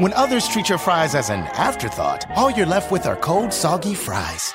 When 0.00 0.14
others 0.14 0.48
treat 0.48 0.70
your 0.70 0.78
fries 0.78 1.14
as 1.14 1.28
an 1.28 1.40
afterthought, 1.40 2.24
all 2.34 2.50
you're 2.50 2.64
left 2.64 2.90
with 2.90 3.04
are 3.04 3.16
cold, 3.16 3.52
soggy 3.52 3.92
fries. 3.92 4.54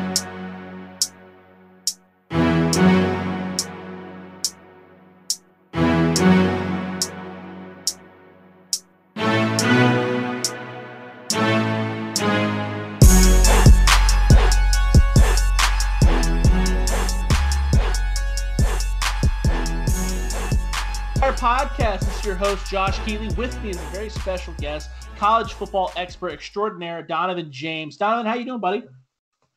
Podcast 21.91 21.99
this 22.05 22.19
is 22.19 22.25
your 22.25 22.35
host 22.35 22.69
Josh 22.69 22.99
Keeley. 23.05 23.27
With 23.35 23.61
me 23.63 23.71
is 23.71 23.77
a 23.77 23.85
very 23.87 24.09
special 24.09 24.53
guest, 24.57 24.89
college 25.17 25.53
football 25.53 25.91
expert 25.95 26.31
extraordinaire 26.31 27.03
Donovan 27.03 27.51
James. 27.51 27.97
Donovan, 27.97 28.25
how 28.25 28.35
you 28.35 28.45
doing, 28.45 28.59
buddy? 28.59 28.83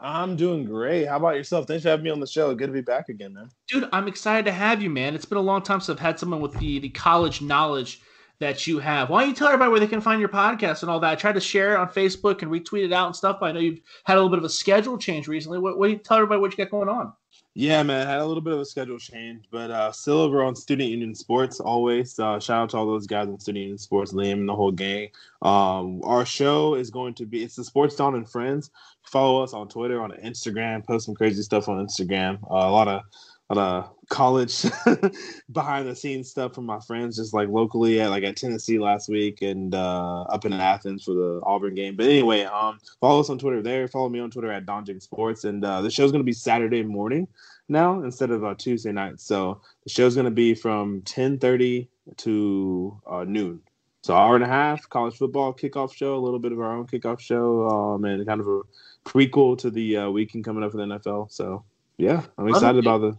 I'm 0.00 0.34
doing 0.36 0.64
great. 0.64 1.06
How 1.06 1.16
about 1.16 1.36
yourself? 1.36 1.66
Thanks 1.66 1.84
for 1.84 1.90
having 1.90 2.04
me 2.04 2.10
on 2.10 2.20
the 2.20 2.26
show. 2.26 2.54
Good 2.54 2.66
to 2.66 2.72
be 2.72 2.80
back 2.80 3.08
again, 3.08 3.34
man. 3.34 3.48
Dude, 3.68 3.88
I'm 3.92 4.08
excited 4.08 4.44
to 4.46 4.52
have 4.52 4.82
you, 4.82 4.90
man. 4.90 5.14
It's 5.14 5.24
been 5.24 5.38
a 5.38 5.42
long 5.42 5.62
time 5.62 5.80
since 5.80 5.96
I've 5.96 6.02
had 6.02 6.18
someone 6.18 6.40
with 6.40 6.54
the 6.58 6.80
the 6.80 6.88
college 6.90 7.40
knowledge 7.40 8.00
that 8.40 8.66
you 8.66 8.80
have. 8.80 9.10
Why 9.10 9.20
don't 9.20 9.30
you 9.30 9.36
tell 9.36 9.48
everybody 9.48 9.70
where 9.70 9.80
they 9.80 9.86
can 9.86 10.00
find 10.00 10.18
your 10.18 10.28
podcast 10.28 10.82
and 10.82 10.90
all 10.90 10.98
that? 11.00 11.12
I 11.12 11.14
tried 11.14 11.36
to 11.36 11.40
share 11.40 11.74
it 11.74 11.78
on 11.78 11.88
Facebook 11.88 12.42
and 12.42 12.50
retweet 12.50 12.84
it 12.84 12.92
out 12.92 13.06
and 13.06 13.14
stuff. 13.14 13.38
I 13.42 13.52
know 13.52 13.60
you've 13.60 13.80
had 14.04 14.14
a 14.14 14.16
little 14.16 14.30
bit 14.30 14.38
of 14.38 14.44
a 14.44 14.50
schedule 14.50 14.98
change 14.98 15.28
recently. 15.28 15.58
What, 15.58 15.78
what 15.78 15.86
do 15.86 15.92
you 15.92 15.98
tell 15.98 16.16
everybody 16.16 16.40
what 16.40 16.50
you 16.50 16.56
got 16.56 16.70
going 16.70 16.88
on? 16.88 17.12
Yeah, 17.56 17.84
man, 17.84 18.04
I 18.04 18.10
had 18.10 18.20
a 18.20 18.26
little 18.26 18.42
bit 18.42 18.52
of 18.52 18.58
a 18.58 18.64
schedule 18.64 18.98
change, 18.98 19.44
but 19.48 19.70
uh, 19.70 19.92
still 19.92 20.18
over 20.18 20.42
on 20.42 20.56
Student 20.56 20.90
Union 20.90 21.14
Sports 21.14 21.60
always. 21.60 22.18
Uh, 22.18 22.40
shout 22.40 22.62
out 22.62 22.70
to 22.70 22.76
all 22.76 22.86
those 22.86 23.06
guys 23.06 23.28
in 23.28 23.38
Student 23.38 23.62
Union 23.62 23.78
Sports, 23.78 24.12
Liam 24.12 24.32
and 24.32 24.48
the 24.48 24.56
whole 24.56 24.72
gang. 24.72 25.10
Um, 25.40 26.02
our 26.02 26.26
show 26.26 26.74
is 26.74 26.90
going 26.90 27.14
to 27.14 27.26
be 27.26 27.44
it's 27.44 27.54
the 27.54 27.62
Sports 27.62 27.94
Dawn 27.94 28.16
and 28.16 28.28
Friends. 28.28 28.70
Follow 29.04 29.40
us 29.40 29.54
on 29.54 29.68
Twitter, 29.68 30.02
on 30.02 30.10
Instagram, 30.10 30.84
post 30.84 31.06
some 31.06 31.14
crazy 31.14 31.42
stuff 31.42 31.68
on 31.68 31.84
Instagram. 31.86 32.42
Uh, 32.50 32.66
a 32.66 32.72
lot 32.72 32.88
of 32.88 33.02
a 33.50 33.54
lot 33.54 33.76
of 33.76 34.08
college 34.08 34.64
behind 35.52 35.86
the 35.86 35.94
scenes 35.94 36.30
stuff 36.30 36.54
from 36.54 36.64
my 36.64 36.80
friends, 36.80 37.16
just 37.16 37.34
like 37.34 37.48
locally 37.48 38.00
at 38.00 38.10
like 38.10 38.24
at 38.24 38.36
Tennessee 38.36 38.78
last 38.78 39.08
week 39.08 39.42
and 39.42 39.74
uh, 39.74 40.22
up 40.22 40.44
in 40.44 40.52
Athens 40.52 41.04
for 41.04 41.12
the 41.12 41.40
Auburn 41.44 41.74
game. 41.74 41.96
But 41.96 42.06
anyway, 42.06 42.42
um, 42.44 42.78
follow 43.00 43.20
us 43.20 43.30
on 43.30 43.38
Twitter 43.38 43.62
there. 43.62 43.86
Follow 43.88 44.08
me 44.08 44.20
on 44.20 44.30
Twitter 44.30 44.50
at 44.50 44.66
Donjing 44.66 45.02
Sports, 45.02 45.44
and 45.44 45.64
uh, 45.64 45.82
the 45.82 45.90
show's 45.90 46.10
gonna 46.10 46.24
be 46.24 46.32
Saturday 46.32 46.82
morning 46.82 47.28
now 47.68 48.02
instead 48.02 48.30
of 48.30 48.44
uh, 48.44 48.54
Tuesday 48.54 48.92
night. 48.92 49.20
So 49.20 49.60
the 49.84 49.90
show's 49.90 50.16
gonna 50.16 50.30
be 50.30 50.54
from 50.54 51.02
ten 51.02 51.38
thirty 51.38 51.88
to 52.18 53.00
uh, 53.06 53.24
noon. 53.24 53.60
So 54.02 54.14
hour 54.14 54.34
and 54.34 54.44
a 54.44 54.48
half, 54.48 54.86
college 54.88 55.16
football 55.16 55.54
kickoff 55.54 55.94
show, 55.94 56.14
a 56.14 56.20
little 56.20 56.38
bit 56.38 56.52
of 56.52 56.60
our 56.60 56.76
own 56.76 56.86
kickoff 56.86 57.20
show, 57.20 57.68
um, 57.68 58.04
and 58.04 58.26
kind 58.26 58.40
of 58.40 58.46
a 58.46 58.60
prequel 59.06 59.56
to 59.58 59.70
the 59.70 59.96
uh, 59.96 60.10
weekend 60.10 60.44
coming 60.44 60.62
up 60.62 60.72
for 60.72 60.78
the 60.78 60.84
NFL. 60.84 61.30
So 61.30 61.64
yeah, 61.96 62.22
I'm 62.36 62.48
excited 62.48 62.84
about 62.84 63.00
the 63.00 63.16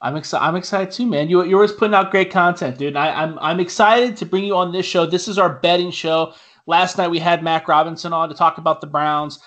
I'm 0.00 0.16
excited. 0.16 0.44
I'm 0.44 0.56
excited 0.56 0.90
too, 0.92 1.06
man. 1.06 1.28
You, 1.28 1.44
you're 1.44 1.58
always 1.58 1.72
putting 1.72 1.94
out 1.94 2.10
great 2.10 2.30
content, 2.30 2.78
dude. 2.78 2.96
I, 2.96 3.10
I'm 3.22 3.38
I'm 3.38 3.60
excited 3.60 4.16
to 4.18 4.26
bring 4.26 4.44
you 4.44 4.56
on 4.56 4.72
this 4.72 4.86
show. 4.86 5.06
This 5.06 5.26
is 5.28 5.38
our 5.38 5.54
betting 5.60 5.90
show. 5.90 6.34
Last 6.66 6.98
night 6.98 7.08
we 7.08 7.18
had 7.18 7.42
Mac 7.42 7.68
Robinson 7.68 8.12
on 8.12 8.28
to 8.28 8.34
talk 8.34 8.58
about 8.58 8.80
the 8.80 8.86
Browns. 8.86 9.40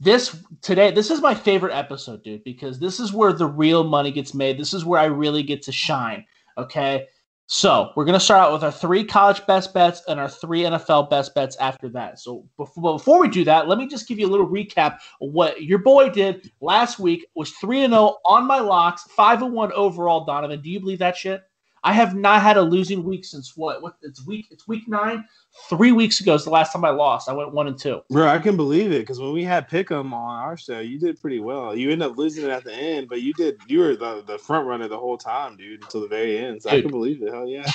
This 0.00 0.36
today, 0.62 0.90
this 0.90 1.10
is 1.10 1.20
my 1.20 1.34
favorite 1.34 1.74
episode, 1.74 2.22
dude, 2.22 2.44
because 2.44 2.78
this 2.78 3.00
is 3.00 3.12
where 3.12 3.32
the 3.32 3.46
real 3.46 3.84
money 3.84 4.10
gets 4.10 4.34
made. 4.34 4.58
This 4.58 4.72
is 4.74 4.84
where 4.84 5.00
I 5.00 5.06
really 5.06 5.42
get 5.42 5.62
to 5.62 5.72
shine. 5.72 6.24
Okay. 6.58 7.06
So 7.48 7.92
we're 7.94 8.04
gonna 8.04 8.18
start 8.18 8.40
out 8.40 8.52
with 8.52 8.64
our 8.64 8.72
three 8.72 9.04
college 9.04 9.46
best 9.46 9.72
bets 9.72 10.02
and 10.08 10.18
our 10.18 10.28
three 10.28 10.62
NFL 10.62 11.08
best 11.10 11.32
bets 11.32 11.56
after 11.56 11.88
that. 11.90 12.18
So 12.18 12.44
before, 12.56 12.94
before 12.96 13.20
we 13.20 13.28
do 13.28 13.44
that, 13.44 13.68
let 13.68 13.78
me 13.78 13.86
just 13.86 14.08
give 14.08 14.18
you 14.18 14.26
a 14.26 14.30
little 14.30 14.48
recap 14.48 14.98
what 15.20 15.62
your 15.62 15.78
boy 15.78 16.10
did 16.10 16.50
last 16.60 16.98
week. 16.98 17.24
Was 17.36 17.52
three 17.52 17.84
and 17.84 17.92
zero 17.92 18.16
on 18.26 18.48
my 18.48 18.58
locks, 18.58 19.04
five 19.10 19.42
and 19.42 19.52
one 19.52 19.70
overall. 19.72 20.24
Donovan, 20.24 20.60
do 20.60 20.68
you 20.68 20.80
believe 20.80 20.98
that 20.98 21.16
shit? 21.16 21.42
I 21.86 21.92
have 21.92 22.16
not 22.16 22.42
had 22.42 22.56
a 22.56 22.62
losing 22.62 23.04
week 23.04 23.24
since 23.24 23.56
what? 23.56 23.80
What? 23.80 23.94
It's 24.02 24.26
week. 24.26 24.48
It's 24.50 24.66
week 24.66 24.88
nine. 24.88 25.24
Three 25.68 25.92
weeks 25.92 26.20
ago 26.20 26.34
is 26.34 26.42
the 26.42 26.50
last 26.50 26.72
time 26.72 26.84
I 26.84 26.90
lost. 26.90 27.28
I 27.28 27.32
went 27.32 27.54
one 27.54 27.68
and 27.68 27.78
two. 27.78 28.00
Bro, 28.10 28.26
I 28.26 28.40
can 28.40 28.56
believe 28.56 28.90
it 28.90 29.02
because 29.02 29.20
when 29.20 29.32
we 29.32 29.44
had 29.44 29.70
Pick'em 29.70 30.12
on 30.12 30.42
our 30.42 30.56
show, 30.56 30.80
you 30.80 30.98
did 30.98 31.20
pretty 31.20 31.38
well. 31.38 31.76
You 31.76 31.92
ended 31.92 32.10
up 32.10 32.18
losing 32.18 32.44
it 32.44 32.50
at 32.50 32.64
the 32.64 32.74
end, 32.74 33.08
but 33.08 33.22
you 33.22 33.32
did. 33.34 33.60
You 33.68 33.78
were 33.78 33.94
the, 33.94 34.24
the 34.26 34.36
front 34.36 34.66
runner 34.66 34.88
the 34.88 34.98
whole 34.98 35.16
time, 35.16 35.56
dude, 35.56 35.84
until 35.84 36.00
the 36.00 36.08
very 36.08 36.36
end. 36.36 36.60
So 36.60 36.70
Dude. 36.70 36.78
I 36.80 36.82
can 36.82 36.90
believe 36.90 37.22
it. 37.22 37.32
Hell 37.32 37.46
yeah. 37.48 37.70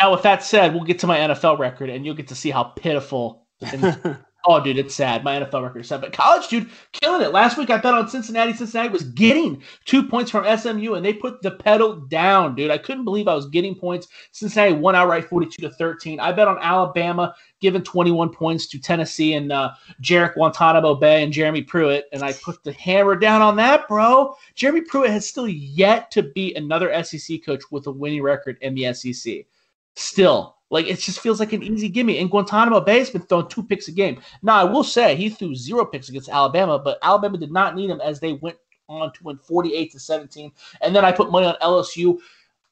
now, 0.00 0.10
with 0.10 0.22
that 0.22 0.42
said, 0.42 0.74
we'll 0.74 0.82
get 0.82 0.98
to 0.98 1.06
my 1.06 1.18
NFL 1.18 1.60
record, 1.60 1.90
and 1.90 2.04
you'll 2.04 2.16
get 2.16 2.26
to 2.28 2.34
see 2.34 2.50
how 2.50 2.64
pitiful. 2.64 3.46
And, 3.72 4.18
oh, 4.44 4.62
dude, 4.62 4.78
it's 4.78 4.94
sad. 4.94 5.22
My 5.24 5.38
NFL 5.38 5.62
record 5.62 5.80
is 5.80 5.88
sad, 5.88 6.00
but 6.00 6.12
college, 6.12 6.48
dude, 6.48 6.68
killing 6.92 7.22
it. 7.22 7.32
Last 7.32 7.56
week 7.56 7.70
I 7.70 7.76
bet 7.76 7.94
on 7.94 8.08
Cincinnati. 8.08 8.52
Cincinnati 8.52 8.88
was 8.88 9.04
getting 9.04 9.62
two 9.84 10.02
points 10.02 10.30
from 10.30 10.44
SMU, 10.58 10.94
and 10.94 11.04
they 11.04 11.12
put 11.12 11.42
the 11.42 11.52
pedal 11.52 11.96
down, 11.96 12.54
dude. 12.54 12.70
I 12.70 12.78
couldn't 12.78 13.04
believe 13.04 13.28
I 13.28 13.34
was 13.34 13.46
getting 13.46 13.74
points. 13.74 14.08
Cincinnati 14.32 14.72
won 14.74 14.94
outright, 14.94 15.28
forty-two 15.28 15.62
to 15.62 15.70
thirteen. 15.70 16.20
I 16.20 16.32
bet 16.32 16.48
on 16.48 16.58
Alabama 16.58 17.34
giving 17.60 17.82
twenty-one 17.82 18.30
points 18.30 18.66
to 18.68 18.80
Tennessee 18.80 19.34
and 19.34 19.52
uh, 19.52 19.72
Jarrett 20.00 20.34
Guantanamo 20.34 20.94
Bay 20.96 21.22
and 21.22 21.32
Jeremy 21.32 21.62
Pruitt, 21.62 22.06
and 22.12 22.22
I 22.22 22.32
put 22.32 22.62
the 22.64 22.72
hammer 22.72 23.16
down 23.16 23.42
on 23.42 23.56
that, 23.56 23.86
bro. 23.88 24.34
Jeremy 24.54 24.82
Pruitt 24.82 25.10
has 25.10 25.28
still 25.28 25.48
yet 25.48 26.10
to 26.12 26.22
beat 26.22 26.56
another 26.56 27.02
SEC 27.04 27.44
coach 27.44 27.62
with 27.70 27.86
a 27.86 27.92
winning 27.92 28.22
record 28.22 28.58
in 28.60 28.74
the 28.74 28.92
SEC. 28.92 29.46
Still, 29.94 30.56
like 30.72 30.86
it 30.86 30.98
just 30.98 31.20
feels 31.20 31.38
like 31.38 31.52
an 31.52 31.62
easy 31.62 31.88
gimme. 31.90 32.18
And 32.18 32.30
Guantanamo 32.30 32.80
Bay 32.80 32.98
has 32.98 33.10
been 33.10 33.20
throwing 33.22 33.46
two 33.48 33.62
picks 33.62 33.88
a 33.88 33.92
game. 33.92 34.20
Now 34.42 34.56
I 34.56 34.64
will 34.64 34.82
say 34.82 35.14
he 35.14 35.28
threw 35.28 35.54
zero 35.54 35.84
picks 35.84 36.08
against 36.08 36.30
Alabama, 36.30 36.78
but 36.78 36.98
Alabama 37.02 37.36
did 37.36 37.52
not 37.52 37.76
need 37.76 37.90
him 37.90 38.00
as 38.00 38.18
they 38.18 38.32
went 38.32 38.56
on 38.88 39.12
to 39.12 39.22
win 39.22 39.36
48 39.36 39.92
to 39.92 40.00
17. 40.00 40.50
And 40.80 40.96
then 40.96 41.04
I 41.04 41.12
put 41.12 41.30
money 41.30 41.46
on 41.46 41.56
LSU, 41.60 42.18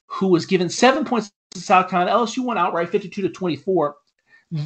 who 0.07 0.29
was 0.29 0.47
given 0.47 0.71
seven 0.71 1.05
points 1.05 1.31
to 1.51 1.61
South 1.61 1.91
Carolina. 1.91 2.17
LSU 2.17 2.43
won 2.43 2.57
outright 2.57 2.89
52 2.89 3.21
to 3.21 3.29
24. 3.29 3.97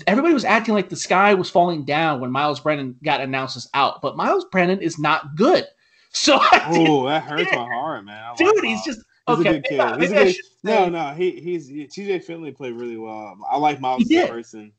Everybody 0.06 0.32
was 0.32 0.44
acting 0.44 0.72
like 0.72 0.88
the 0.88 0.96
sky 0.96 1.34
was 1.34 1.50
falling 1.50 1.84
down 1.84 2.20
when 2.20 2.30
Myles 2.30 2.60
Brennan 2.60 2.96
got 3.02 3.20
announced 3.20 3.56
as 3.56 3.68
out, 3.74 4.00
but 4.00 4.16
Myles 4.16 4.46
Brennan 4.50 4.80
is 4.80 4.98
not 4.98 5.36
good. 5.36 5.66
So 6.16 6.38
oh, 6.40 7.08
that 7.08 7.24
hurts 7.24 7.50
my 7.50 7.64
heart, 7.64 8.04
man. 8.04 8.22
I 8.22 8.28
like 8.28 8.38
dude, 8.38 8.64
he's 8.64 8.84
just 8.84 9.00
He's 9.26 9.38
okay. 9.38 9.48
a 9.48 9.52
good 9.54 9.64
kid. 9.64 9.80
I- 9.80 9.98
He's 9.98 10.10
a 10.10 10.14
good- 10.14 10.36
no, 10.64 10.88
no, 10.88 11.14
he 11.14 11.32
he's 11.32 11.66
he, 11.68 11.86
TJ 11.86 12.24
Finley 12.24 12.52
played 12.52 12.74
really 12.74 12.96
well. 12.96 13.36
I 13.50 13.58
like 13.58 13.80
Myles 13.80 14.02
as 14.04 14.10
a 14.10 14.28
person. 14.28 14.72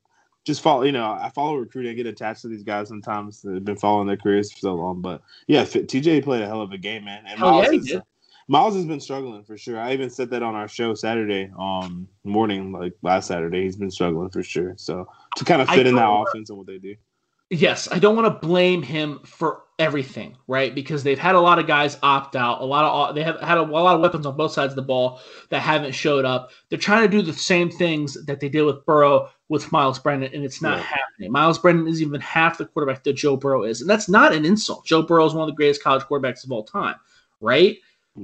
Just 0.43 0.61
follow, 0.61 0.83
you 0.83 0.91
know, 0.91 1.05
I 1.11 1.31
follow 1.33 1.55
recruiting. 1.55 1.91
I 1.91 1.95
get 1.95 2.05
attached 2.05 2.43
to 2.43 2.47
these 2.47 2.63
guys 2.63 2.87
sometimes. 2.87 3.41
They've 3.41 3.63
been 3.63 3.77
following 3.77 4.05
their 4.07 4.17
careers 4.17 4.51
for 4.51 4.59
so 4.59 4.75
long, 4.75 5.01
but 5.01 5.21
yeah, 5.47 5.63
TJ 5.63 6.23
played 6.23 6.43
a 6.43 6.45
hell 6.47 6.61
of 6.61 6.71
a 6.71 6.77
game, 6.77 7.05
man. 7.05 7.23
And 7.27 7.39
Myles, 7.39 7.65
yeah, 7.71 7.97
is- 7.97 8.01
Myles 8.47 8.75
has 8.75 8.85
been 8.85 8.99
struggling 8.99 9.43
for 9.43 9.57
sure. 9.57 9.79
I 9.79 9.93
even 9.93 10.11
said 10.11 10.29
that 10.29 10.43
on 10.43 10.53
our 10.53 10.67
show 10.67 10.93
Saturday 10.93 11.51
um 11.57 12.07
morning, 12.23 12.71
like 12.71 12.93
last 13.01 13.27
Saturday. 13.27 13.63
He's 13.63 13.75
been 13.75 13.89
struggling 13.89 14.29
for 14.29 14.43
sure. 14.43 14.73
So 14.77 15.07
to 15.37 15.45
kind 15.45 15.63
of 15.63 15.69
I 15.69 15.75
fit 15.77 15.87
in 15.87 15.95
that 15.95 16.07
offense 16.09 16.49
and 16.49 16.57
what 16.59 16.67
they 16.67 16.77
do. 16.77 16.95
Yes, 17.49 17.91
I 17.91 17.97
don't 17.99 18.15
want 18.15 18.27
to 18.27 18.47
blame 18.47 18.83
him 18.83 19.19
for 19.25 19.63
everything, 19.77 20.37
right? 20.47 20.73
Because 20.73 21.03
they've 21.03 21.19
had 21.19 21.35
a 21.35 21.39
lot 21.39 21.59
of 21.59 21.67
guys 21.67 21.97
opt 22.01 22.35
out, 22.35 22.61
a 22.61 22.65
lot 22.65 23.09
of 23.09 23.15
they 23.15 23.23
have 23.23 23.39
had 23.41 23.57
a, 23.57 23.61
a 23.61 23.63
lot 23.63 23.95
of 23.95 24.01
weapons 24.01 24.25
on 24.25 24.37
both 24.37 24.51
sides 24.53 24.71
of 24.71 24.77
the 24.77 24.81
ball 24.81 25.19
that 25.49 25.59
haven't 25.61 25.93
showed 25.93 26.25
up. 26.25 26.51
They're 26.69 26.79
trying 26.79 27.03
to 27.03 27.09
do 27.09 27.21
the 27.21 27.33
same 27.33 27.69
things 27.69 28.25
that 28.25 28.39
they 28.39 28.49
did 28.49 28.63
with 28.63 28.85
Burrow 28.85 29.29
with 29.49 29.71
Myles 29.71 29.99
Brennan, 29.99 30.31
and 30.33 30.43
it's 30.43 30.61
not 30.61 30.77
Yeah. 30.77 30.83
happening. 30.83 31.31
Myles 31.31 31.59
Brennan 31.59 31.87
is 31.87 32.01
even 32.01 32.21
half 32.21 32.57
the 32.57 32.65
quarterback 32.65 33.03
that 33.03 33.13
Joe 33.13 33.35
Burrow 33.35 33.63
is, 33.63 33.81
and 33.81 33.89
that's 33.89 34.09
not 34.09 34.33
an 34.33 34.45
insult. 34.45 34.85
Joe 34.85 35.01
Burrow 35.01 35.25
is 35.25 35.33
one 35.33 35.43
of 35.43 35.53
the 35.53 35.57
greatest 35.57 35.83
college 35.83 36.03
quarterbacks 36.03 36.43
of 36.43 36.51
all 36.51 36.63
time, 36.63 36.95
right? 37.41 37.77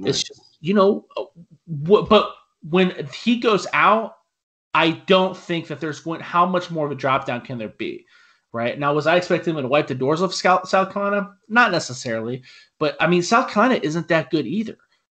It's 0.04 0.22
just 0.22 0.40
you 0.60 0.74
know, 0.74 1.06
but 1.66 2.34
when 2.68 3.08
he 3.12 3.38
goes 3.38 3.66
out, 3.72 4.16
I 4.74 4.92
don't 5.06 5.36
think 5.36 5.66
that 5.66 5.80
there's 5.80 6.00
going. 6.00 6.20
How 6.20 6.46
much 6.46 6.70
more 6.70 6.86
of 6.86 6.92
a 6.92 6.94
drop 6.94 7.26
down 7.26 7.42
can 7.42 7.58
there 7.58 7.68
be? 7.68 8.06
Right 8.54 8.78
now, 8.78 8.92
was 8.92 9.06
I 9.06 9.16
expecting 9.16 9.54
them 9.54 9.62
to 9.62 9.68
wipe 9.68 9.86
the 9.86 9.94
doors 9.94 10.20
off 10.20 10.34
South 10.34 10.92
Carolina? 10.92 11.34
Not 11.48 11.72
necessarily, 11.72 12.42
but 12.78 12.96
I 13.00 13.06
mean, 13.06 13.22
South 13.22 13.50
Carolina 13.50 13.80
isn't 13.82 14.08
that 14.08 14.30
good 14.30 14.46
either. 14.46 14.76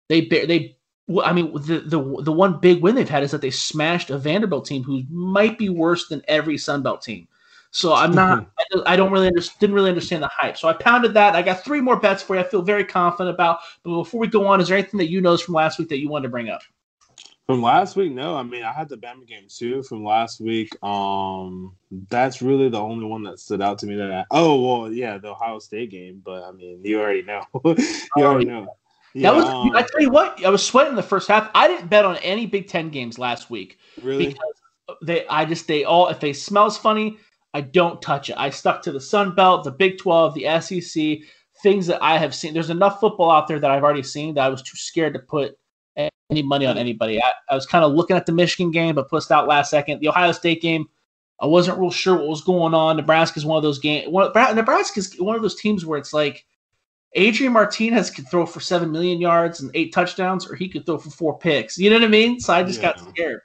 They 0.08 0.22
they, 0.22 0.78
I 1.24 1.34
mean, 1.34 1.52
the 1.54 1.80
the 1.80 2.22
the 2.22 2.32
one 2.32 2.60
big 2.60 2.84
win 2.84 2.94
they've 2.94 3.10
had 3.10 3.24
is 3.24 3.32
that 3.32 3.42
they 3.42 3.50
smashed 3.50 4.12
a 4.12 4.20
Vanderbilt 4.20 4.66
team 4.66 4.84
who 4.84 5.04
might 5.10 5.58
be 5.58 5.70
worse 5.70 6.08
than 6.10 6.22
every 6.28 6.60
Sun 6.60 6.84
Belt 6.84 7.02
team. 7.02 7.28
So 7.72 7.96
I'm 7.96 8.12
not. 8.12 8.42
Mm-hmm. 8.72 8.82
I 8.86 8.96
don't 8.96 9.12
really 9.12 9.26
under, 9.26 9.42
didn't 9.60 9.74
really 9.74 9.90
understand 9.90 10.22
the 10.22 10.28
hype. 10.28 10.56
So 10.58 10.68
I 10.68 10.74
pounded 10.74 11.16
that. 11.16 11.36
I 11.36 11.42
got 11.42 11.64
three 11.64 11.82
more 11.82 12.00
bets 12.00 12.22
for 12.22 12.36
you. 12.36 12.42
I 12.42 12.44
feel 12.44 12.62
very 12.62 12.86
confident 12.86 13.34
about. 13.34 13.60
But 13.82 13.96
before 13.96 14.20
we 14.20 14.28
go 14.28 14.46
on, 14.46 14.62
is 14.62 14.68
there 14.68 14.78
anything 14.78 15.00
that 15.00 15.10
you 15.10 15.22
noticed 15.22 15.46
from 15.46 15.56
last 15.56 15.80
week 15.80 15.90
that 15.90 15.98
you 15.98 16.08
wanted 16.08 16.28
to 16.28 16.30
bring 16.30 16.50
up? 16.50 16.62
From 17.46 17.62
last 17.62 17.98
week, 17.98 18.14
no. 18.14 18.38
I 18.38 18.44
mean, 18.44 18.64
I 18.64 18.72
had 18.72 18.88
the 18.88 18.96
Bama 18.96 19.28
game 19.28 19.48
too 19.50 19.84
from 19.84 20.06
last 20.06 20.40
week. 20.40 20.70
Um, 20.82 21.76
that's 22.10 22.42
really 22.42 22.70
the 22.70 22.80
only 22.80 23.06
one 23.06 23.24
that 23.24 23.38
stood 23.38 23.62
out 23.62 23.80
to 23.80 23.86
me. 23.86 23.96
That 23.96 24.12
I, 24.12 24.24
oh 24.32 24.62
well, 24.62 24.94
yeah, 24.94 25.18
the 25.18 25.32
Ohio 25.32 25.60
State 25.60 25.92
game. 25.92 26.22
But 26.24 26.44
I 26.44 26.52
mean, 26.52 26.80
you 26.86 27.02
already 27.02 27.22
know. 27.22 27.44
you 27.66 27.76
oh, 28.18 28.24
already 28.24 28.46
know. 28.46 28.78
Yeah, 29.14 29.32
that 29.32 29.36
was. 29.36 29.46
Um, 29.46 29.76
I 29.76 29.82
tell 29.82 30.00
you 30.00 30.10
what, 30.10 30.44
I 30.46 30.50
was 30.50 30.66
sweating 30.66 30.96
the 30.96 31.04
first 31.04 31.28
half. 31.28 31.52
I 31.54 31.68
didn't 31.68 31.90
bet 31.90 32.06
on 32.06 32.16
any 32.18 32.46
Big 32.46 32.70
Ten 32.70 32.90
games 32.90 33.20
last 33.20 33.50
week. 33.50 33.78
Really? 34.02 34.28
Because 34.28 34.62
they, 35.02 35.28
I 35.28 35.44
just 35.44 35.68
they 35.68 35.84
all 35.84 36.08
if 36.08 36.22
they 36.22 36.32
smells 36.32 36.78
funny, 36.78 37.18
I 37.54 37.60
don't 37.60 38.02
touch 38.02 38.30
it. 38.30 38.38
I 38.38 38.52
stuck 38.52 38.82
to 38.84 38.94
the 38.94 39.02
Sun 39.02 39.36
Belt, 39.36 39.66
the 39.66 39.72
Big 39.72 39.98
Twelve, 39.98 40.34
the 40.34 40.62
SEC, 40.62 41.18
things 41.62 41.88
that 41.88 42.02
I 42.02 42.18
have 42.18 42.34
seen. 42.34 42.54
There's 42.54 42.70
enough 42.70 43.02
football 43.02 43.30
out 43.30 43.50
there 43.50 43.60
that 43.60 43.70
I've 43.70 43.84
already 43.84 44.04
seen 44.04 44.36
that 44.36 44.46
I 44.46 44.50
was 44.50 44.62
too 44.62 44.78
scared 44.78 45.14
to 45.16 45.20
put 45.20 45.58
any 46.34 46.44
money 46.44 46.66
on 46.66 46.78
anybody. 46.78 47.22
I, 47.22 47.32
I 47.50 47.56
was 47.56 47.66
kind 47.66 47.84
of 47.84 47.94
looking 47.94 48.18
at 48.18 48.26
the 48.26 48.32
Michigan 48.32 48.72
game, 48.72 48.96
but 48.96 49.10
pushed 49.10 49.32
out 49.32 49.48
last 49.48 49.70
second. 49.70 50.00
The 50.00 50.10
Ohio 50.10 50.32
State 50.32 50.62
game, 50.62 50.88
I 51.40 51.46
wasn't 51.46 51.80
real 51.80 51.92
sure 51.92 52.16
what 52.16 52.28
was 52.28 52.42
going 52.42 52.74
on. 52.74 52.98
Nebraska's 52.98 53.46
one 53.46 53.58
of 53.58 53.64
those 53.64 53.80
games. 53.80 54.12
Nebraska's 54.12 55.16
one 55.20 55.36
of 55.36 55.42
those 55.42 55.60
teams 55.60 55.86
where 55.86 56.00
it's 56.00 56.14
like 56.14 56.46
Adrian 57.14 57.54
Martinez 57.54 58.10
could 58.10 58.28
throw 58.28 58.46
for 58.46 58.60
seven 58.60 58.92
million 58.92 59.20
yards 59.20 59.62
and 59.62 59.70
eight 59.74 59.94
touchdowns, 59.94 60.50
or 60.50 60.56
he 60.56 60.68
could 60.68 60.86
throw 60.86 60.98
for 60.98 61.12
four 61.12 61.38
picks. 61.38 61.78
You 61.78 61.90
know 61.90 61.98
what 61.98 62.06
I 62.06 62.10
mean? 62.10 62.40
So 62.40 62.54
I 62.54 62.64
just 62.64 62.82
yeah. 62.82 62.94
got 62.94 63.10
scared. 63.10 63.42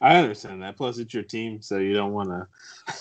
I 0.00 0.16
understand 0.16 0.62
that. 0.62 0.76
Plus, 0.76 0.98
it's 0.98 1.14
your 1.14 1.22
team, 1.22 1.62
so 1.62 1.78
you 1.78 1.94
don't 1.94 2.12
want 2.12 2.28
to. 2.28 2.46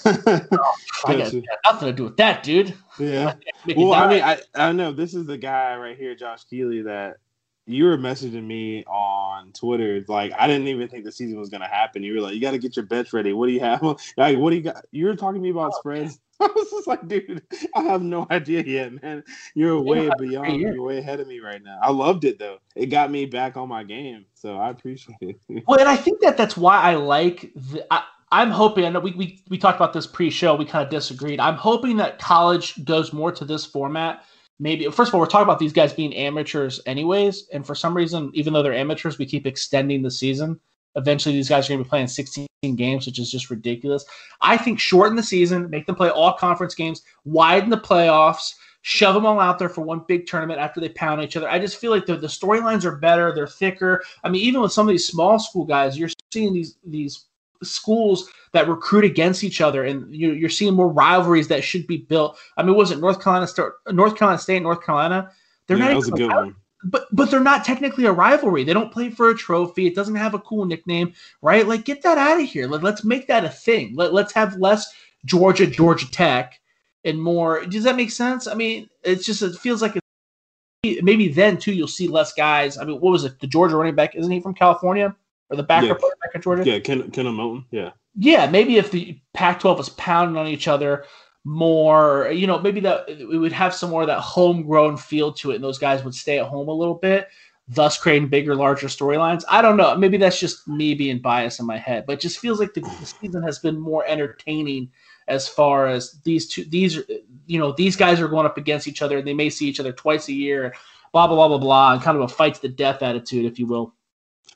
oh, 0.51 0.75
I 1.05 1.17
got, 1.17 1.31
got, 1.33 1.43
nothing 1.65 1.87
to 1.87 1.93
do 1.93 2.03
with 2.03 2.17
that, 2.17 2.43
dude. 2.43 2.73
Yeah. 2.99 3.33
well, 3.75 3.93
I 3.93 4.09
mean, 4.09 4.23
I, 4.23 4.39
I 4.55 4.71
know 4.71 4.91
this 4.91 5.13
is 5.13 5.25
the 5.25 5.37
guy 5.37 5.75
right 5.75 5.97
here, 5.97 6.15
Josh 6.15 6.45
Keeley, 6.45 6.83
that 6.83 7.17
you 7.65 7.85
were 7.85 7.97
messaging 7.97 8.43
me 8.43 8.83
on 8.85 9.51
Twitter. 9.53 10.03
Like, 10.07 10.33
I 10.37 10.47
didn't 10.47 10.67
even 10.67 10.87
think 10.89 11.05
the 11.05 11.11
season 11.11 11.39
was 11.39 11.49
going 11.49 11.61
to 11.61 11.67
happen. 11.67 12.03
You 12.03 12.15
were 12.15 12.21
like, 12.21 12.33
you 12.33 12.41
got 12.41 12.51
to 12.51 12.57
get 12.57 12.75
your 12.75 12.85
bets 12.85 13.13
ready. 13.13 13.31
What 13.33 13.47
do 13.47 13.53
you 13.53 13.61
have? 13.61 13.81
Like, 14.17 14.37
what 14.37 14.49
do 14.51 14.57
you 14.57 14.61
got? 14.63 14.85
You 14.91 15.05
were 15.05 15.15
talking 15.15 15.35
to 15.35 15.39
me 15.41 15.49
about 15.49 15.71
oh, 15.73 15.79
spreads. 15.79 16.19
I 16.39 16.47
was 16.47 16.69
just 16.69 16.87
like, 16.87 17.07
dude, 17.07 17.41
I 17.75 17.83
have 17.83 18.01
no 18.01 18.27
idea 18.29 18.63
yet, 18.63 19.01
man. 19.01 19.23
You're 19.55 19.79
way 19.79 20.05
yeah, 20.05 20.13
beyond. 20.17 20.61
You're 20.61 20.81
way 20.81 20.97
ahead 20.97 21.19
of 21.19 21.27
me 21.27 21.39
right 21.39 21.63
now. 21.63 21.79
I 21.81 21.91
loved 21.91 22.25
it 22.25 22.37
though. 22.37 22.57
It 22.75 22.87
got 22.87 23.11
me 23.11 23.25
back 23.25 23.55
on 23.55 23.69
my 23.69 23.83
game, 23.83 24.25
so 24.33 24.57
I 24.57 24.69
appreciate 24.69 25.17
it. 25.21 25.37
well, 25.67 25.79
and 25.79 25.87
I 25.87 25.95
think 25.95 26.21
that 26.21 26.37
that's 26.37 26.57
why 26.57 26.79
I 26.79 26.95
like. 26.95 27.51
The, 27.55 27.85
I, 27.91 28.03
I'm 28.31 28.51
hoping. 28.51 28.85
I 28.85 28.89
know 28.89 28.99
we, 28.99 29.11
we 29.13 29.41
we 29.49 29.57
talked 29.57 29.77
about 29.77 29.93
this 29.93 30.07
pre-show. 30.07 30.55
We 30.55 30.65
kind 30.65 30.83
of 30.83 30.89
disagreed. 30.89 31.39
I'm 31.39 31.55
hoping 31.55 31.97
that 31.97 32.19
college 32.19 32.83
goes 32.83 33.13
more 33.13 33.31
to 33.31 33.45
this 33.45 33.65
format 33.65 34.23
maybe 34.59 34.85
first 34.85 35.09
of 35.09 35.15
all 35.15 35.19
we're 35.19 35.27
talking 35.27 35.43
about 35.43 35.59
these 35.59 35.73
guys 35.73 35.93
being 35.93 36.15
amateurs 36.15 36.79
anyways 36.85 37.47
and 37.53 37.65
for 37.65 37.75
some 37.75 37.95
reason 37.95 38.31
even 38.33 38.53
though 38.53 38.63
they're 38.63 38.73
amateurs 38.73 39.17
we 39.17 39.25
keep 39.25 39.45
extending 39.45 40.01
the 40.01 40.11
season. 40.11 40.59
Eventually 40.95 41.33
these 41.33 41.49
guys 41.49 41.65
are 41.65 41.69
going 41.69 41.79
to 41.79 41.83
be 41.83 41.89
playing 41.89 42.07
16 42.07 42.47
games 42.75 43.05
which 43.05 43.19
is 43.19 43.31
just 43.31 43.49
ridiculous. 43.49 44.05
I 44.41 44.57
think 44.57 44.79
shorten 44.79 45.15
the 45.15 45.23
season 45.23 45.69
make 45.69 45.85
them 45.85 45.95
play 45.95 46.09
all 46.09 46.33
conference 46.33 46.75
games 46.75 47.01
widen 47.25 47.69
the 47.69 47.77
playoffs 47.77 48.53
shove 48.83 49.15
them 49.15 49.25
all 49.25 49.39
out 49.39 49.57
there 49.57 49.69
for 49.69 49.81
one 49.81 50.03
big 50.07 50.27
tournament 50.27 50.59
after 50.59 50.81
they 50.81 50.89
pound 50.89 51.21
each 51.21 51.37
other. 51.37 51.49
I 51.49 51.57
just 51.57 51.77
feel 51.77 51.91
like 51.91 52.05
the, 52.05 52.17
the 52.17 52.27
storylines 52.27 52.85
are 52.85 52.97
better 52.97 53.33
they're 53.33 53.47
thicker. 53.47 54.03
I 54.23 54.29
mean 54.29 54.43
even 54.43 54.61
with 54.61 54.71
some 54.71 54.87
of 54.87 54.91
these 54.91 55.07
small 55.07 55.39
school 55.39 55.65
guys 55.65 55.97
you're 55.97 56.09
seeing 56.31 56.53
these 56.53 56.77
these 56.85 57.25
schools 57.65 58.29
that 58.53 58.67
recruit 58.67 59.03
against 59.03 59.43
each 59.43 59.61
other, 59.61 59.83
and 59.83 60.13
you, 60.13 60.45
are 60.45 60.49
seeing 60.49 60.75
more 60.75 60.87
rivalries 60.87 61.47
that 61.47 61.63
should 61.63 61.87
be 61.87 61.97
built. 61.97 62.37
I 62.55 62.63
mean, 62.63 62.75
was 62.75 62.91
it 62.91 62.99
North 62.99 63.21
Carolina 63.21 63.47
State, 63.47 63.71
North 63.91 64.15
Carolina 64.15 64.39
State, 64.39 64.61
North 64.61 64.83
Carolina? 64.83 65.31
They're 65.67 65.77
yeah, 65.77 65.85
not 65.85 65.89
that 65.89 65.95
was 65.95 66.07
a 66.09 66.11
good 66.11 66.29
one. 66.29 66.55
But 66.85 67.07
but 67.13 67.31
they're 67.31 67.39
not 67.39 67.65
technically 67.65 68.05
a 68.05 68.11
rivalry. 68.11 68.63
They 68.63 68.73
don't 68.73 68.91
play 68.91 69.09
for 69.09 69.29
a 69.29 69.35
trophy. 69.35 69.87
It 69.87 69.95
doesn't 69.95 70.15
have 70.15 70.33
a 70.33 70.39
cool 70.39 70.65
nickname, 70.65 71.13
right? 71.41 71.65
Like, 71.65 71.85
get 71.85 72.03
that 72.03 72.17
out 72.17 72.41
of 72.41 72.47
here. 72.47 72.67
Let, 72.67 72.83
let's 72.83 73.03
make 73.03 73.27
that 73.27 73.45
a 73.45 73.49
thing. 73.49 73.95
Let, 73.95 74.13
let's 74.13 74.33
have 74.33 74.57
less 74.57 74.93
Georgia, 75.25 75.65
Georgia 75.65 76.09
Tech, 76.11 76.59
and 77.05 77.21
more. 77.21 77.65
Does 77.65 77.85
that 77.85 77.95
make 77.95 78.11
sense? 78.11 78.47
I 78.47 78.53
mean, 78.53 78.89
it's 79.03 79.25
just 79.25 79.41
it 79.41 79.55
feels 79.55 79.81
like 79.81 79.95
it's, 79.95 81.01
maybe 81.01 81.29
then 81.29 81.57
too 81.57 81.73
you'll 81.73 81.87
see 81.87 82.07
less 82.07 82.33
guys. 82.33 82.77
I 82.77 82.83
mean, 82.83 82.99
what 82.99 83.11
was 83.11 83.23
it? 83.23 83.39
The 83.39 83.47
Georgia 83.47 83.77
running 83.77 83.95
back 83.95 84.15
isn't 84.15 84.31
he 84.31 84.41
from 84.41 84.53
California? 84.53 85.15
Or 85.49 85.57
the 85.57 85.63
backup 85.63 85.99
yeah. 86.01 86.09
back 86.21 86.35
in 86.35 86.41
Georgia. 86.41 86.63
Yeah, 86.65 86.79
Ken 86.79 87.09
Kendall 87.11 87.33
Milton. 87.33 87.65
Yeah. 87.71 87.91
Yeah, 88.15 88.49
maybe 88.49 88.77
if 88.77 88.91
the 88.91 89.19
Pac-12 89.33 89.77
was 89.77 89.89
pounding 89.89 90.37
on 90.37 90.47
each 90.47 90.67
other 90.67 91.05
more, 91.45 92.29
you 92.31 92.45
know, 92.45 92.59
maybe 92.59 92.79
that 92.81 93.07
we 93.07 93.37
would 93.37 93.51
have 93.51 93.73
some 93.73 93.89
more 93.89 94.01
of 94.01 94.07
that 94.07 94.19
homegrown 94.19 94.97
feel 94.97 95.33
to 95.33 95.51
it, 95.51 95.55
and 95.55 95.63
those 95.63 95.79
guys 95.79 96.03
would 96.03 96.13
stay 96.13 96.39
at 96.39 96.45
home 96.45 96.67
a 96.67 96.73
little 96.73 96.95
bit, 96.95 97.27
thus 97.67 97.97
creating 97.97 98.29
bigger, 98.29 98.55
larger 98.55 98.87
storylines. 98.87 99.43
I 99.49 99.61
don't 99.61 99.77
know. 99.77 99.95
Maybe 99.95 100.17
that's 100.17 100.39
just 100.39 100.67
me 100.67 100.93
being 100.93 101.19
biased 101.19 101.59
in 101.59 101.65
my 101.65 101.77
head, 101.77 102.05
but 102.05 102.13
it 102.13 102.21
just 102.21 102.39
feels 102.39 102.59
like 102.59 102.73
the, 102.73 102.81
the 102.81 103.05
season 103.05 103.41
has 103.41 103.59
been 103.59 103.79
more 103.79 104.05
entertaining 104.05 104.91
as 105.27 105.47
far 105.47 105.87
as 105.87 106.19
these 106.23 106.47
two 106.47 106.65
these 106.65 106.99
you 107.45 107.59
know 107.59 107.71
these 107.71 107.95
guys 107.95 108.19
are 108.19 108.27
going 108.27 108.45
up 108.45 108.57
against 108.57 108.87
each 108.87 109.01
other 109.01 109.17
and 109.17 109.27
they 109.27 109.33
may 109.33 109.49
see 109.49 109.67
each 109.67 109.79
other 109.79 109.91
twice 109.91 110.27
a 110.27 110.33
year 110.33 110.73
blah 111.11 111.27
blah 111.27 111.35
blah 111.35 111.47
blah 111.47 111.57
blah 111.57 111.93
and 111.93 112.01
kind 112.01 112.17
of 112.17 112.23
a 112.23 112.27
fight 112.27 112.53
to 112.55 112.61
the 112.61 112.69
death 112.69 113.01
attitude 113.01 113.45
if 113.45 113.57
you 113.57 113.65
will 113.65 113.93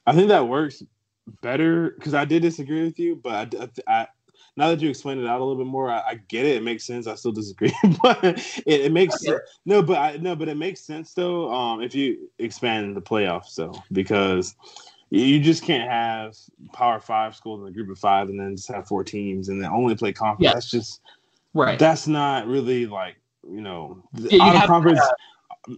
I 0.07 0.13
think 0.13 0.29
that 0.29 0.47
works 0.47 0.81
better 1.41 1.91
because 1.91 2.13
I 2.13 2.25
did 2.25 2.41
disagree 2.41 2.83
with 2.83 2.97
you, 2.97 3.17
but 3.17 3.53
I, 3.59 3.69
I, 3.87 4.07
now 4.55 4.69
that 4.69 4.79
you 4.79 4.89
explained 4.89 5.19
it 5.19 5.27
out 5.27 5.41
a 5.41 5.43
little 5.43 5.61
bit 5.61 5.69
more, 5.69 5.89
I, 5.89 5.99
I 5.99 6.15
get 6.29 6.45
it. 6.45 6.55
It 6.55 6.63
makes 6.63 6.85
sense. 6.85 7.07
I 7.07 7.15
still 7.15 7.33
disagree, 7.33 7.73
but 8.01 8.23
it, 8.23 8.65
it 8.65 8.91
makes 8.93 9.21
sense. 9.21 9.41
No, 9.65 9.83
but 9.83 9.97
I, 9.97 10.17
no, 10.17 10.35
but 10.35 10.47
it 10.47 10.55
makes 10.55 10.79
sense 10.79 11.13
though. 11.13 11.53
Um, 11.53 11.81
if 11.81 11.93
you 11.93 12.29
expand 12.39 12.95
the 12.95 13.01
playoffs, 13.01 13.53
though, 13.55 13.75
because 13.91 14.55
you 15.09 15.41
just 15.41 15.63
can't 15.63 15.89
have 15.89 16.35
Power 16.73 16.99
Five 17.01 17.35
schools 17.35 17.61
in 17.61 17.67
a 17.67 17.71
group 17.71 17.89
of 17.89 17.99
five 17.99 18.29
and 18.29 18.39
then 18.39 18.55
just 18.55 18.69
have 18.69 18.87
four 18.87 19.03
teams 19.03 19.49
and 19.49 19.61
then 19.61 19.69
only 19.69 19.95
play 19.95 20.13
conference. 20.13 20.45
Yeah. 20.45 20.53
That's 20.53 20.71
just 20.71 21.01
right. 21.53 21.77
That's 21.77 22.07
not 22.07 22.47
really 22.47 22.85
like 22.85 23.15
you 23.49 23.61
know 23.61 24.01
yeah, 24.13 24.61
you 24.61 24.67
conference. 24.67 25.01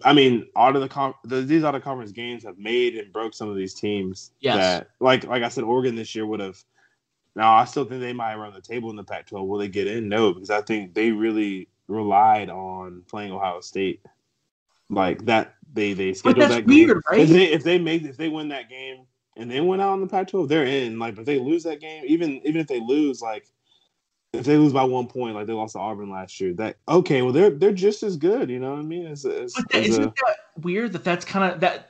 I 0.04 0.14
mean, 0.14 0.48
out 0.56 0.76
of 0.76 0.82
the, 0.82 0.90
com- 0.90 1.16
the 1.24 1.42
these 1.42 1.64
out 1.64 1.76
of 1.76 1.84
conference 1.84 2.12
games 2.12 2.44
have 2.44 2.58
made 2.58 2.96
and 2.96 3.12
broke 3.12 3.34
some 3.34 3.50
of 3.50 3.56
these 3.56 3.74
teams. 3.74 4.32
Yes. 4.40 4.58
That 4.58 4.90
like 5.00 5.26
like 5.26 5.44
I 5.44 5.50
said, 5.50 5.64
Oregon 5.64 5.96
this 5.96 6.14
year 6.16 6.26
would 6.26 6.40
have. 6.40 6.64
Now 7.36 7.54
I 7.56 7.66
still 7.66 7.86
think 7.86 8.02
they 8.02 8.14
might 8.14 8.36
run 8.36 8.54
the 8.54 8.62
table 8.62 8.90
in 8.90 8.96
the 8.96 9.04
Pac-12. 9.04 9.48
Will 9.48 9.58
they 9.58 9.68
get 9.68 9.88
in? 9.88 10.10
No, 10.10 10.34
because 10.34 10.50
I 10.50 10.62
think 10.62 10.94
they 10.94 11.12
really 11.12 11.70
relied 11.88 12.50
on 12.50 13.04
playing 13.08 13.32
Ohio 13.32 13.62
State. 13.62 14.02
Like 14.90 15.26
that, 15.26 15.56
they 15.74 15.94
they 15.94 16.14
scheduled 16.14 16.50
that 16.50 16.66
weird. 16.66 17.02
Right? 17.10 17.22
If 17.22 17.30
they 17.30 17.46
if 17.46 17.64
they 17.64 17.78
make 17.78 18.04
if 18.04 18.18
they 18.18 18.30
win 18.30 18.50
that 18.50 18.70
game 18.70 19.06
and 19.38 19.50
they 19.50 19.62
went 19.62 19.82
out 19.82 19.94
in 19.94 20.02
the 20.02 20.08
Pac-12, 20.08 20.48
they're 20.48 20.66
in. 20.66 21.00
Like, 21.00 21.18
if 21.18 21.26
they 21.26 21.40
lose 21.40 21.64
that 21.64 21.80
game, 21.80 22.04
even 22.08 22.42
even 22.44 22.60
if 22.60 22.68
they 22.68 22.80
lose, 22.80 23.22
like 23.22 23.48
if 24.34 24.46
they 24.46 24.58
lose 24.58 24.74
by 24.74 24.84
one 24.84 25.08
point, 25.08 25.36
like 25.36 25.48
they 25.48 25.54
lost 25.54 25.74
to 25.74 25.80
Auburn 25.80 26.10
last 26.10 26.40
year, 26.40 26.54
that 26.54 26.78
okay, 26.88 27.22
well 27.22 27.34
they're 27.34 27.50
they're 27.50 27.72
just 27.72 28.04
as 28.04 28.16
good, 28.16 28.50
you 28.50 28.60
know 28.60 28.72
what 28.72 28.80
I 28.80 28.84
mean? 28.84 29.08
As, 29.08 29.26
as, 29.26 29.54
but 29.54 29.70
that, 29.70 29.82
as 29.82 29.90
isn't 29.90 30.04
a, 30.04 30.08
that 30.08 30.38
weird 30.64 30.94
that 30.94 31.04
that's 31.04 31.26
kind 31.26 31.52
of 31.54 31.60
that 31.62 31.90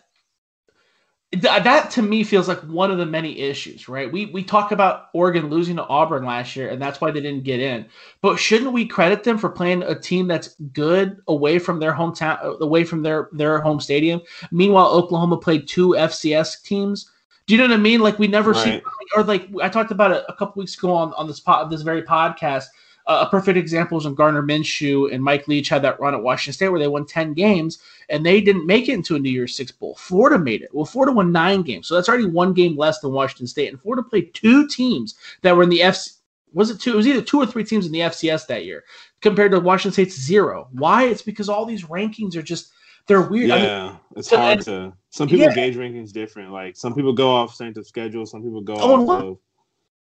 that 1.41 1.91
to 1.91 2.01
me 2.01 2.23
feels 2.23 2.47
like 2.47 2.59
one 2.61 2.89
of 2.89 2.97
the 2.97 3.05
many 3.05 3.39
issues, 3.39 3.87
right? 3.87 4.11
We 4.11 4.27
we 4.27 4.43
talk 4.43 4.71
about 4.71 5.09
Oregon 5.13 5.49
losing 5.49 5.75
to 5.75 5.85
Auburn 5.85 6.25
last 6.25 6.55
year, 6.55 6.69
and 6.69 6.81
that's 6.81 7.01
why 7.01 7.11
they 7.11 7.21
didn't 7.21 7.43
get 7.43 7.59
in. 7.59 7.85
But 8.21 8.37
shouldn't 8.37 8.71
we 8.71 8.87
credit 8.87 9.23
them 9.23 9.37
for 9.37 9.49
playing 9.49 9.83
a 9.83 9.93
team 9.99 10.27
that's 10.27 10.55
good 10.73 11.21
away 11.27 11.59
from 11.59 11.79
their 11.79 11.93
hometown, 11.93 12.43
uh, 12.43 12.57
away 12.59 12.83
from 12.83 13.03
their 13.03 13.29
their 13.31 13.59
home 13.59 13.79
stadium? 13.79 14.21
Meanwhile, 14.51 14.87
Oklahoma 14.87 15.37
played 15.37 15.67
two 15.67 15.89
FCS 15.89 16.63
teams 16.63 17.11
do 17.49 17.55
you 17.55 17.61
know 17.61 17.67
what 17.67 17.79
I 17.79 17.81
mean? 17.81 17.99
Like 17.99 18.19
we 18.19 18.27
never 18.27 18.51
right. 18.51 18.63
see, 18.63 18.81
or 19.15 19.23
like 19.23 19.47
I 19.59 19.69
talked 19.69 19.89
about 19.89 20.11
it 20.11 20.23
a 20.29 20.33
couple 20.33 20.59
weeks 20.59 20.77
ago 20.77 20.93
on 20.93 21.15
on 21.15 21.25
this 21.25 21.39
pod, 21.39 21.71
this 21.71 21.81
very 21.81 22.03
podcast. 22.03 22.65
Uh, 23.07 23.25
a 23.25 23.29
perfect 23.31 23.57
example 23.57 23.97
is 23.97 24.05
when 24.05 24.13
Gardner 24.13 24.43
Minshew 24.43 25.11
and 25.11 25.23
Mike 25.23 25.47
Leach 25.47 25.67
had 25.67 25.81
that 25.81 25.99
run 25.99 26.13
at 26.13 26.21
Washington 26.21 26.53
State 26.53 26.69
where 26.69 26.79
they 26.79 26.87
won 26.87 27.07
10 27.07 27.33
games 27.33 27.79
and 28.09 28.23
they 28.23 28.39
didn't 28.39 28.67
make 28.67 28.87
it 28.87 28.93
into 28.93 29.15
a 29.15 29.19
New 29.19 29.31
Year's 29.31 29.55
Six 29.55 29.71
Bowl. 29.71 29.95
Florida 29.95 30.37
made 30.37 30.61
it. 30.61 30.69
Well, 30.73 30.85
Florida 30.85 31.11
won 31.11 31.31
nine 31.31 31.63
games. 31.63 31.87
So 31.87 31.95
that's 31.95 32.07
already 32.07 32.27
one 32.27 32.53
game 32.53 32.77
less 32.77 32.99
than 32.99 33.11
Washington 33.11 33.47
State. 33.47 33.69
And 33.69 33.81
Florida 33.81 34.03
played 34.07 34.35
two 34.35 34.67
teams 34.67 35.15
that 35.41 35.57
were 35.57 35.63
in 35.63 35.69
the 35.69 35.79
FC. 35.79 36.17
Was 36.53 36.69
it 36.69 36.79
two? 36.79 36.93
It 36.93 36.97
was 36.97 37.07
either 37.07 37.23
two 37.23 37.39
or 37.39 37.47
three 37.47 37.63
teams 37.63 37.87
in 37.87 37.91
the 37.91 38.01
FCS 38.01 38.45
that 38.45 38.65
year 38.65 38.83
compared 39.21 39.53
to 39.53 39.59
Washington 39.59 39.93
State's 39.93 40.21
zero. 40.21 40.67
Why? 40.73 41.05
It's 41.05 41.23
because 41.23 41.49
all 41.49 41.65
these 41.65 41.85
rankings 41.85 42.35
are 42.35 42.43
just 42.43 42.73
they're 43.09 43.23
weird. 43.23 43.49
Yeah, 43.49 43.55
I 43.55 43.87
mean, 43.87 43.99
it's 44.15 44.29
hard 44.29 44.57
and, 44.57 44.65
to. 44.65 44.93
Some 45.09 45.27
people 45.27 45.47
yeah. 45.47 45.55
gauge 45.55 45.75
rankings 45.75 46.13
different. 46.13 46.51
Like 46.51 46.77
some 46.77 46.93
people 46.93 47.11
go 47.11 47.29
off 47.29 47.55
strength 47.55 47.77
of 47.77 47.87
schedule. 47.87 48.25
Some 48.25 48.43
people 48.43 48.61
go 48.61 48.75
oh, 48.75 49.09
off 49.09 49.23
of 49.23 49.37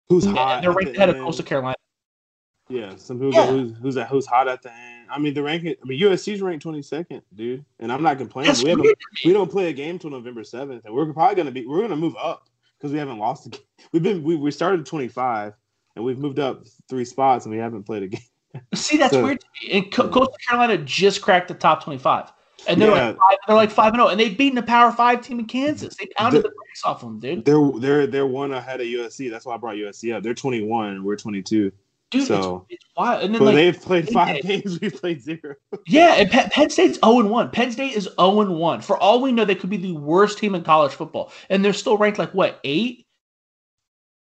who's 0.07 0.25
yeah, 0.25 0.31
hot. 0.31 0.61
They're 0.61 0.71
ranked 0.71 0.93
the 0.93 0.97
ahead 0.97 1.09
end. 1.09 1.19
of 1.19 1.25
Coastal 1.25 1.45
Carolina. 1.45 1.75
Yeah, 2.69 2.95
some 2.95 3.19
people 3.19 3.33
yeah. 3.33 3.45
go 3.45 3.51
who's 3.51 3.77
who's 3.77 3.97
at, 3.97 4.07
who's 4.07 4.25
hot 4.25 4.47
at 4.47 4.61
the 4.61 4.71
end. 4.71 5.07
I 5.11 5.19
mean, 5.19 5.33
the 5.33 5.43
ranking. 5.43 5.75
I 5.83 5.85
mean, 5.85 6.01
USC's 6.01 6.41
ranked 6.41 6.63
twenty 6.63 6.81
second, 6.81 7.21
dude, 7.35 7.63
and 7.79 7.91
I'm 7.91 8.01
not 8.01 8.17
complaining. 8.17 8.47
That's 8.47 8.63
we 8.63 8.69
haven't 8.69 8.87
we 9.25 9.33
don't 9.33 9.51
play 9.51 9.69
a 9.69 9.73
game 9.73 9.99
till 9.99 10.09
November 10.09 10.45
seventh, 10.45 10.85
and 10.85 10.95
we're 10.95 11.11
probably 11.11 11.35
gonna 11.35 11.51
be 11.51 11.65
we're 11.67 11.81
gonna 11.81 11.97
move 11.97 12.15
up 12.17 12.49
because 12.79 12.93
we 12.93 12.99
haven't 12.99 13.19
lost 13.19 13.47
a 13.47 13.49
game. 13.49 13.61
We've 13.91 14.01
been 14.01 14.23
we, 14.23 14.37
we 14.37 14.49
started 14.49 14.85
twenty 14.85 15.09
five, 15.09 15.53
and 15.97 16.05
we've 16.05 16.17
moved 16.17 16.39
up 16.39 16.63
three 16.89 17.05
spots, 17.05 17.45
and 17.45 17.53
we 17.53 17.59
haven't 17.59 17.83
played 17.83 18.03
a 18.03 18.07
game. 18.07 18.21
See, 18.75 18.97
that's 18.97 19.13
So- 19.13 19.23
weird. 19.23 19.43
And 19.71 19.91
Co- 19.91 20.09
Coastal 20.09 20.37
Carolina 20.47 20.77
just 20.77 21.21
cracked 21.21 21.47
the 21.49 21.53
top 21.53 21.83
twenty-five, 21.83 22.31
and 22.67 22.81
they're 22.81 22.91
Yeah. 22.91 23.07
like 23.09 23.17
five, 23.17 23.37
they're 23.47 23.55
like 23.55 23.71
five 23.71 23.87
and 23.93 23.97
zero, 23.97 24.07
and 24.09 24.19
they've 24.19 24.37
beaten 24.37 24.57
a 24.57 24.63
Power 24.63 24.91
Five 24.91 25.21
team 25.21 25.39
in 25.39 25.45
Kansas. 25.45 25.95
They 25.95 26.07
pounded 26.17 26.43
The- 26.43 26.49
the 26.49 26.53
brakes 26.55 26.83
off 26.83 27.01
them, 27.01 27.19
dude. 27.19 27.45
They're 27.45 27.71
they're 27.77 28.07
they're 28.07 28.27
one 28.27 28.51
ahead 28.53 28.81
of 28.81 28.87
USC. 28.87 29.29
That's 29.29 29.45
why 29.45 29.55
I 29.55 29.57
brought 29.57 29.75
USC 29.75 30.13
up. 30.15 30.23
They're 30.23 30.33
21 30.33 31.03
we're 31.03 31.15
22. 31.15 31.71
Dude, 32.11 32.27
so- 32.27 32.65
it's, 32.69 32.83
it's 32.83 32.93
wild. 32.95 33.23
And 33.23 33.33
then 33.33 33.39
But 33.39 33.45
like, 33.45 33.55
they've 33.55 33.81
played 33.81 34.09
five 34.09 34.35
did. 34.41 34.45
games. 34.63 34.79
We 34.81 34.89
played 34.91 35.21
zero. 35.21 35.55
yeah, 35.87 36.13
and 36.17 36.29
Penn, 36.29 36.49
Penn 36.51 36.69
State's 36.69 36.99
zero 37.03 37.19
and 37.19 37.29
one. 37.31 37.49
Penn 37.49 37.71
State 37.71 37.93
is 37.95 38.03
zero 38.03 38.41
and 38.41 38.55
one. 38.59 38.81
For 38.81 38.97
all 38.97 39.19
we 39.19 39.31
know, 39.31 39.45
they 39.45 39.55
could 39.55 39.71
be 39.71 39.77
the 39.77 39.93
worst 39.93 40.37
team 40.37 40.53
in 40.53 40.63
college 40.63 40.91
football, 40.93 41.31
and 41.49 41.65
they're 41.65 41.73
still 41.73 41.97
ranked 41.97 42.19
like 42.19 42.31
what 42.33 42.59
eight? 42.63 43.02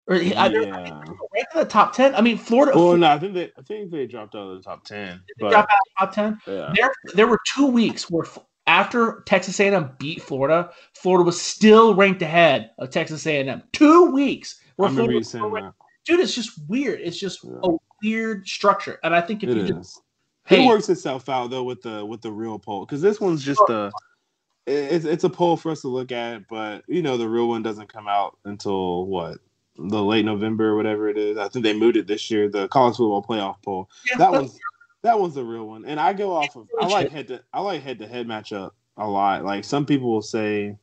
Or 0.06 0.16
yeah. 0.16 0.48
they're 0.48 0.62
Yeah. 0.62 1.00
ranked 1.32 1.54
in 1.54 1.60
the 1.60 1.64
top 1.64 1.94
ten. 1.94 2.14
I 2.14 2.20
mean, 2.20 2.36
Florida. 2.36 2.72
Well, 2.76 2.96
no, 2.96 3.06
I 3.08 3.18
think 3.18 3.34
they 3.34 3.50
I 3.56 3.62
think 3.62 3.90
they 3.90 4.06
dropped 4.06 4.34
out 4.34 4.50
of 4.50 4.56
the 4.58 4.62
top 4.62 4.84
10. 4.84 5.22
they 5.26 5.32
But 5.40 5.50
dropped 5.50 5.72
out 5.72 5.78
of 5.78 5.80
the 5.88 6.06
top 6.06 6.14
ten. 6.14 6.54
yeah. 6.54 6.72
There, 6.76 6.92
there 7.14 7.26
were 7.26 7.40
two 7.46 7.66
weeks 7.66 8.10
where 8.10 8.26
after 8.66 9.22
Texas 9.26 9.60
A&M 9.60 9.90
beat 9.98 10.22
Florida, 10.22 10.70
Florida 10.94 11.24
was 11.24 11.40
still 11.40 11.94
ranked 11.94 12.22
ahead 12.22 12.70
of 12.78 12.90
Texas 12.90 13.26
A&M. 13.26 13.62
Two 13.72 14.10
weeks 14.10 14.60
I 14.60 14.64
where 14.76 14.88
remember 14.90 15.02
Florida 15.12 15.18
you 15.18 15.24
saying 15.24 15.52
that. 15.54 15.72
Dude, 16.06 16.20
it's 16.20 16.34
just 16.34 16.58
weird. 16.68 17.00
It's 17.00 17.18
just 17.18 17.42
Yeah. 17.44 17.52
a 17.64 17.70
weird 18.02 18.46
structure, 18.46 18.98
and 19.04 19.14
I 19.14 19.20
think 19.22 19.42
if 19.42 19.48
It 19.50 19.56
you 19.56 19.68
just 19.68 20.02
hey, 20.44 20.64
it 20.64 20.66
works 20.66 20.90
itself 20.90 21.30
out 21.30 21.48
though 21.50 21.64
with 21.64 21.80
the 21.80 22.04
with 22.04 22.20
the 22.20 22.30
real 22.30 22.58
poll 22.58 22.84
because 22.84 23.00
this 23.00 23.20
one's 23.20 23.42
just 23.42 23.62
a 23.70 23.90
it's 24.66 25.04
it's 25.06 25.24
a 25.24 25.30
poll 25.30 25.56
for 25.56 25.70
us 25.70 25.80
to 25.82 25.88
look 25.88 26.12
at, 26.12 26.46
but 26.48 26.84
you 26.88 27.00
know 27.02 27.16
the 27.16 27.28
real 27.28 27.48
one 27.48 27.62
doesn't 27.62 27.90
come 27.92 28.06
out 28.08 28.36
until 28.44 29.06
what 29.06 29.38
the 29.76 30.02
late 30.02 30.24
November 30.24 30.70
or 30.70 30.76
whatever 30.76 31.08
it 31.08 31.18
is. 31.18 31.36
I 31.36 31.48
think 31.48 31.64
they 31.64 31.72
moved 31.72 31.96
it 31.96 32.06
this 32.06 32.30
year. 32.30 32.48
The 32.48 32.68
college 32.68 32.96
football 32.96 33.22
playoff 33.22 33.62
poll 33.62 33.90
yeah, 34.08 34.16
that 34.18 34.30
but- 34.30 34.42
one's 34.42 34.58
that 35.02 35.20
one's 35.20 35.34
the 35.34 35.44
real 35.44 35.66
one, 35.66 35.84
and 35.84 36.00
I 36.00 36.14
go 36.14 36.34
off 36.34 36.56
of 36.56 36.68
I 36.80 36.86
like 36.86 37.10
head 37.10 37.28
to 37.28 37.42
I 37.52 37.60
like 37.60 37.82
head 37.82 37.98
to 37.98 38.06
head 38.06 38.26
matchup 38.26 38.70
a 38.96 39.08
lot. 39.08 39.44
Like 39.44 39.64
some 39.64 39.86
people 39.86 40.10
will 40.10 40.22
say. 40.22 40.76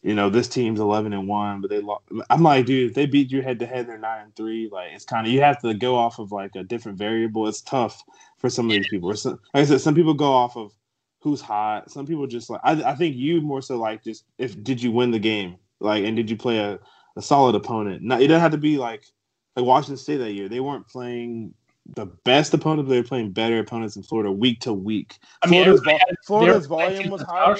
You 0.00 0.14
know 0.14 0.30
this 0.30 0.46
team's 0.46 0.78
eleven 0.78 1.12
and 1.12 1.26
one, 1.26 1.60
but 1.60 1.70
they 1.70 1.80
lost. 1.80 2.04
I'm 2.30 2.44
like, 2.44 2.66
dude, 2.66 2.90
if 2.90 2.94
they 2.94 3.04
beat 3.04 3.32
you 3.32 3.42
head 3.42 3.58
to 3.58 3.66
head, 3.66 3.88
they're 3.88 3.98
nine 3.98 4.22
and 4.22 4.36
three. 4.36 4.68
Like 4.70 4.92
it's 4.92 5.04
kind 5.04 5.26
of 5.26 5.32
you 5.32 5.40
have 5.40 5.60
to 5.62 5.74
go 5.74 5.96
off 5.96 6.20
of 6.20 6.30
like 6.30 6.54
a 6.54 6.62
different 6.62 6.98
variable. 6.98 7.48
It's 7.48 7.60
tough 7.62 8.04
for 8.38 8.48
some 8.48 8.66
of 8.66 8.70
these 8.70 8.86
people. 8.88 9.10
Or 9.10 9.16
some, 9.16 9.40
like 9.52 9.62
I 9.62 9.64
said, 9.64 9.80
some 9.80 9.96
people 9.96 10.14
go 10.14 10.32
off 10.32 10.56
of 10.56 10.72
who's 11.20 11.40
hot. 11.40 11.90
Some 11.90 12.06
people 12.06 12.28
just 12.28 12.48
like 12.48 12.60
I, 12.62 12.80
I 12.84 12.94
think 12.94 13.16
you 13.16 13.40
more 13.40 13.60
so 13.60 13.76
like 13.76 14.04
just 14.04 14.24
if 14.38 14.62
did 14.62 14.80
you 14.80 14.92
win 14.92 15.10
the 15.10 15.18
game, 15.18 15.56
like 15.80 16.04
and 16.04 16.16
did 16.16 16.30
you 16.30 16.36
play 16.36 16.58
a, 16.58 16.78
a 17.16 17.22
solid 17.22 17.54
opponent? 17.54 18.02
Not 18.02 18.22
it 18.22 18.28
doesn't 18.28 18.40
have 18.40 18.52
to 18.52 18.58
be 18.58 18.78
like 18.78 19.04
like 19.56 19.64
Washington 19.64 19.96
State 19.96 20.18
that 20.18 20.32
year. 20.32 20.48
They 20.48 20.60
weren't 20.60 20.86
playing 20.86 21.54
the 21.94 22.06
best 22.06 22.52
opponent, 22.54 22.86
but 22.86 22.92
they 22.92 23.00
were 23.00 23.06
playing 23.06 23.32
better 23.32 23.58
opponents 23.58 23.96
in 23.96 24.02
Florida 24.02 24.30
week 24.30 24.60
to 24.60 24.72
week. 24.72 25.18
I 25.42 25.48
mean, 25.48 25.64
Florida's, 25.64 26.16
Florida's 26.26 26.66
volume 26.66 27.10
was 27.10 27.22
higher. 27.22 27.56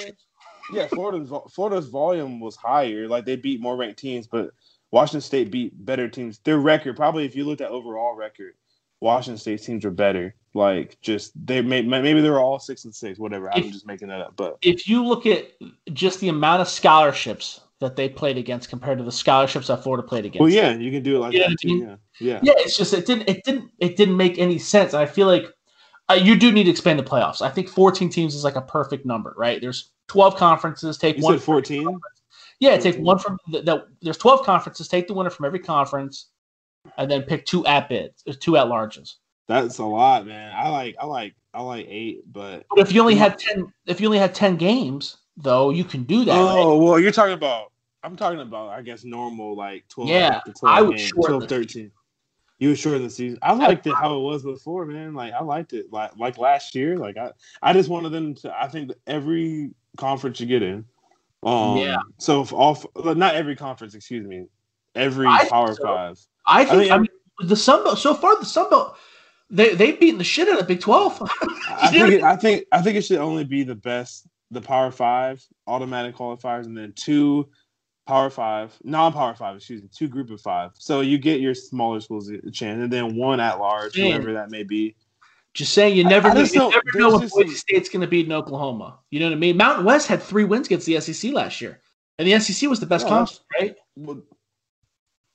Yeah, 0.71 0.87
Florida's 0.87 1.31
Florida's 1.51 1.87
volume 1.87 2.39
was 2.39 2.55
higher. 2.55 3.07
Like 3.07 3.25
they 3.25 3.35
beat 3.35 3.61
more 3.61 3.75
ranked 3.75 3.99
teams, 3.99 4.27
but 4.27 4.51
Washington 4.91 5.21
State 5.21 5.51
beat 5.51 5.85
better 5.85 6.07
teams. 6.07 6.39
Their 6.39 6.59
record, 6.59 6.95
probably 6.95 7.25
if 7.25 7.35
you 7.35 7.43
looked 7.43 7.61
at 7.61 7.71
overall 7.71 8.15
record, 8.15 8.53
Washington 8.99 9.39
State 9.39 9.63
teams 9.63 9.83
were 9.83 9.91
better. 9.91 10.35
Like 10.53 10.99
just 11.01 11.31
they 11.45 11.61
may 11.61 11.81
maybe 11.81 12.21
they 12.21 12.29
were 12.29 12.39
all 12.39 12.59
six 12.59 12.85
and 12.85 12.93
six, 12.93 13.19
whatever. 13.19 13.51
I'm 13.53 13.71
just 13.71 13.85
making 13.85 14.07
that 14.09 14.21
up, 14.21 14.35
but 14.35 14.57
If 14.61 14.87
you 14.87 15.05
look 15.05 15.25
at 15.25 15.51
just 15.93 16.19
the 16.19 16.29
amount 16.29 16.61
of 16.61 16.67
scholarships 16.67 17.61
that 17.79 17.95
they 17.95 18.09
played 18.09 18.37
against 18.37 18.69
compared 18.69 18.97
to 18.97 19.03
the 19.03 19.11
scholarships 19.11 19.67
that 19.67 19.83
Florida 19.83 20.05
played 20.05 20.25
against, 20.25 20.41
well, 20.41 20.49
yeah, 20.49 20.73
you 20.75 20.91
can 20.91 21.01
do 21.01 21.15
it 21.15 21.19
like 21.19 21.33
You 21.33 21.39
know 21.39 21.45
that 21.47 21.51
what 21.51 21.59
I 21.59 21.61
too. 21.61 21.67
mean? 21.67 21.87
Yeah, 21.87 21.95
yeah. 22.19 22.39
yeah, 22.43 22.53
it's 22.57 22.77
just 22.77 22.93
it 22.93 23.05
didn't 23.05 23.29
it 23.29 23.43
didn't 23.43 23.71
it 23.79 23.95
didn't 23.95 24.17
make 24.17 24.37
any 24.37 24.59
sense. 24.59 24.93
I 24.93 25.05
feel 25.05 25.27
like 25.27 25.45
uh, 26.09 26.15
you 26.15 26.37
do 26.37 26.51
need 26.51 26.65
to 26.65 26.71
expand 26.71 26.99
the 26.99 27.03
playoffs. 27.03 27.41
I 27.41 27.49
think 27.49 27.69
14 27.69 28.09
teams 28.09 28.35
is 28.35 28.43
like 28.43 28.55
a 28.55 28.61
perfect 28.61 29.05
number, 29.05 29.33
right? 29.37 29.61
There's 29.61 29.91
12 30.07 30.35
conferences. 30.35 30.97
Take 30.97 31.17
You 31.17 31.23
one. 31.23 31.33
said 31.37 31.43
14. 31.43 31.99
Yeah, 32.59 32.75
take 32.77 32.97
one 32.97 33.19
from 33.19 33.37
the, 33.51 33.61
the, 33.61 33.87
There's 34.01 34.17
12 34.17 34.43
conferences. 34.43 34.87
Take 34.89 35.07
the 35.07 35.13
winner 35.13 35.29
from 35.29 35.45
every 35.45 35.59
conference, 35.59 36.27
and 36.97 37.09
then 37.09 37.23
pick 37.23 37.45
two 37.45 37.65
at 37.65 37.87
bids, 37.87 38.23
or 38.27 38.33
two 38.33 38.57
at 38.57 38.65
larges. 38.67 39.15
That's 39.47 39.77
a 39.77 39.85
lot, 39.85 40.27
man. 40.27 40.53
I 40.55 40.69
like 40.69 40.95
I 40.99 41.05
like 41.05 41.35
I 41.53 41.61
like 41.61 41.85
eight, 41.87 42.21
but 42.31 42.65
But 42.69 42.79
if 42.79 42.91
you 42.93 43.01
only 43.01 43.15
had 43.15 43.39
10, 43.39 43.71
if 43.87 44.01
you 44.01 44.07
only 44.07 44.19
had 44.19 44.35
10 44.35 44.57
games, 44.57 45.17
though, 45.41 45.69
you 45.69 45.83
can 45.83 46.03
do 46.03 46.25
that. 46.25 46.31
right? 46.31 46.55
oh 46.59 46.77
well, 46.77 46.99
you're 46.99 47.11
talking 47.11 47.33
about. 47.33 47.71
I'm 48.01 48.15
talking 48.15 48.39
about, 48.39 48.69
I 48.69 48.81
guess, 48.81 49.03
normal 49.03 49.57
like 49.57 49.85
12. 49.89 50.09
Yeah, 50.09 50.39
to 50.45 50.53
12 50.53 50.77
I 50.77 50.81
would 50.81 50.97
games, 50.97 51.09
shorten 51.09 51.37
12, 51.37 51.41
the 51.41 51.47
13. 51.47 51.91
You 52.59 52.69
were 52.69 52.75
shorten 52.75 53.03
the 53.03 53.09
season. 53.09 53.39
I 53.41 53.53
liked 53.53 53.87
it 53.87 53.93
how 53.93 54.15
it 54.15 54.21
was 54.21 54.43
before, 54.43 54.85
man. 54.85 55.13
Like 55.13 55.33
I 55.33 55.41
liked 55.43 55.73
it, 55.73 55.91
like 55.91 56.11
like 56.17 56.37
last 56.37 56.75
year. 56.75 56.97
Like 56.97 57.17
I, 57.17 57.31
I 57.61 57.73
just 57.73 57.89
wanted 57.89 58.09
them 58.09 58.35
to. 58.35 58.53
I 58.57 58.67
think 58.67 58.89
that 58.89 58.97
every 59.07 59.71
conference 59.97 60.39
you 60.39 60.45
get 60.45 60.61
in. 60.63 60.85
Um, 61.43 61.77
Yeah. 61.77 61.97
So 62.17 62.41
if 62.41 62.53
all, 62.53 62.77
not 62.95 63.35
every 63.35 63.55
conference, 63.55 63.95
excuse 63.95 64.25
me, 64.27 64.45
every 64.95 65.25
I 65.27 65.47
Power 65.49 65.73
so. 65.73 65.83
Five. 65.83 66.19
I 66.45 66.65
think. 66.65 66.73
I, 66.73 66.77
think 66.79 66.91
I'm- 66.91 67.01
mean, 67.01 67.49
the 67.49 67.55
Sun 67.55 67.83
Belt 67.85 67.97
so 67.99 68.13
far. 68.13 68.37
The 68.37 68.45
Sun 68.45 68.69
Belt, 68.69 68.97
they 69.49 69.73
they've 69.73 69.97
beaten 69.99 70.17
the 70.17 70.23
shit 70.25 70.49
out 70.49 70.59
of 70.59 70.67
Big 70.67 70.81
12. 70.81 71.21
I 71.69 71.87
think 71.87 72.13
it, 72.13 72.23
I 72.23 72.35
think 72.35 72.65
I 72.71 72.81
think 72.81 72.97
it 72.97 73.05
should 73.05 73.19
only 73.19 73.45
be 73.45 73.63
the 73.63 73.75
best, 73.75 74.27
the 74.51 74.61
Power 74.61 74.91
Five 74.91 75.45
automatic 75.67 76.15
qualifiers, 76.15 76.65
and 76.65 76.77
then 76.77 76.93
two 76.95 77.49
Power 78.07 78.29
Five, 78.29 78.77
non-Power 78.83 79.35
Five, 79.35 79.57
excuse 79.57 79.81
me, 79.81 79.89
two 79.95 80.07
Group 80.07 80.31
of 80.31 80.41
Five. 80.41 80.71
So 80.75 81.01
you 81.01 81.17
get 81.17 81.41
your 81.41 81.53
smaller 81.53 81.99
schools 81.99 82.29
a 82.29 82.51
chance, 82.51 82.81
and 82.81 82.91
then 82.91 83.15
one 83.15 83.39
at 83.39 83.59
large, 83.59 83.97
Man. 83.97 84.11
whoever 84.11 84.33
that 84.33 84.51
may 84.51 84.63
be. 84.63 84.95
Just 85.53 85.73
saying, 85.73 85.97
you 85.97 86.03
never 86.03 86.29
I 86.29 86.33
know, 86.33 86.41
you 86.41 86.53
never 86.53 86.99
know 86.99 87.09
what 87.09 87.29
Boise 87.29 87.55
State's 87.55 87.89
going 87.89 88.01
to 88.01 88.07
beat 88.07 88.25
in 88.27 88.31
Oklahoma. 88.31 88.99
You 89.09 89.19
know 89.19 89.27
what 89.27 89.33
I 89.33 89.37
mean? 89.37 89.57
Mountain 89.57 89.83
West 89.85 90.07
had 90.07 90.21
three 90.21 90.43
wins 90.43 90.67
against 90.67 90.85
the 90.85 90.99
SEC 90.99 91.33
last 91.33 91.59
year, 91.59 91.81
and 92.17 92.27
the 92.27 92.39
SEC 92.39 92.69
was 92.69 92.79
the 92.79 92.85
best 92.85 93.05
Yeah, 93.05 93.09
conference, 93.09 93.41
right? 93.59 93.75
Well, 93.95 94.21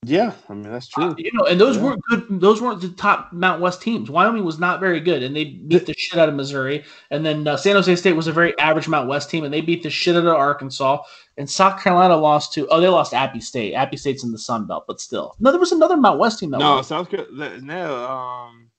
yeah, 0.04 0.32
I 0.48 0.54
mean 0.54 0.70
that's 0.72 0.86
true. 0.88 1.04
Uh, 1.04 1.14
you 1.18 1.30
know, 1.34 1.44
and 1.46 1.60
those 1.60 1.76
Yeah. 1.76 1.82
weren't 1.84 2.02
good. 2.08 2.40
Those 2.40 2.60
weren't 2.62 2.80
the 2.80 2.88
top 2.90 3.32
Mount 3.32 3.60
West 3.60 3.82
teams. 3.82 4.10
Wyoming 4.10 4.44
was 4.44 4.58
not 4.58 4.80
very 4.80 5.00
good, 5.00 5.22
and 5.22 5.34
they 5.34 5.44
beat 5.44 5.86
the 5.86 5.94
shit 5.94 6.18
out 6.18 6.28
of 6.28 6.34
Missouri. 6.34 6.84
And 7.10 7.24
then 7.24 7.46
uh, 7.46 7.56
San 7.56 7.74
Jose 7.76 7.94
State 7.96 8.12
was 8.14 8.26
a 8.26 8.32
very 8.32 8.58
average 8.58 8.88
Mount 8.88 9.08
West 9.08 9.30
team, 9.30 9.44
and 9.44 9.52
they 9.52 9.60
beat 9.60 9.82
the 9.82 9.90
shit 9.90 10.16
out 10.16 10.26
of 10.26 10.34
Arkansas. 10.34 10.98
And 11.36 11.48
South 11.50 11.82
Carolina 11.82 12.16
lost 12.16 12.52
to 12.54 12.66
oh, 12.68 12.80
they 12.80 12.88
lost 12.88 13.12
Appy 13.14 13.40
State. 13.40 13.74
Appy 13.74 13.96
State's 13.96 14.22
in 14.24 14.32
the 14.32 14.38
Sun 14.38 14.66
Belt, 14.66 14.84
but 14.86 15.00
still, 15.00 15.34
no, 15.40 15.50
there 15.50 15.60
was 15.60 15.72
another 15.72 15.96
Mount 15.96 16.18
West 16.18 16.38
team 16.38 16.50
that 16.52 16.58
no, 16.58 16.76
won. 16.76 16.84
South 16.84 17.10
Carolina. 17.10 17.60
No, 17.60 18.04
um, 18.04 18.70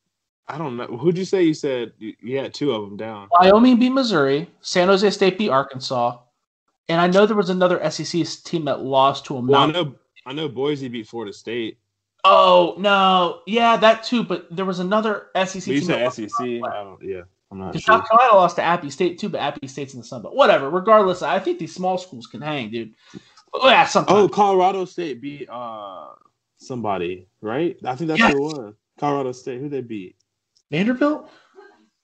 I 0.47 0.57
don't 0.57 0.77
know. 0.77 0.85
Who'd 0.85 1.17
you 1.17 1.25
say 1.25 1.43
you 1.43 1.53
said 1.53 1.91
you, 1.97 2.13
you 2.21 2.37
had 2.37 2.53
two 2.53 2.71
of 2.71 2.81
them 2.83 2.97
down? 2.97 3.27
Wyoming 3.31 3.77
beat 3.79 3.89
Missouri. 3.89 4.49
San 4.61 4.87
Jose 4.87 5.09
State 5.09 5.37
beat 5.37 5.49
Arkansas. 5.49 6.19
And 6.87 7.01
I 7.01 7.07
know 7.07 7.25
there 7.25 7.35
was 7.35 7.49
another 7.49 7.81
SEC 7.89 8.23
team 8.43 8.65
that 8.65 8.81
lost 8.81 9.25
to 9.25 9.35
a 9.35 9.39
Well, 9.41 9.55
I 9.55 9.65
Mountain. 9.65 9.85
know 9.87 9.95
I 10.25 10.33
know 10.33 10.47
Boise 10.47 10.87
beat 10.87 11.07
Florida 11.07 11.33
State. 11.33 11.77
Oh 12.23 12.73
no, 12.79 13.41
yeah, 13.45 13.77
that 13.77 14.03
too. 14.03 14.23
But 14.23 14.47
there 14.55 14.65
was 14.65 14.79
another 14.79 15.27
SEC 15.45 15.67
you 15.67 15.81
said 15.81 16.11
SEC. 16.11 16.29
Yeah, 16.39 17.21
I'm 17.51 17.59
not 17.59 17.73
sure. 17.73 17.81
South 17.81 18.07
Carolina 18.09 18.33
lost 18.35 18.55
to 18.55 18.63
Appy 18.63 18.89
State 18.89 19.19
too, 19.19 19.29
but 19.29 19.41
Appy 19.41 19.67
State's 19.67 19.93
in 19.93 19.99
the 19.99 20.05
Sun 20.05 20.23
Belt. 20.23 20.35
Whatever. 20.35 20.69
Regardless, 20.71 21.21
I 21.21 21.37
think 21.39 21.59
these 21.59 21.75
small 21.75 21.99
schools 21.99 22.25
can 22.25 22.41
hang, 22.41 22.71
dude. 22.71 22.95
Oh, 23.53 23.69
yeah, 23.69 23.85
sometimes. 23.85 24.19
Oh, 24.19 24.27
Colorado 24.27 24.85
State 24.85 25.21
beat 25.21 25.47
uh 25.49 26.07
somebody, 26.57 27.27
right? 27.41 27.77
I 27.85 27.95
think 27.95 28.07
that's 28.07 28.19
Yes. 28.19 28.33
who 28.33 28.37
it 28.37 28.57
was. 28.57 28.73
Colorado 28.99 29.31
State. 29.31 29.59
Who 29.61 29.69
they 29.69 29.81
beat? 29.81 30.15
Vanderbilt. 30.71 31.29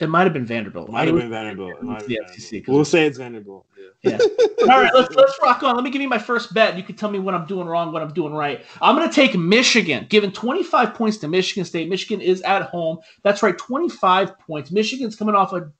It 0.01 0.10
might 0.10 0.24
have 0.24 0.34
been 0.34 0.46
Vanderbilt. 0.46 0.89
Might 0.89 1.08
have 1.08 1.15
been 1.15 1.29
Vanderbilt. 1.29 1.77
It 1.77 1.84
might 1.84 2.00
been 2.00 2.12
Yeah, 2.12 2.27
Vanderbilt. 2.27 2.67
We'll 2.67 2.86
say 2.86 3.05
it's 3.05 3.20
Vanderbilt. 3.20 3.67
Yeah. 3.77 4.12
Yeah. 4.12 4.17
All 4.62 4.81
right, 4.81 4.91
let's 4.93 5.13
let's 5.13 5.38
rock 5.43 5.62
on. 5.62 5.75
Let 5.75 5.84
me 5.84 5.91
give 5.91 6.01
you 6.01 6.10
my 6.10 6.17
first 6.17 6.53
bet. 6.55 6.75
You 6.75 6.81
can 6.81 6.96
tell 6.96 7.12
me 7.12 7.20
what 7.20 7.36
I'm 7.36 7.46
doing 7.46 7.67
wrong, 7.67 7.91
what 7.91 8.01
I'm 8.01 8.13
doing 8.13 8.34
right. 8.34 8.65
I'm 8.81 8.96
going 8.96 9.08
to 9.08 9.13
take 9.13 9.36
Michigan, 9.38 10.08
giving 10.10 10.31
25 10.31 10.96
points 10.96 11.17
to 11.17 11.27
Michigan 11.27 11.65
State. 11.65 11.88
Michigan 11.88 12.20
is 12.20 12.41
at 12.41 12.63
home. 12.63 12.98
That's 13.22 13.43
right, 13.43 13.55
25 13.55 14.39
points. 14.39 14.72
Michigan's 14.72 15.15
coming 15.15 15.36
off 15.36 15.53
a 15.53 15.72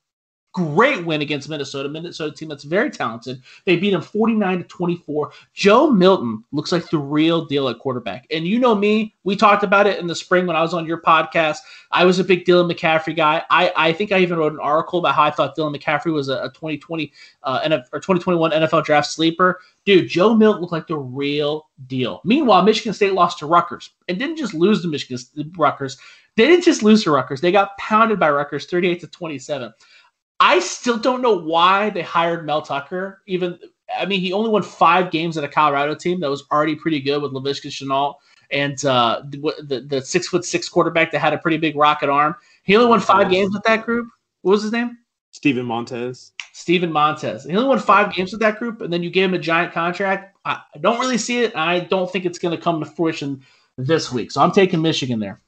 great 0.53 1.05
win 1.05 1.22
against 1.22 1.50
Minnesota. 1.50 1.88
Minnesota 1.88 2.36
team 2.36 2.50
that's 2.50 2.63
very 2.63 2.89
talented. 2.89 3.41
They 3.65 3.77
beat 3.77 3.91
them 3.91 4.01
49 4.01 4.60
to 4.60 4.63
24. 4.65 5.31
Joe 5.53 5.89
Milton 5.89 6.43
looks 6.51 6.72
like 6.72 6.89
the 6.89 6.98
real 6.98 7.46
deal 7.46 7.70
at 7.70 7.79
quarterback. 7.79 8.27
And 8.31 8.46
you 8.46 8.60
know 8.60 8.75
me, 8.75 9.15
we 9.24 9.36
talked 9.36 9.63
about 9.63 9.88
it 9.88 10.00
in 10.00 10.08
the 10.08 10.15
spring 10.15 10.46
when 10.46 10.55
I 10.55 10.62
was 10.62 10.74
on 10.74 10.86
your 10.86 11.01
podcast. 11.01 11.58
I 11.91 12.05
was 12.05 12.20
a 12.20 12.24
big 12.24 12.46
Dylan 12.46 12.72
McCaffrey 12.72 13.15
guy. 13.15 13.43
I, 13.50 13.72
I 13.75 13.93
think 13.93 14.12
I 14.12 14.20
even 14.20 14.38
wrote 14.38 14.53
an 14.53 14.60
article 14.60 15.00
about 15.00 15.15
how 15.15 15.24
I 15.24 15.31
thought 15.31 15.55
Dylan 15.55 15.75
McCaffrey 15.75 16.12
was 16.12 16.29
a, 16.29 16.43
a 16.43 16.50
2020 16.50 17.12
uh, 17.43 17.62
NF, 17.62 17.86
or 17.93 18.00
2021 18.00 18.51
NFL 18.51 18.84
draft 18.84 19.08
sleeper. 19.08 19.60
Dude, 19.86 20.10
Joe 20.10 20.36
Milton 20.36 20.62
looked 20.62 20.74
like 20.74 20.88
the 20.88 20.98
real 20.98 21.70
deal. 21.88 22.22
Meanwhile, 22.24 22.63
Michigan 22.63 22.93
State 22.93 23.13
lost 23.13 23.39
to 23.39 23.46
Rutgers 23.46 23.91
and 24.08 24.20
didn't 24.20 24.38
just 24.38 24.53
lose 24.53 24.81
to 24.81 24.88
Michigan 24.88 25.20
Rutgers. 25.58 25.98
They 26.38 26.48
didn't 26.48 26.63
just 26.63 26.84
lose 26.84 27.03
to 27.03 27.12
Rutgers. 27.12 27.41
They 27.41 27.51
got 27.51 27.77
pounded 27.77 28.20
by 28.20 28.29
Rutgers 28.29 28.65
38 28.65 29.01
to 29.01 29.08
27. 29.08 29.74
I 30.41 30.60
still 30.60 30.98
don't 30.98 31.21
know 31.21 31.38
why 31.38 31.91
they 31.91 32.01
hired 32.01 32.48
Mel 32.48 32.63
Tucker. 32.63 33.21
Even 33.27 33.60
I 33.98 34.05
mean, 34.05 34.19
he 34.19 34.33
only 34.33 34.50
won 34.50 34.63
five 34.63 35.12
games 35.12 35.38
at 35.38 35.43
a 35.43 35.48
Colorado 35.48 35.93
team 35.95 36.19
that 36.21 36.29
was 36.29 36.43
already 36.51 36.75
pretty 36.75 37.00
good 37.00 37.21
with 37.21 37.31
Laviska 37.31 37.67
Shenault 37.67 38.15
and 38.50 38.83
uh, 38.86 39.21
the 39.29 39.86
the 39.88 40.01
six 40.01 40.27
foot 40.27 40.43
six 40.43 40.67
quarterback 40.67 41.12
that 41.12 41.19
had 41.19 41.33
a 41.33 41.38
pretty 41.38 41.57
big 41.57 41.75
rocket 41.75 42.10
arm. 42.10 42.36
He 42.63 42.75
only 42.75 42.89
won 42.89 43.00
five 43.00 43.29
games 43.29 43.53
with 43.53 43.63
that 43.63 43.86
group. 43.86 44.10
What 44.41 44.53
was 44.53 44.63
his 44.63 44.71
name? 44.71 44.98
Steven 45.29 45.65
Montez. 45.65 46.33
Steven 46.53 46.91
Montez. 46.91 47.45
He 47.45 47.55
only 47.55 47.69
won 47.69 47.79
five 47.79 48.13
games 48.13 48.31
with 48.31 48.41
that 48.41 48.57
group, 48.57 48.81
and 48.81 48.91
then 48.91 49.03
you 49.03 49.10
gave 49.10 49.25
him 49.25 49.36
a 49.36 49.39
giant 49.39 49.74
contract. 49.74 50.36
I, 50.43 50.60
I 50.74 50.79
don't 50.79 51.00
really 51.00 51.19
see 51.19 51.43
it. 51.43 51.55
I 51.55 51.81
don't 51.81 52.12
think 52.12 52.25
it's 52.25 52.39
going 52.39 52.55
to 52.55 52.62
come 52.62 52.79
to 52.79 52.86
fruition 52.86 53.41
this 53.77 54.12
week. 54.12 54.31
So 54.31 54.41
I'm 54.41 54.51
taking 54.51 54.81
Michigan 54.81 55.19
there. 55.19 55.39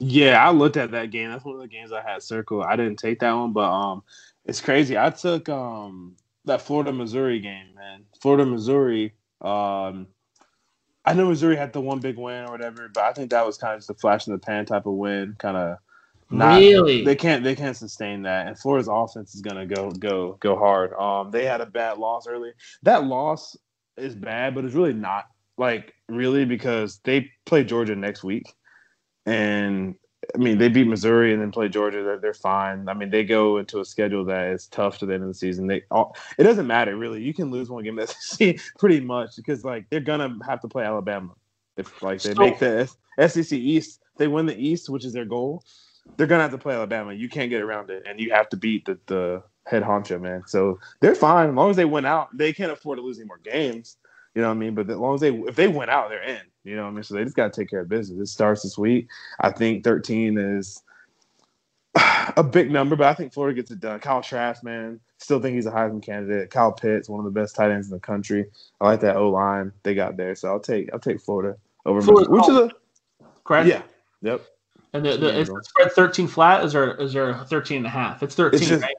Yeah, 0.00 0.46
I 0.46 0.50
looked 0.50 0.76
at 0.76 0.92
that 0.92 1.10
game. 1.10 1.30
That's 1.30 1.44
one 1.44 1.56
of 1.56 1.60
the 1.60 1.68
games 1.68 1.92
I 1.92 2.02
had 2.02 2.22
circled. 2.22 2.64
I 2.64 2.76
didn't 2.76 2.98
take 2.98 3.20
that 3.20 3.32
one, 3.32 3.52
but 3.52 3.70
um, 3.70 4.02
it's 4.44 4.60
crazy. 4.60 4.96
I 4.96 5.10
took 5.10 5.48
um 5.48 6.16
that 6.44 6.62
Florida 6.62 6.92
Missouri 6.92 7.40
game, 7.40 7.74
man. 7.74 8.04
Florida 8.20 8.46
Missouri. 8.46 9.12
Um, 9.40 10.06
I 11.04 11.14
know 11.14 11.28
Missouri 11.28 11.56
had 11.56 11.72
the 11.72 11.80
one 11.80 12.00
big 12.00 12.16
win 12.16 12.44
or 12.44 12.50
whatever, 12.52 12.90
but 12.92 13.04
I 13.04 13.12
think 13.12 13.30
that 13.30 13.46
was 13.46 13.56
kind 13.56 13.74
of 13.74 13.80
just 13.80 13.90
a 13.90 13.94
flash 13.94 14.26
in 14.26 14.32
the 14.32 14.38
pan 14.38 14.66
type 14.66 14.86
of 14.86 14.94
win, 14.94 15.36
kind 15.38 15.56
of 15.56 15.78
not, 16.30 16.58
really? 16.58 17.04
They 17.04 17.16
can't 17.16 17.42
they 17.42 17.54
can't 17.54 17.76
sustain 17.76 18.22
that. 18.22 18.46
And 18.46 18.58
Florida's 18.58 18.88
offense 18.88 19.34
is 19.34 19.40
gonna 19.40 19.66
go 19.66 19.90
go 19.90 20.36
go 20.40 20.56
hard. 20.56 20.92
Um 20.94 21.30
they 21.30 21.44
had 21.44 21.60
a 21.60 21.66
bad 21.66 21.98
loss 21.98 22.26
early. 22.26 22.52
That 22.82 23.04
loss 23.04 23.56
is 23.96 24.14
bad, 24.14 24.54
but 24.54 24.64
it's 24.64 24.74
really 24.74 24.92
not 24.92 25.26
like 25.56 25.94
really 26.08 26.44
because 26.44 27.00
they 27.04 27.30
play 27.46 27.64
Georgia 27.64 27.96
next 27.96 28.22
week. 28.22 28.54
And 29.28 29.94
I 30.34 30.38
mean 30.38 30.58
they 30.58 30.68
beat 30.68 30.86
Missouri 30.86 31.32
and 31.32 31.40
then 31.40 31.50
play 31.50 31.68
Georgia. 31.68 32.02
They're, 32.02 32.18
they're 32.18 32.34
fine. 32.34 32.88
I 32.88 32.94
mean 32.94 33.10
they 33.10 33.24
go 33.24 33.58
into 33.58 33.80
a 33.80 33.84
schedule 33.84 34.24
that 34.26 34.48
is 34.48 34.66
tough 34.66 34.98
to 34.98 35.06
the 35.06 35.14
end 35.14 35.22
of 35.22 35.28
the 35.28 35.34
season. 35.34 35.66
They 35.66 35.82
all, 35.90 36.16
it 36.38 36.44
doesn't 36.44 36.66
matter 36.66 36.96
really. 36.96 37.22
You 37.22 37.34
can 37.34 37.50
lose 37.50 37.70
one 37.70 37.84
game 37.84 37.96
that 37.96 38.14
pretty 38.78 39.00
much 39.00 39.36
because 39.36 39.64
like 39.64 39.86
they're 39.90 40.00
gonna 40.00 40.36
have 40.46 40.60
to 40.62 40.68
play 40.68 40.84
Alabama 40.84 41.32
if 41.76 42.02
like 42.02 42.22
they 42.22 42.34
so, 42.34 42.40
make 42.40 42.58
the 42.58 42.90
SEC 43.26 43.52
East. 43.52 44.00
They 44.16 44.28
win 44.28 44.46
the 44.46 44.56
East, 44.56 44.88
which 44.88 45.04
is 45.04 45.12
their 45.12 45.24
goal 45.24 45.62
they're 46.16 46.26
gonna 46.26 46.42
have 46.42 46.52
to 46.52 46.58
play 46.58 46.74
Alabama. 46.74 47.12
You 47.12 47.28
can't 47.28 47.50
get 47.50 47.60
around 47.60 47.90
it, 47.90 48.04
and 48.06 48.20
you 48.20 48.32
have 48.32 48.48
to 48.50 48.56
beat 48.56 48.86
the, 48.86 48.98
the 49.06 49.42
head 49.66 49.82
honcho, 49.82 50.20
man. 50.20 50.42
So 50.46 50.78
they're 51.00 51.14
fine 51.14 51.50
as 51.50 51.54
long 51.54 51.70
as 51.70 51.76
they 51.76 51.84
win 51.84 52.04
out. 52.04 52.36
They 52.36 52.52
can't 52.52 52.72
afford 52.72 52.98
to 52.98 53.02
lose 53.02 53.18
any 53.18 53.26
more 53.26 53.38
games. 53.38 53.96
You 54.34 54.42
know 54.42 54.48
what 54.48 54.54
I 54.54 54.58
mean? 54.58 54.74
But 54.74 54.88
as 54.90 54.96
long 54.96 55.14
as 55.14 55.20
they 55.20 55.34
if 55.34 55.56
they 55.56 55.68
win 55.68 55.88
out, 55.88 56.08
they're 56.10 56.22
in. 56.22 56.40
You 56.68 56.76
know 56.76 56.82
what 56.82 56.88
I 56.88 56.92
mean? 56.92 57.02
So 57.02 57.14
they 57.14 57.24
just 57.24 57.36
got 57.36 57.52
to 57.52 57.60
take 57.60 57.70
care 57.70 57.80
of 57.80 57.88
business. 57.88 58.18
It 58.18 58.30
starts 58.30 58.62
this 58.62 58.76
week. 58.76 59.08
I 59.40 59.50
think 59.50 59.84
13 59.84 60.36
is 60.36 60.82
a 62.36 62.42
big 62.42 62.70
number, 62.70 62.94
but 62.94 63.06
I 63.06 63.14
think 63.14 63.32
Florida 63.32 63.56
gets 63.56 63.70
it 63.70 63.80
done. 63.80 64.00
Kyle 64.00 64.22
Trask, 64.22 64.62
man, 64.62 65.00
still 65.16 65.40
think 65.40 65.54
he's 65.54 65.66
a 65.66 65.70
Heisman 65.70 66.02
candidate. 66.02 66.50
Kyle 66.50 66.72
Pitts, 66.72 67.08
one 67.08 67.20
of 67.20 67.24
the 67.24 67.40
best 67.40 67.56
tight 67.56 67.70
ends 67.70 67.88
in 67.88 67.94
the 67.94 68.00
country. 68.00 68.46
I 68.80 68.84
like 68.84 69.00
that 69.00 69.16
O 69.16 69.30
line 69.30 69.72
they 69.82 69.94
got 69.94 70.16
there, 70.18 70.34
so 70.34 70.48
I'll 70.48 70.60
take 70.60 70.92
I'll 70.92 70.98
take 70.98 71.20
Florida 71.20 71.56
over 71.86 72.02
Florida, 72.02 72.30
which 72.30 72.48
is 72.48 72.56
a 72.56 72.70
correct. 73.44 73.68
Yeah, 73.68 73.82
yep. 74.20 74.42
And 74.92 75.04
the, 75.04 75.16
the 75.16 75.38
is 75.38 75.50
spread 75.62 75.92
13 75.92 76.26
flat? 76.26 76.64
Is 76.64 76.72
there 76.72 76.94
is 76.96 77.12
there 77.12 77.34
13 77.34 77.78
and 77.78 77.86
a 77.86 77.90
half? 77.90 78.22
It's 78.22 78.34
13, 78.34 78.58
it's 78.58 78.68
just, 78.68 78.82
right? 78.82 78.94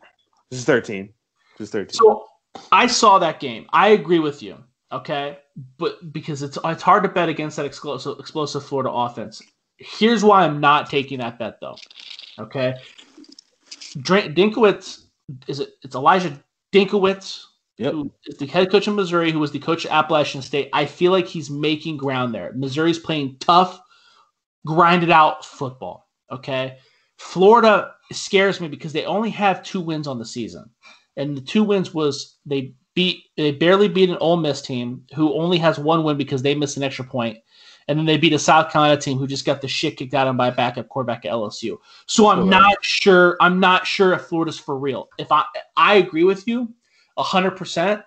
This 0.49 0.59
is 0.59 0.65
13. 0.65 1.09
Just 1.57 1.71
13. 1.71 1.93
So 1.93 2.25
I 2.71 2.87
saw 2.87 3.19
that 3.19 3.39
game. 3.39 3.67
I 3.71 3.89
agree 3.89 4.19
with 4.19 4.41
you. 4.41 4.57
Okay. 4.91 5.37
But 5.77 6.13
because 6.13 6.41
it's 6.41 6.57
it's 6.63 6.83
hard 6.83 7.03
to 7.03 7.09
bet 7.09 7.29
against 7.29 7.57
that 7.57 7.65
explosive 7.65 8.19
explosive 8.19 8.63
Florida 8.63 8.91
offense. 8.91 9.41
Here's 9.77 10.23
why 10.23 10.43
I'm 10.43 10.59
not 10.59 10.89
taking 10.89 11.19
that 11.19 11.39
bet 11.39 11.59
though. 11.59 11.77
Okay. 12.37 12.75
Drinkwitz 13.97 15.05
is 15.47 15.59
it 15.59 15.69
it's 15.83 15.95
Eliah 15.95 16.41
Drinkwitz 16.73 17.43
Yep. 17.79 17.93
who 17.93 18.11
is 18.25 18.37
the 18.37 18.45
head 18.45 18.69
coach 18.69 18.87
of 18.87 18.95
Missouri, 18.95 19.31
who 19.31 19.39
was 19.39 19.53
the 19.53 19.59
coach 19.59 19.85
at 19.85 19.93
Appalachian 19.93 20.41
State. 20.41 20.69
I 20.73 20.85
feel 20.85 21.13
like 21.13 21.27
he's 21.27 21.49
making 21.49 21.95
ground 21.95 22.35
there. 22.35 22.51
Missouri's 22.53 22.99
playing 22.99 23.37
tough 23.39 23.79
grinded 24.65 25.09
out 25.11 25.45
football. 25.45 26.09
Okay. 26.29 26.77
Florida 27.17 27.93
scares 28.11 28.59
me 28.59 28.67
because 28.67 28.91
they 28.91 29.05
only 29.05 29.29
have 29.29 29.63
two 29.63 29.79
wins 29.79 30.07
on 30.07 30.19
the 30.19 30.25
season. 30.25 30.69
And 31.15 31.37
the 31.37 31.41
two 31.41 31.63
wins 31.63 31.93
was 31.93 32.37
they 32.45 32.73
beat 32.99 33.23
they 33.37 33.53
barely 33.53 33.87
beat 33.87 34.09
an 34.09 34.17
Ole 34.19 34.35
Miss 34.35 34.61
team 34.61 35.05
who 35.15 35.33
only 35.33 35.57
has 35.57 35.79
one 35.79 36.03
win 36.03 36.17
because 36.17 36.41
they 36.41 36.53
missed 36.53 36.75
an 36.75 36.83
extra 36.83 37.05
point. 37.05 37.37
And 37.87 37.97
then 37.97 38.05
they 38.05 38.17
beat 38.17 38.33
a 38.33 38.39
South 38.39 38.69
Carolina 38.73 38.99
team 38.99 39.17
who 39.17 39.25
just 39.25 39.45
got 39.45 39.61
the 39.61 39.69
shit 39.69 39.95
kicked 39.95 40.13
out 40.13 40.27
of 40.27 40.31
them 40.31 40.37
by 40.37 40.49
a 40.49 40.51
backup 40.51 40.89
quarterback 40.89 41.23
at 41.23 41.31
LSU. 41.31 41.77
So 42.07 42.27
I'm 42.27 42.49
not 42.49 42.83
sure. 42.83 43.37
I'm 43.39 43.61
not 43.61 43.87
sure 43.87 44.11
if 44.11 44.23
Florida's 44.23 44.59
for 44.59 44.77
real. 44.77 45.07
If 45.17 45.31
I 45.31 45.45
I 45.77 45.95
agree 45.95 46.25
with 46.25 46.45
you, 46.45 46.73
hundred 47.17 47.51
percent, 47.51 48.01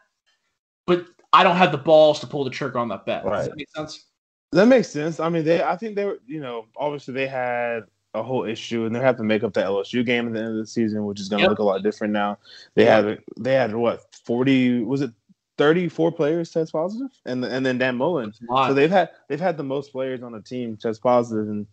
but 0.87 1.07
I 1.33 1.43
don't 1.43 1.57
have 1.57 1.73
the 1.73 1.79
balls 1.79 2.21
to 2.21 2.27
pull 2.27 2.45
the 2.45 2.51
trigger 2.51 2.79
on 2.79 2.88
that 2.88 3.07
bet. 3.07 3.25
Right. 3.25 3.38
Does 3.38 3.49
that 3.49 3.57
make 3.57 3.71
sense? 3.75 4.05
That 4.53 4.67
makes 4.67 4.88
sense. 4.88 5.21
I 5.21 5.31
mean, 5.31 5.43
they. 5.43 5.62
I 5.62 5.75
think 5.79 5.97
they 5.97 6.05
were. 6.05 6.19
You 6.27 6.40
know, 6.40 6.67
obviously 6.77 7.14
they 7.14 7.27
had 7.27 7.85
a 8.14 8.22
whole 8.22 8.44
issue, 8.44 8.85
and 8.85 8.94
they 8.94 9.01
have 9.01 9.16
to 9.16 9.22
make 9.22 9.42
up 9.42 9.55
the 9.55 9.62
LSU 9.62 10.05
game 10.05 10.27
at 10.27 10.35
the 10.35 10.40
end 10.40 10.48
of 10.48 10.57
the 10.57 10.66
season, 10.66 11.05
which 11.05 11.20
is 11.20 11.29
going 11.29 11.38
to 11.38 11.44
yep. 11.44 11.51
look 11.51 11.59
a 11.59 11.64
lot 11.64 11.83
different 11.83 12.12
now. 12.12 12.38
They 12.75 12.85
yep. 12.85 13.05
had. 13.05 13.18
They 13.38 13.55
had 13.55 13.75
what 13.75 14.03
forty? 14.25 14.83
Was 14.83 15.01
it 15.01 15.12
34 15.59 16.12
players 16.12 16.51
test 16.51 16.72
positive, 16.72 17.11
and 17.27 17.44
and 17.44 17.64
then 17.64 17.79
Dan 17.79 17.96
Mullen. 17.96 18.33
So 18.48 18.75
they've 18.75 18.90
had 18.90 19.11
they've 19.29 19.40
had 19.40 19.57
the 19.57 19.62
most 19.62 19.92
players 19.92 20.22
on 20.22 20.33
the 20.33 20.40
team 20.40 20.77
test 20.77 21.03
positive, 21.03 21.48
and, 21.48 21.66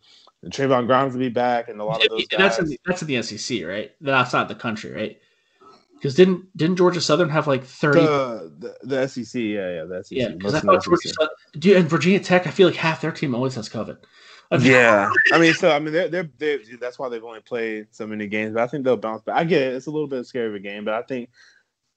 and 0.44 0.52
Trevon 0.52 0.86
Grimes 0.86 1.14
will 1.14 1.20
be 1.20 1.30
back, 1.30 1.70
and 1.70 1.80
a 1.80 1.84
lot 1.84 2.04
of 2.04 2.10
those. 2.10 2.28
Guys. 2.28 2.40
That's 2.40 2.60
in 2.60 2.66
the, 2.66 2.80
that's 2.86 3.02
in 3.02 3.08
the 3.08 3.22
SEC, 3.24 3.66
right? 3.66 3.92
That's 4.02 4.34
not 4.34 4.48
the 4.48 4.56
country, 4.56 4.92
right? 4.92 5.20
Because 5.96 6.14
didn't 6.14 6.56
didn't 6.58 6.76
Georgia 6.76 7.02
Southern 7.02 7.30
have 7.30 7.48
like 7.48 7.64
thirty? 7.64 8.02
The, 8.02 8.52
the, 8.60 8.78
the 8.84 9.08
SEC, 9.08 9.42
yeah, 9.42 9.72
yeah, 9.72 9.84
the 9.86 10.04
SEC. 10.04 10.18
Yeah, 10.18 10.30
because 10.30 10.54
I 10.54 10.60
thought 10.60 10.84
Georgia 10.84 11.10
Southern, 11.10 11.36
dude, 11.58 11.78
and 11.78 11.90
Virginia 11.90 12.20
Tech, 12.20 12.48
I 12.48 12.52
feel 12.52 12.68
like 12.68 12.78
half 12.78 13.02
their 13.02 13.12
team 13.12 13.34
always 13.34 13.56
has 13.56 13.70
COVID. 13.70 13.98
Yeah, 14.52 15.12
I 15.32 15.38
mean, 15.38 15.54
so 15.54 15.72
I 15.72 15.80
mean, 15.80 15.94
they're, 15.94 16.08
they're 16.08 16.30
they're 16.38 16.60
that's 16.80 16.98
why 16.98 17.08
they've 17.08 17.24
only 17.24 17.42
played 17.42 17.88
so 17.92 18.08
many 18.08 18.28
games. 18.28 18.54
But 18.54 18.64
I 18.64 18.68
think 18.68 18.84
they'll 18.84 18.98
bounce 18.98 19.22
back. 19.22 19.38
I 19.38 19.44
get 19.44 19.62
it; 19.62 19.76
it's 19.76 19.86
a 19.86 19.92
little 19.92 20.08
bit 20.08 20.26
scary 20.26 20.48
of 20.48 20.56
a 20.56 20.60
game, 20.60 20.86
but 20.86 20.96
I 20.96 21.04
think 21.04 21.30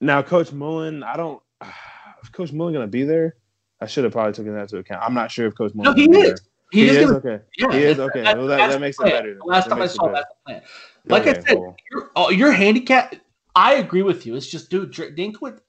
now 0.00 0.20
Coach 0.22 0.52
Mullen, 0.52 1.02
I 1.02 1.16
don't. 1.16 1.42
Is 2.22 2.28
Coach 2.28 2.52
Mullen 2.52 2.74
gonna 2.74 2.86
be 2.86 3.04
there? 3.04 3.36
I 3.80 3.86
should 3.86 4.04
have 4.04 4.12
probably 4.12 4.32
taken 4.32 4.54
that 4.54 4.62
into 4.62 4.78
account. 4.78 5.02
I'm 5.02 5.14
not 5.14 5.32
sure 5.32 5.46
if 5.46 5.56
Coach 5.56 5.74
Mullen. 5.74 5.96
No, 5.96 5.96
he 5.96 6.08
is. 6.08 6.24
There. 6.24 6.36
He, 6.70 6.80
he 6.82 6.88
is, 6.88 6.96
is? 6.96 7.10
okay. 7.10 7.40
Yeah, 7.58 7.72
he 7.72 7.82
is 7.82 7.98
okay. 7.98 8.22
That, 8.22 8.38
well, 8.38 8.46
that, 8.46 8.70
that 8.70 8.80
makes 8.80 8.96
it 9.00 9.06
better. 9.06 9.38
Last 9.44 9.68
time 9.68 9.82
I 9.82 9.86
saw 9.88 10.12
that 10.12 10.26
plan. 10.46 10.62
Like 11.06 11.22
okay, 11.22 11.30
I 11.30 11.42
said, 11.42 11.56
cool. 11.56 11.76
your, 11.90 12.10
oh, 12.14 12.30
your 12.30 12.52
handicap 12.52 13.16
I 13.54 13.74
agree 13.74 14.02
with 14.02 14.26
you. 14.26 14.34
It's 14.36 14.46
just, 14.46 14.70
dude, 14.70 14.92
Drinkwitz, 14.92 15.60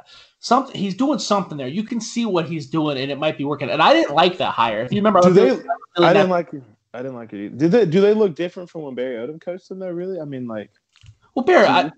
something 0.43 0.75
he's 0.75 0.93
doing 0.93 1.19
something 1.19 1.58
there. 1.58 1.67
You 1.67 1.84
can 1.84 1.99
see 1.99 2.25
what 2.25 2.47
he's 2.47 2.67
doing, 2.67 2.97
and 2.97 3.10
it 3.10 3.17
might 3.17 3.38
be 3.38 3.45
working. 3.45 3.69
And 3.69 3.82
I 3.82 3.93
didn't 3.93 4.13
like 4.13 4.38
that 4.38 4.51
hire. 4.51 4.82
If 4.82 4.91
you 4.91 4.99
remember, 4.99 5.21
do 5.21 5.32
they, 5.32 5.51
really 5.51 5.63
I 5.97 6.13
didn't 6.13 6.29
like 6.29 6.53
it. 6.53 6.62
I 6.93 6.97
didn't 6.99 7.15
like 7.15 7.34
it. 7.34 7.45
Either. 7.45 7.56
Did 7.56 7.71
they? 7.71 7.86
Do 7.86 8.01
they 8.01 8.13
look 8.13 8.36
different 8.36 8.69
from 8.69 8.84
when 8.84 8.93
Barry 8.93 9.15
Odom 9.15 9.41
coached 9.41 9.69
them? 9.69 9.79
Though, 9.79 9.89
really? 9.89 10.19
I 10.19 10.25
mean, 10.25 10.47
like, 10.47 10.69
well, 11.34 11.45
Barry, 11.45 11.65
I, 11.65 11.84
mm-hmm. 11.84 11.89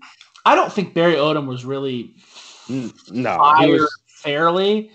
I 0.46 0.54
don't 0.54 0.72
think 0.72 0.94
Barry 0.94 1.14
Odom 1.14 1.46
was 1.46 1.64
really 1.64 2.14
mm, 2.68 2.92
no 3.10 3.36
fired 3.36 3.80
was... 3.80 4.00
fairly, 4.06 4.92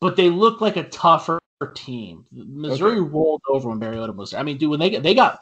but 0.00 0.16
they 0.16 0.30
look 0.30 0.60
like 0.60 0.76
a 0.76 0.84
tougher 0.84 1.40
team. 1.74 2.24
Missouri 2.32 2.98
okay. 2.98 3.00
rolled 3.00 3.42
over 3.48 3.68
when 3.68 3.78
Barry 3.78 3.96
Odom 3.96 4.16
was 4.16 4.30
there. 4.30 4.40
I 4.40 4.44
mean, 4.44 4.58
dude, 4.58 4.70
when 4.70 4.80
they 4.80 4.96
they 4.96 5.14
got 5.14 5.40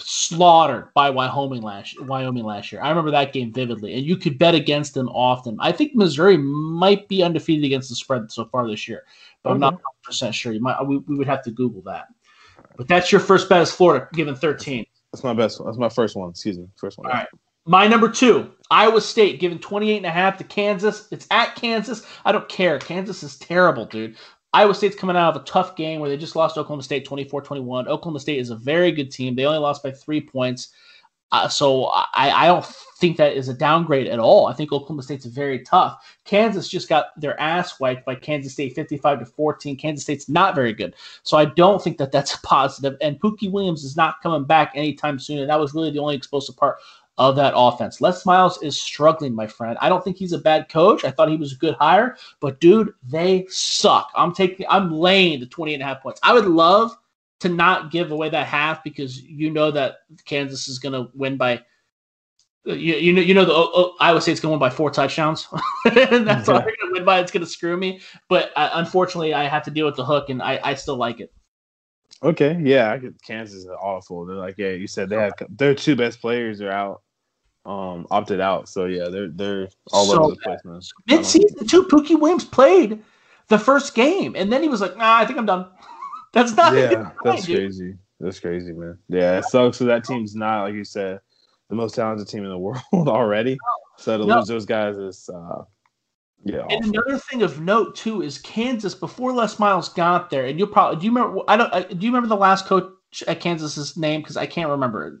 slaughtered 0.00 0.92
by 0.94 1.10
Wyoming 1.10 1.62
last 1.62 2.00
Wyoming 2.02 2.44
last 2.44 2.70
year. 2.72 2.80
I 2.82 2.88
remember 2.88 3.10
that 3.10 3.32
game 3.32 3.52
vividly, 3.52 3.94
and 3.94 4.04
you 4.04 4.16
could 4.16 4.38
bet 4.38 4.54
against 4.54 4.94
them 4.94 5.08
often. 5.08 5.56
I 5.60 5.72
think 5.72 5.94
Missouri 5.94 6.36
might 6.36 7.08
be 7.08 7.22
undefeated 7.22 7.64
against 7.64 7.88
the 7.88 7.96
spread 7.96 8.30
so 8.30 8.44
far 8.46 8.68
this 8.68 8.86
year, 8.86 9.02
but 9.42 9.50
okay. 9.50 9.54
I'm 9.54 9.60
not 9.60 9.80
percent 10.02 10.34
sure. 10.34 10.52
You 10.52 10.60
might 10.60 10.80
we, 10.86 10.98
we 10.98 11.16
would 11.16 11.26
have 11.26 11.42
to 11.44 11.50
Google 11.50 11.82
that. 11.82 12.06
But 12.76 12.88
that's 12.88 13.10
your 13.10 13.20
first 13.20 13.48
bet 13.48 13.62
is 13.62 13.72
Florida, 13.72 14.08
given 14.12 14.34
13. 14.34 14.86
That's 15.12 15.24
my 15.24 15.34
best. 15.34 15.60
That's 15.64 15.78
my 15.78 15.88
first 15.88 16.16
one. 16.16 16.30
Excuse 16.30 16.58
me, 16.58 16.66
first 16.76 16.98
one. 16.98 17.08
All 17.08 17.12
right. 17.12 17.28
My 17.66 17.86
number 17.86 18.08
two, 18.08 18.50
Iowa 18.70 19.00
State, 19.00 19.40
given 19.40 19.58
28 19.58 19.98
and 19.98 20.06
a 20.06 20.10
half 20.10 20.38
to 20.38 20.44
Kansas. 20.44 21.06
It's 21.10 21.26
at 21.30 21.54
Kansas. 21.54 22.06
I 22.24 22.32
don't 22.32 22.48
care. 22.48 22.78
Kansas 22.78 23.22
is 23.22 23.36
terrible, 23.36 23.84
dude. 23.84 24.16
Iowa 24.52 24.74
State's 24.74 24.96
coming 24.96 25.16
out 25.16 25.34
of 25.34 25.42
a 25.42 25.44
tough 25.44 25.76
game 25.76 26.00
where 26.00 26.08
they 26.08 26.16
just 26.16 26.36
lost 26.36 26.56
Oklahoma 26.56 26.82
State 26.82 27.04
24 27.04 27.42
21. 27.42 27.88
Oklahoma 27.88 28.20
State 28.20 28.38
is 28.38 28.50
a 28.50 28.56
very 28.56 28.92
good 28.92 29.10
team. 29.10 29.34
They 29.34 29.44
only 29.44 29.58
lost 29.58 29.82
by 29.82 29.90
three 29.90 30.20
points. 30.20 30.68
Uh, 31.30 31.46
so 31.46 31.84
I, 31.84 32.30
I 32.30 32.46
don't 32.46 32.64
think 32.64 33.18
that 33.18 33.34
is 33.34 33.50
a 33.50 33.54
downgrade 33.54 34.06
at 34.06 34.18
all. 34.18 34.46
I 34.46 34.54
think 34.54 34.72
Oklahoma 34.72 35.02
State's 35.02 35.26
very 35.26 35.62
tough. 35.62 36.02
Kansas 36.24 36.68
just 36.68 36.88
got 36.88 37.08
their 37.20 37.38
ass 37.38 37.78
wiped 37.78 38.06
by 38.06 38.14
Kansas 38.14 38.54
State 38.54 38.74
55 38.74 39.18
to 39.20 39.26
14. 39.26 39.76
Kansas 39.76 40.04
State's 40.04 40.30
not 40.30 40.54
very 40.54 40.72
good. 40.72 40.94
So 41.24 41.36
I 41.36 41.44
don't 41.44 41.82
think 41.82 41.98
that 41.98 42.12
that's 42.12 42.34
a 42.34 42.40
positive. 42.40 42.96
And 43.02 43.20
Pooka 43.20 43.50
Williams 43.52 43.84
is 43.84 43.94
not 43.94 44.22
coming 44.22 44.44
back 44.44 44.72
anytime 44.74 45.18
soon. 45.18 45.40
And 45.40 45.50
that 45.50 45.60
was 45.60 45.74
really 45.74 45.90
the 45.90 45.98
only 45.98 46.16
explosive 46.16 46.56
part 46.56 46.78
of 47.18 47.34
that 47.36 47.52
offense. 47.56 48.00
Les 48.00 48.24
Miles 48.24 48.62
is 48.62 48.80
struggling, 48.80 49.34
my 49.34 49.46
friend. 49.46 49.76
I 49.80 49.88
don't 49.88 50.02
think 50.02 50.16
he's 50.16 50.32
a 50.32 50.38
bad 50.38 50.68
coach. 50.68 51.04
I 51.04 51.10
thought 51.10 51.28
he 51.28 51.36
was 51.36 51.52
a 51.52 51.56
good 51.56 51.74
hire, 51.74 52.16
but 52.40 52.60
dude, 52.60 52.94
they 53.02 53.44
suck. 53.48 54.10
I'm 54.14 54.32
taking 54.32 54.66
I'm 54.70 54.92
laying 54.92 55.40
the 55.40 55.46
20 55.46 55.74
and 55.74 55.82
a 55.82 55.86
half 55.86 56.00
points. 56.00 56.20
I 56.22 56.32
would 56.32 56.46
love 56.46 56.96
to 57.40 57.48
not 57.48 57.90
give 57.90 58.12
away 58.12 58.30
that 58.30 58.46
half 58.46 58.82
because 58.82 59.20
you 59.20 59.50
know 59.50 59.70
that 59.72 59.98
Kansas 60.24 60.68
is 60.68 60.78
going 60.78 60.92
to 60.92 61.10
win 61.14 61.36
by 61.36 61.62
you, 62.64 62.94
you 62.96 63.12
know 63.12 63.22
you 63.22 63.34
know 63.34 63.44
the 63.44 63.52
oh, 63.52 63.70
oh, 63.74 63.96
Iowa 64.00 64.20
State's 64.20 64.40
going 64.40 64.50
to 64.50 64.52
win 64.52 64.60
by 64.60 64.74
four 64.74 64.90
touchdowns. 64.90 65.48
and 65.84 66.26
that's 66.26 66.48
yeah. 66.48 66.54
all 66.54 66.60
they're 66.60 66.76
going 66.80 66.88
to 66.88 66.92
win 66.92 67.04
by. 67.04 67.18
It's 67.18 67.32
going 67.32 67.44
to 67.44 67.50
screw 67.50 67.76
me, 67.76 68.00
but 68.28 68.52
uh, 68.54 68.70
unfortunately 68.74 69.34
I 69.34 69.44
have 69.44 69.64
to 69.64 69.70
deal 69.70 69.86
with 69.86 69.96
the 69.96 70.04
hook 70.04 70.30
and 70.30 70.40
I, 70.40 70.60
I 70.62 70.74
still 70.74 70.96
like 70.96 71.20
it. 71.20 71.32
Okay, 72.22 72.58
yeah, 72.60 72.98
Kansas 73.24 73.54
is 73.54 73.68
awful. 73.68 74.26
They're 74.26 74.36
like, 74.36 74.56
yeah, 74.58 74.70
you 74.70 74.88
said 74.88 75.08
they 75.08 75.16
have 75.16 75.34
their 75.50 75.74
two 75.74 75.94
best 75.94 76.20
players 76.20 76.60
are 76.60 76.70
out, 76.70 77.02
um, 77.68 78.06
opted 78.10 78.40
out. 78.40 78.68
So 78.68 78.86
yeah, 78.86 79.08
they're 79.08 79.28
they're 79.28 79.68
all 79.92 80.10
So 80.10 80.22
over 80.22 80.34
the 80.34 80.40
place, 80.40 80.64
man. 80.64 80.80
Mid 81.06 81.24
season 81.24 81.66
two, 81.66 81.84
Pooka 81.84 82.18
Williams 82.18 82.44
played 82.44 83.02
the 83.48 83.58
first 83.58 83.94
game, 83.94 84.34
and 84.36 84.52
then 84.52 84.62
he 84.62 84.68
was 84.68 84.80
like, 84.80 84.96
"Nah, 84.96 85.18
I 85.18 85.26
think 85.26 85.38
I'm 85.38 85.46
done." 85.46 85.66
That's 86.32 86.56
not. 86.56 86.72
Yeah, 86.74 87.10
that's 87.24 87.46
dude. 87.46 87.56
crazy. 87.56 87.96
That's 88.20 88.40
crazy, 88.40 88.72
man. 88.72 88.98
Yeah, 89.08 89.38
it 89.38 89.44
sucks. 89.44 89.78
So 89.78 89.84
that 89.86 90.04
team's 90.04 90.34
not 90.34 90.64
like 90.64 90.74
you 90.74 90.84
said, 90.84 91.20
the 91.70 91.74
most 91.76 91.94
talented 91.94 92.28
team 92.28 92.44
in 92.44 92.50
the 92.50 92.58
world 92.58 92.82
already. 92.94 93.58
So 93.96 94.18
to 94.18 94.24
No. 94.24 94.36
lose 94.36 94.48
those 94.48 94.66
guys 94.66 94.96
is, 94.96 95.28
uh, 95.32 95.62
yeah, 96.44 96.58
And 96.58 96.84
awful. 96.84 96.90
another 96.94 97.18
thing 97.18 97.42
of 97.42 97.60
note 97.60 97.96
too 97.96 98.22
is 98.22 98.38
Kansas 98.38 98.94
before 98.94 99.32
Les 99.32 99.58
Miles 99.58 99.88
got 99.88 100.28
there, 100.30 100.44
and 100.46 100.58
you'll 100.58 100.68
probably 100.68 101.00
do 101.00 101.06
you 101.06 101.12
remember? 101.14 101.40
I 101.48 101.56
don't. 101.56 101.72
uh, 101.72 101.80
Do 101.80 101.96
you 102.06 102.10
remember 102.10 102.28
the 102.28 102.36
last 102.36 102.66
coach 102.66 103.22
at 103.26 103.40
Kansas's 103.40 103.96
name? 103.96 104.20
Because 104.20 104.36
I 104.36 104.46
can't 104.46 104.70
remember 104.70 105.06
it. 105.06 105.14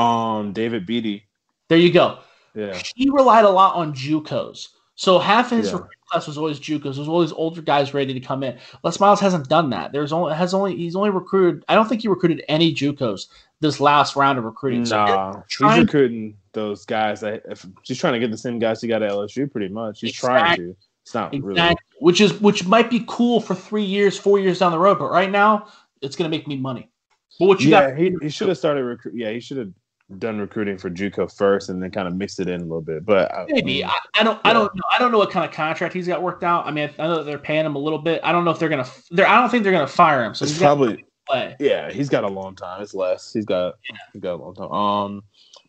um, 0.00 0.52
David 0.52 0.86
Beaty. 0.86 1.29
There 1.70 1.78
you 1.78 1.92
go. 1.92 2.18
Yeah, 2.54 2.76
He 2.96 3.08
relied 3.10 3.44
a 3.44 3.48
lot 3.48 3.76
on 3.76 3.94
JUCOs. 3.94 4.68
So 4.96 5.20
half 5.20 5.52
of 5.52 5.58
his 5.58 5.70
Yeah. 5.70 5.78
class 6.10 6.26
was 6.26 6.36
always 6.36 6.58
JUCOs. 6.58 6.96
There's 6.96 7.08
always 7.08 7.30
older 7.30 7.62
guys 7.62 7.94
ready 7.94 8.12
to 8.12 8.18
come 8.18 8.42
in. 8.42 8.58
Les 8.82 8.98
Miles 8.98 9.20
hasn't 9.20 9.48
done 9.48 9.70
that. 9.70 9.92
There's 9.92 10.12
only 10.12 10.34
has 10.34 10.52
only 10.52 10.76
he's 10.76 10.96
only 10.96 11.10
recruited. 11.10 11.64
I 11.68 11.76
don't 11.76 11.88
think 11.88 12.02
he 12.02 12.08
recruited 12.08 12.44
any 12.48 12.74
JUCOs 12.74 13.28
this 13.60 13.78
last 13.78 14.16
round 14.16 14.36
of 14.36 14.44
recruiting. 14.44 14.84
So 14.84 14.96
nah, 14.96 15.42
trying- 15.48 15.76
he's 15.76 15.84
recruiting 15.86 16.36
those 16.52 16.84
guys. 16.84 17.20
That 17.20 17.42
if 17.48 17.64
she's 17.84 17.98
trying 17.98 18.14
to 18.14 18.18
get 18.18 18.32
the 18.32 18.36
same 18.36 18.58
guys 18.58 18.80
he 18.82 18.88
got 18.88 19.04
at 19.04 19.12
LSU, 19.12 19.48
pretty 19.50 19.68
much. 19.68 20.00
He's 20.00 20.12
trying 20.12 20.56
to. 20.56 20.76
It's 21.02 21.14
not 21.14 21.32
really. 21.32 21.76
Which 22.00 22.20
is 22.20 22.38
which 22.40 22.66
might 22.66 22.90
be 22.90 23.04
cool 23.06 23.40
for 23.40 23.54
three 23.54 23.84
years, 23.84 24.18
four 24.18 24.40
years 24.40 24.58
down 24.58 24.72
the 24.72 24.78
road, 24.78 24.98
but 24.98 25.12
right 25.12 25.30
now 25.30 25.68
it's 26.02 26.16
gonna 26.16 26.30
make 26.30 26.48
me 26.48 26.56
money. 26.56 26.90
But 27.38 27.46
what 27.46 27.60
you 27.60 27.70
yeah, 27.70 27.90
got? 27.90 27.98
he, 27.98 28.16
he 28.20 28.28
should 28.28 28.48
have 28.48 28.58
started 28.58 28.82
recruit. 28.84 29.14
Yeah, 29.14 29.30
he 29.30 29.38
should 29.38 29.56
have 29.56 29.70
done 30.18 30.38
recruiting 30.38 30.76
for 30.78 30.90
JUCO 30.90 31.34
first, 31.36 31.68
and 31.68 31.82
then 31.82 31.90
kind 31.90 32.08
of 32.08 32.14
mixed 32.14 32.40
it 32.40 32.48
in 32.48 32.60
a 32.60 32.64
little 32.64 32.80
bit. 32.80 33.04
But 33.04 33.32
I- 33.32 33.46
Maybe 33.48 33.84
I, 33.84 33.92
I 34.14 34.22
don't. 34.24 34.40
I 34.44 34.52
don't 34.52 34.74
know. 34.74 34.82
I 34.90 34.98
don't 34.98 35.12
know 35.12 35.18
what 35.18 35.30
kind 35.30 35.44
of 35.48 35.52
contract 35.54 35.94
he's 35.94 36.06
got 36.06 36.22
worked 36.22 36.42
out. 36.44 36.66
I 36.66 36.70
mean, 36.70 36.90
I 36.98 37.06
know 37.06 37.16
that 37.16 37.24
they're 37.24 37.38
paying 37.38 37.64
him 37.64 37.76
a 37.76 37.78
little 37.78 37.98
bit. 37.98 38.20
I 38.24 38.32
don't 38.32 38.44
know 38.44 38.50
if 38.50 38.58
they're 38.58 38.68
gonna. 38.68 38.88
They're. 39.10 39.26
I 39.26 39.40
don't 39.40 39.50
think 39.50 39.62
they're 39.64 39.72
gonna 39.72 39.86
fire 39.86 40.24
him. 40.24 40.34
So 40.34 40.44
it's 40.44 40.52
he's 40.52 40.60
got 40.60 40.74
to 40.74 40.76
probably 40.76 41.04
play. 41.28 41.56
Yeah, 41.60 41.90
he's 41.90 42.08
got 42.08 42.24
a 42.24 42.28
long 42.28 42.56
time. 42.56 42.82
It's 42.82 42.94
less. 42.94 43.32
He's 43.32 43.44
got 43.44 43.74
he's 44.12 44.22
got 44.22 44.34
a 44.34 44.42
long 44.42 44.54
time. 44.54 44.72
Um, 44.72 45.22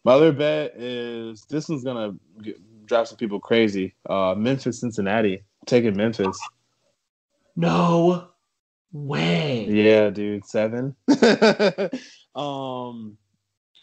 my 0.04 0.13
other 0.13 0.32
bet 0.32 0.73
is 0.75 1.45
this 1.49 1.69
one's 1.69 1.84
gonna 1.84 2.13
drive 2.86 3.08
some 3.08 3.17
people 3.17 3.39
crazy. 3.39 3.93
Uh, 4.10 4.34
Memphis, 4.36 4.80
Cincinnati, 4.80 5.43
taking 5.65 5.95
Memphis. 5.95 6.39
No 7.56 8.30
way. 8.91 9.65
Yeah, 9.69 10.10
dude, 10.10 10.45
seven. 10.45 10.95
um, 12.36 13.17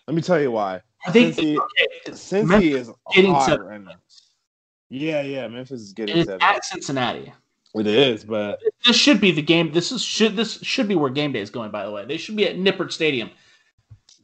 let 0.09 0.15
me 0.15 0.23
tell 0.23 0.41
you 0.41 0.51
why. 0.51 0.81
I 1.07 1.13
think 1.13 1.37
Cincy, 1.37 1.59
okay, 1.59 2.13
Cincy 2.13 2.47
Memphis 2.47 2.89
is 2.89 2.95
getting 3.15 3.35
hot 3.35 3.63
right 3.63 3.85
now. 3.85 3.93
Yeah, 4.89 5.21
yeah, 5.21 5.47
Memphis 5.49 5.83
is 5.83 5.93
getting 5.93 6.17
it's 6.17 6.31
at 6.41 6.65
Cincinnati. 6.65 7.31
It 7.75 7.87
is, 7.87 8.25
but 8.25 8.59
This 8.87 8.97
should 8.97 9.21
be 9.21 9.33
the 9.33 9.43
game. 9.43 9.71
This 9.71 9.93
is 9.93 10.03
should 10.03 10.35
this 10.35 10.61
should 10.63 10.89
be 10.89 10.95
where 10.95 11.11
game 11.11 11.33
day 11.33 11.41
is 11.41 11.51
going. 11.51 11.71
By 11.71 11.85
the 11.85 11.91
way, 11.91 12.07
they 12.07 12.17
should 12.17 12.37
be 12.37 12.49
at 12.49 12.57
Nippert 12.57 12.91
Stadium. 12.91 13.31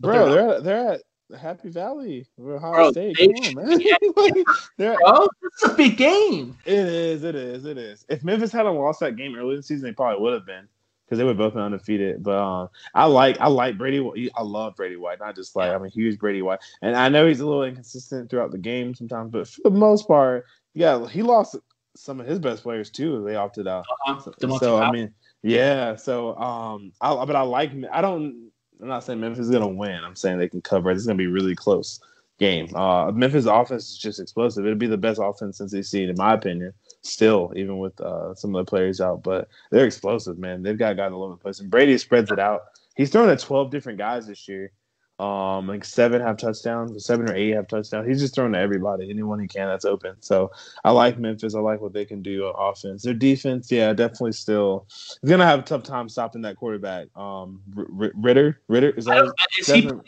Bro, 0.01 0.31
they're 0.31 0.47
they're 0.47 0.61
they're 0.63 0.93
at 0.95 1.39
Happy 1.39 1.69
Valley, 1.69 2.27
Ohio 2.41 2.73
Bro, 2.73 2.93
State. 2.93 3.17
they 3.19 3.29
Come 3.29 3.59
on, 3.59 3.69
man. 3.69 4.45
they're 4.79 4.97
Bro, 4.97 5.29
it's 5.43 5.65
a 5.65 5.75
big 5.75 5.99
game. 5.99 6.57
It 6.65 6.79
is, 6.79 7.25
it 7.25 7.35
is, 7.35 7.67
it 7.67 7.77
is. 7.77 8.07
If 8.09 8.25
Memphis 8.25 8.53
hadn't 8.53 8.75
lost 8.75 9.01
that 9.01 9.17
game 9.17 9.37
early 9.37 9.51
in 9.51 9.57
the 9.57 9.63
season, 9.63 9.85
they 9.85 9.93
probably 9.93 10.23
would 10.23 10.33
have 10.33 10.47
been 10.47 10.67
because 11.15 11.19
they 11.19 11.25
were 11.25 11.51
both 11.51 11.57
undefeated. 11.57 12.23
But 12.23 12.39
um, 12.39 12.69
I 12.95 13.07
like, 13.07 13.41
I 13.41 13.49
like 13.49 13.79
Brady. 13.79 14.01
White. 14.01 14.31
I 14.35 14.43
love 14.43 14.75
Brady 14.77 14.97
White. 14.97 15.21
Not 15.21 15.37
just 15.37 15.55
like 15.55 15.71
I'm 15.71 15.85
a 15.85 15.89
huge 15.89 16.19
Brady 16.19 16.43
White, 16.43 16.61
and 16.83 16.97
I 16.97 17.09
know 17.09 17.27
he's 17.27 17.41
a 17.41 17.47
little 17.47 17.65
inconsistent 17.65 18.31
throughout 18.31 18.51
the 18.51 18.59
game 18.59 18.95
sometimes, 18.95 19.31
but 19.31 19.49
for 19.49 19.63
the 19.65 19.71
most 19.71 20.09
part, 20.09 20.45
yeah, 20.75 21.07
he 21.07 21.23
lost 21.23 21.57
some 21.97 22.21
of 22.21 22.27
his 22.27 22.39
best 22.39 22.63
players 22.63 22.91
too. 22.91 23.25
They 23.25 23.37
opted 23.37 23.69
out. 23.69 23.85
Uh-huh. 24.07 24.33
So, 24.39 24.59
so, 24.59 24.79
I 24.79 24.91
mean, 24.91 25.15
yeah. 25.43 25.97
So 25.97 26.37
um, 26.37 26.93
I, 27.01 27.25
but 27.25 27.37
I 27.37 27.43
like. 27.43 27.71
I 27.93 28.01
don't. 28.01 28.51
I'm 28.83 28.89
not 28.89 29.05
saying 29.05 29.21
Memphis 29.21 29.47
is 29.47 29.51
gonna 29.51 29.69
win. 29.69 30.03
I'm 30.03 30.17
saying 30.17 30.39
they 30.39 30.49
can 30.49 30.63
cover. 30.63 30.91
It. 30.91 30.97
It's 30.97 31.07
gonna 31.07 31.17
be 31.17 31.29
really 31.29 31.55
close 31.55 32.01
game. 32.39 32.75
Uh, 32.75 33.11
Memphis 33.13 33.47
offense 33.47 33.91
is 33.91 33.99
just 33.99 34.21
explosive. 34.21 34.65
It'll 34.65 34.79
be 34.79 34.87
the 34.87 34.97
best 34.97 35.21
offense 35.23 35.59
since 35.59 35.73
they've 35.73 35.87
seen, 35.87 36.09
in 36.09 36.17
my 36.17 36.35
opinion. 36.35 36.73
Still, 37.03 37.53
even 37.57 37.79
with 37.79 38.01
uh, 38.01 38.35
some 38.35 38.55
of 38.55 38.65
the 38.65 38.69
players 38.69 39.01
out, 39.01 39.23
but 39.23 39.49
they're 39.71 39.87
explosive, 39.87 40.39
man. 40.39 40.63
They've 40.63 40.79
got 40.79 40.97
guys 40.97 41.13
all 41.13 41.23
over 41.23 41.35
the 41.35 41.41
place, 41.41 41.61
and 41.61 41.71
Brady 41.71 41.97
spreads 41.99 42.31
it 42.31 42.39
out. 42.39 42.63
He's 42.97 43.11
thrown 43.11 43.29
at 43.29 43.41
12 43.41 43.71
different 43.71 43.99
guys 43.99 44.27
this 44.27 44.49
year. 44.49 44.73
Um, 45.21 45.69
like 45.69 45.85
seven 45.85 46.21
have 46.23 46.39
touchdowns, 46.39 47.05
seven 47.07 47.31
or 47.31 47.37
eight 47.37 47.53
have 47.53 47.69
touchdowns. 47.69 48.09
He's 48.09 48.21
just 48.21 48.35
throwing 48.35 48.53
to 48.55 48.59
everybody, 48.59 49.09
anyone 49.09 49.39
he 49.39 49.47
can 49.47 49.69
that's 49.69 49.85
open. 49.85 50.17
So 50.21 50.51
I 50.85 50.91
like 50.91 51.21
Memphis. 51.21 51.55
I 51.55 51.61
like 51.61 51.81
what 51.81 51.93
they 51.93 52.05
can 52.05 52.21
do 52.21 52.47
on 52.47 52.55
offense. 52.73 53.05
Their 53.05 53.15
defense, 53.15 53.71
yeah, 53.71 53.93
definitely 53.93 54.33
still. 54.33 54.87
He's 55.23 55.31
gonna 55.31 55.47
have 55.47 55.61
a 55.61 55.63
tough 55.63 55.85
time 55.85 56.09
stopping 56.09 56.43
that 56.43 56.57
quarterback. 56.57 57.17
Um, 57.17 57.63
R- 57.77 57.87
R- 58.01 58.13
Ridder, 58.17 58.61
Ridder 58.67 58.91
is 58.91 59.05
that? 59.05 59.33
he, 59.53 59.63
Desmond- 59.63 60.03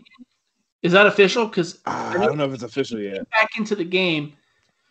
is 0.83 0.93
that 0.93 1.07
official? 1.07 1.47
Because 1.47 1.81
Ah, 1.87 2.11
I 2.13 2.19
don't 2.27 2.37
know 2.39 2.45
if 2.45 2.55
it's 2.55 2.63
official 2.63 3.01
yet. 3.01 3.29
back 3.31 3.51
into 3.59 3.75
the 3.75 3.85
game, 3.85 4.35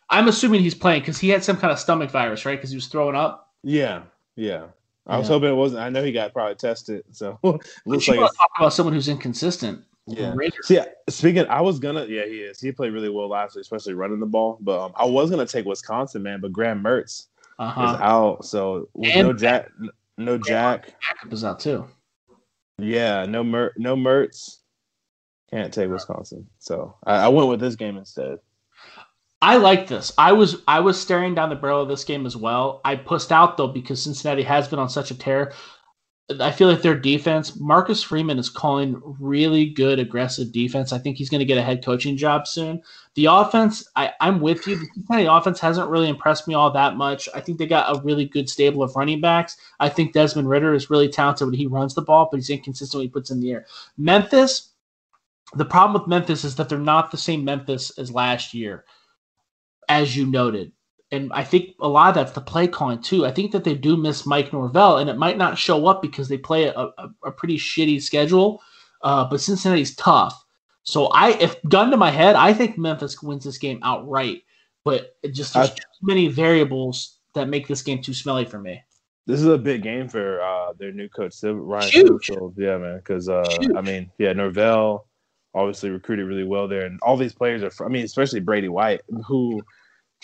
I'm 0.10 0.28
assuming 0.28 0.62
he's 0.62 0.76
playing 0.76 1.02
because 1.02 1.18
he 1.20 1.30
had 1.30 1.44
some 1.44 1.58
kind 1.58 1.72
of 1.72 1.80
stomach 1.80 2.12
virus, 2.12 2.46
right? 2.46 2.58
Because 2.58 2.70
he 2.70 2.76
was 2.78 2.88
throwing 2.88 3.16
up. 3.16 3.54
Yeah, 3.64 4.04
yeah. 4.36 4.66
I 5.08 5.18
was 5.20 5.28
hoping 5.28 5.50
it 5.50 5.54
wasn't. 5.56 5.82
I 5.82 5.90
know 5.90 6.04
he 6.04 6.12
got 6.12 6.34
probably 6.34 6.56
tested, 6.56 7.04
so 7.12 7.40
looks 7.44 8.08
like 8.08 8.18
want 8.18 8.30
it's, 8.30 8.34
to 8.34 8.38
talk 8.40 8.50
about 8.58 8.74
someone 8.74 8.94
who's 8.96 9.08
inconsistent. 9.08 9.84
yeah. 10.08 10.34
See, 10.64 10.80
speaking, 11.10 11.46
I 11.48 11.62
was 11.62 11.78
gonna, 11.80 12.06
yeah, 12.06 12.26
he 12.26 12.40
is. 12.40 12.60
He 12.60 12.72
played 12.72 12.92
really 12.92 13.10
well 13.10 13.30
last 13.30 13.56
week, 13.56 13.62
especially 13.62 13.94
running 13.94 14.20
the 14.20 14.26
ball. 14.26 14.58
But 14.62 14.80
um, 14.84 14.94
I 14.96 15.06
was 15.06 15.30
gonna 15.30 15.46
take 15.46 15.66
Wisconsin, 15.66 16.24
man, 16.24 16.42
but 16.42 16.52
Graham 16.52 16.84
Mertz 16.84 17.06
is 17.06 17.28
Uh-huh. 17.60 17.98
out, 18.02 18.46
so 18.46 18.90
no 18.96 19.32
Jack, 19.34 19.70
no 20.18 20.38
Jack, 20.40 20.94
Backup 21.08 21.32
is 21.34 21.44
out 21.44 21.60
too. 21.60 21.86
yeah, 22.80 23.26
no 23.26 23.44
Mer, 23.44 23.74
no 23.78 23.96
Mertz. 23.96 24.58
Can't 25.52 25.74
take 25.74 25.90
Wisconsin, 25.90 26.48
so 26.60 26.96
I, 27.06 27.18
I 27.18 27.28
went 27.28 27.50
with 27.50 27.60
this 27.60 27.76
game 27.76 27.98
instead. 27.98 28.40
I 29.42 29.58
like 29.58 29.88
this. 29.88 30.12
I 30.18 30.32
was 30.32 30.62
I 30.68 30.80
was 30.80 31.00
staring 31.00 31.36
down 31.36 31.50
the 31.50 31.56
barrel 31.56 31.82
of 31.82 31.88
this 31.88 32.04
game 32.04 32.26
as 32.26 32.36
well. 32.36 32.82
I 32.84 32.96
pushed 32.96 33.32
out 33.32 33.58
though 33.58 33.68
because 33.68 34.02
Cincinnati 34.02 34.44
has 34.44 34.68
been 34.68 34.80
on 34.80 34.90
such 34.90 35.12
a 35.12 35.18
tear. 35.18 35.54
I 36.40 36.52
feel 36.52 36.68
like 36.68 36.82
their 36.82 36.98
defense, 36.98 37.56
Marcus 37.60 38.02
Freeman 38.02 38.40
is 38.40 38.50
calling 38.50 39.00
really 39.20 39.68
good 39.68 40.00
aggressive 40.00 40.52
defense. 40.52 40.92
I 40.92 40.98
think 40.98 41.18
he's 41.18 41.30
going 41.30 41.40
to 41.40 41.46
get 41.46 41.60
a 41.60 41.62
head 41.62 41.86
coaching 41.86 42.18
job 42.18 42.48
soon. 42.48 42.82
The 43.14 43.26
offense, 43.26 43.88
I, 43.96 44.12
I'm 44.20 44.40
with 44.40 44.66
you. 44.66 44.76
The 44.76 44.88
Cincinnati 44.96 45.26
offense 45.26 45.60
hasn't 45.60 45.88
really 45.88 46.10
impressed 46.10 46.48
me 46.48 46.56
all 46.56 46.72
that 46.72 46.96
much. 46.96 47.30
I 47.36 47.42
think 47.42 47.60
they 47.60 47.68
got 47.68 47.96
a 47.96 48.02
really 48.02 48.26
good 48.26 48.50
stable 48.50 48.82
of 48.82 48.96
running 48.96 49.22
backs. 49.22 49.58
I 49.80 49.88
think 49.88 50.14
Desmond 50.14 50.50
Ridder 50.50 50.74
is 50.74 50.90
really 50.90 51.10
talented 51.10 51.46
when 51.46 51.54
he 51.54 51.68
runs 51.68 51.94
the 51.94 52.02
ball, 52.02 52.28
but 52.32 52.38
he's 52.38 52.50
inconsistent 52.50 52.98
when 52.98 53.08
he 53.08 53.12
puts 53.12 53.30
in 53.30 53.40
the 53.40 53.52
air. 53.52 53.68
Memphis, 53.96 54.72
the 55.54 55.66
problem 55.66 56.00
with 56.02 56.10
Memphis 56.10 56.44
is 56.44 56.56
that 56.56 56.70
they're 56.70 56.80
not 56.80 57.12
the 57.12 57.18
same 57.18 57.46
Memphis 57.46 57.98
as 57.98 58.12
last 58.12 58.54
year 58.54 58.86
as 59.90 60.16
you 60.16 60.26
noted. 60.26 60.72
And 61.12 61.32
I 61.34 61.44
think 61.44 61.76
a 61.80 61.88
lot 61.88 62.10
of 62.10 62.16
that's 62.16 62.32
the 62.32 62.42
play 62.42 62.68
calling 62.68 63.02
too. 63.02 63.26
I 63.26 63.32
think 63.32 63.52
that 63.52 63.64
they 63.64 63.76
do 63.76 63.96
miss 63.96 64.26
Mike 64.26 64.52
Norvell, 64.52 64.98
and 64.98 65.10
it 65.10 65.18
might 65.18 65.38
not 65.38 65.58
show 65.58 65.86
up 65.86 66.02
because 66.02 66.28
they 66.28 66.38
play 66.38 66.66
a, 66.66 66.74
a, 66.74 67.10
a 67.26 67.32
pretty 67.32 67.58
shitty 67.58 68.02
schedule. 68.02 68.62
Uh, 69.02 69.24
but 69.30 69.40
Cincinnati's 69.40 69.96
tough. 69.96 70.44
So 70.84 71.08
I, 71.08 71.34
if 71.34 71.62
gun 71.64 71.92
to 71.92 71.98
my 71.98 72.12
head, 72.12 72.36
I 72.36 72.54
think 72.54 72.78
Memphis 72.78 73.22
wins 73.22 73.44
this 73.44 73.60
game 73.60 73.80
outright. 73.84 74.42
But 74.84 75.16
it 75.24 75.30
just 75.30 75.54
there's 75.54 75.70
I- 75.70 75.76
too 75.76 75.82
many 76.02 76.28
variables 76.28 77.20
that 77.34 77.50
make 77.50 77.68
this 77.68 77.82
game 77.82 78.02
too 78.02 78.14
smelly 78.14 78.46
for 78.46 78.60
me. 78.60 78.82
This 79.28 79.40
is 79.40 79.48
a 79.48 79.58
big 79.58 79.82
game 79.82 80.08
for 80.08 80.40
uh, 80.42 80.74
their 80.78 80.92
new 80.92 81.10
coach, 81.10 81.36
Ryan 81.44 81.90
Huge. 81.90 82.28
Silverfield. 82.28 82.54
Yeah, 82.58 82.78
man. 82.78 82.98
Because 82.98 83.28
uh, 83.28 83.44
I 83.76 83.82
mean, 83.82 84.12
yeah, 84.20 84.34
Norvell 84.34 85.08
obviously 85.56 85.90
recruited 85.90 86.28
really 86.28 86.44
well 86.44 86.68
there, 86.68 86.86
and 86.86 87.00
all 87.02 87.18
these 87.18 87.34
players 87.34 87.64
are. 87.64 87.86
I 87.86 87.90
mean, 87.90 88.06
especially 88.06 88.42
Brady 88.42 88.70
White, 88.70 89.02
who 89.26 89.62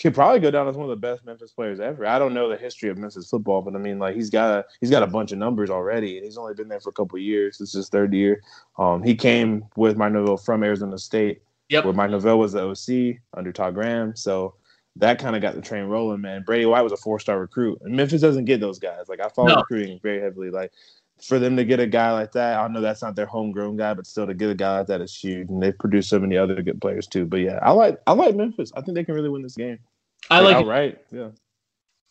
could 0.00 0.14
probably 0.14 0.40
go 0.40 0.50
down 0.50 0.68
as 0.68 0.76
one 0.76 0.84
of 0.84 0.90
the 0.90 0.96
best 0.96 1.24
Memphis 1.24 1.52
players 1.52 1.78
ever. 1.80 2.06
I 2.06 2.18
don't 2.18 2.34
know 2.34 2.48
the 2.48 2.56
history 2.56 2.88
of 2.90 2.98
Memphis 2.98 3.28
football, 3.28 3.62
but 3.62 3.74
I 3.74 3.78
mean, 3.78 3.98
like 3.98 4.14
he's 4.14 4.30
got 4.30 4.50
a, 4.58 4.64
he's 4.80 4.90
got 4.90 5.02
a 5.02 5.06
bunch 5.06 5.32
of 5.32 5.38
numbers 5.38 5.70
already, 5.70 6.16
and 6.16 6.24
he's 6.24 6.38
only 6.38 6.54
been 6.54 6.68
there 6.68 6.80
for 6.80 6.90
a 6.90 6.94
couple 6.94 7.16
of 7.16 7.22
years. 7.22 7.58
This 7.58 7.70
is 7.70 7.74
his 7.74 7.88
third 7.88 8.12
year. 8.14 8.40
Um, 8.78 9.02
he 9.02 9.14
came 9.14 9.64
with 9.76 9.96
Mike 9.96 10.12
Norvell 10.12 10.36
from 10.36 10.62
Arizona 10.62 10.98
State, 10.98 11.42
Yep. 11.68 11.84
where 11.84 11.94
Mike 11.94 12.10
Norvell 12.10 12.38
was 12.38 12.52
the 12.52 12.62
OC 12.68 13.18
under 13.34 13.52
Todd 13.52 13.74
Graham. 13.74 14.14
So 14.16 14.54
that 14.96 15.18
kind 15.18 15.34
of 15.36 15.40
got 15.40 15.54
the 15.54 15.62
train 15.62 15.84
rolling, 15.84 16.20
man. 16.20 16.42
Brady 16.44 16.66
White 16.66 16.82
was 16.82 16.92
a 16.92 16.96
four 16.98 17.18
star 17.18 17.38
recruit, 17.40 17.78
and 17.82 17.94
Memphis 17.96 18.20
doesn't 18.20 18.44
get 18.46 18.60
those 18.60 18.78
guys. 18.78 19.08
Like 19.08 19.20
I 19.20 19.28
follow 19.28 19.48
No. 19.50 19.56
recruiting 19.56 19.98
very 20.02 20.20
heavily. 20.20 20.50
Like 20.50 20.72
for 21.22 21.38
them 21.38 21.56
to 21.56 21.64
get 21.64 21.80
a 21.80 21.86
guy 21.86 22.12
like 22.12 22.32
that, 22.32 22.58
I 22.58 22.68
know 22.68 22.80
that's 22.80 23.02
not 23.02 23.14
their 23.14 23.26
homegrown 23.26 23.76
guy, 23.76 23.94
but 23.94 24.06
still 24.06 24.26
to 24.26 24.34
get 24.34 24.50
a 24.50 24.54
guy 24.54 24.78
like 24.78 24.88
that 24.88 25.00
is 25.00 25.14
huge. 25.14 25.48
And 25.48 25.62
they've 25.62 25.78
produced 25.78 26.10
so 26.10 26.18
many 26.18 26.36
other 26.36 26.60
good 26.62 26.80
players 26.80 27.06
too. 27.06 27.26
But 27.26 27.38
yeah, 27.40 27.58
I 27.62 27.70
like 27.72 28.00
I 28.06 28.12
like 28.12 28.34
Memphis. 28.34 28.72
I 28.76 28.80
think 28.80 28.96
they 28.96 29.04
can 29.04 29.14
really 29.14 29.28
win 29.28 29.42
this 29.42 29.56
game. 29.56 29.78
I 30.30 30.40
like 30.40 30.56
it. 30.56 30.60
outright. 30.60 30.98
Yeah. 31.10 31.28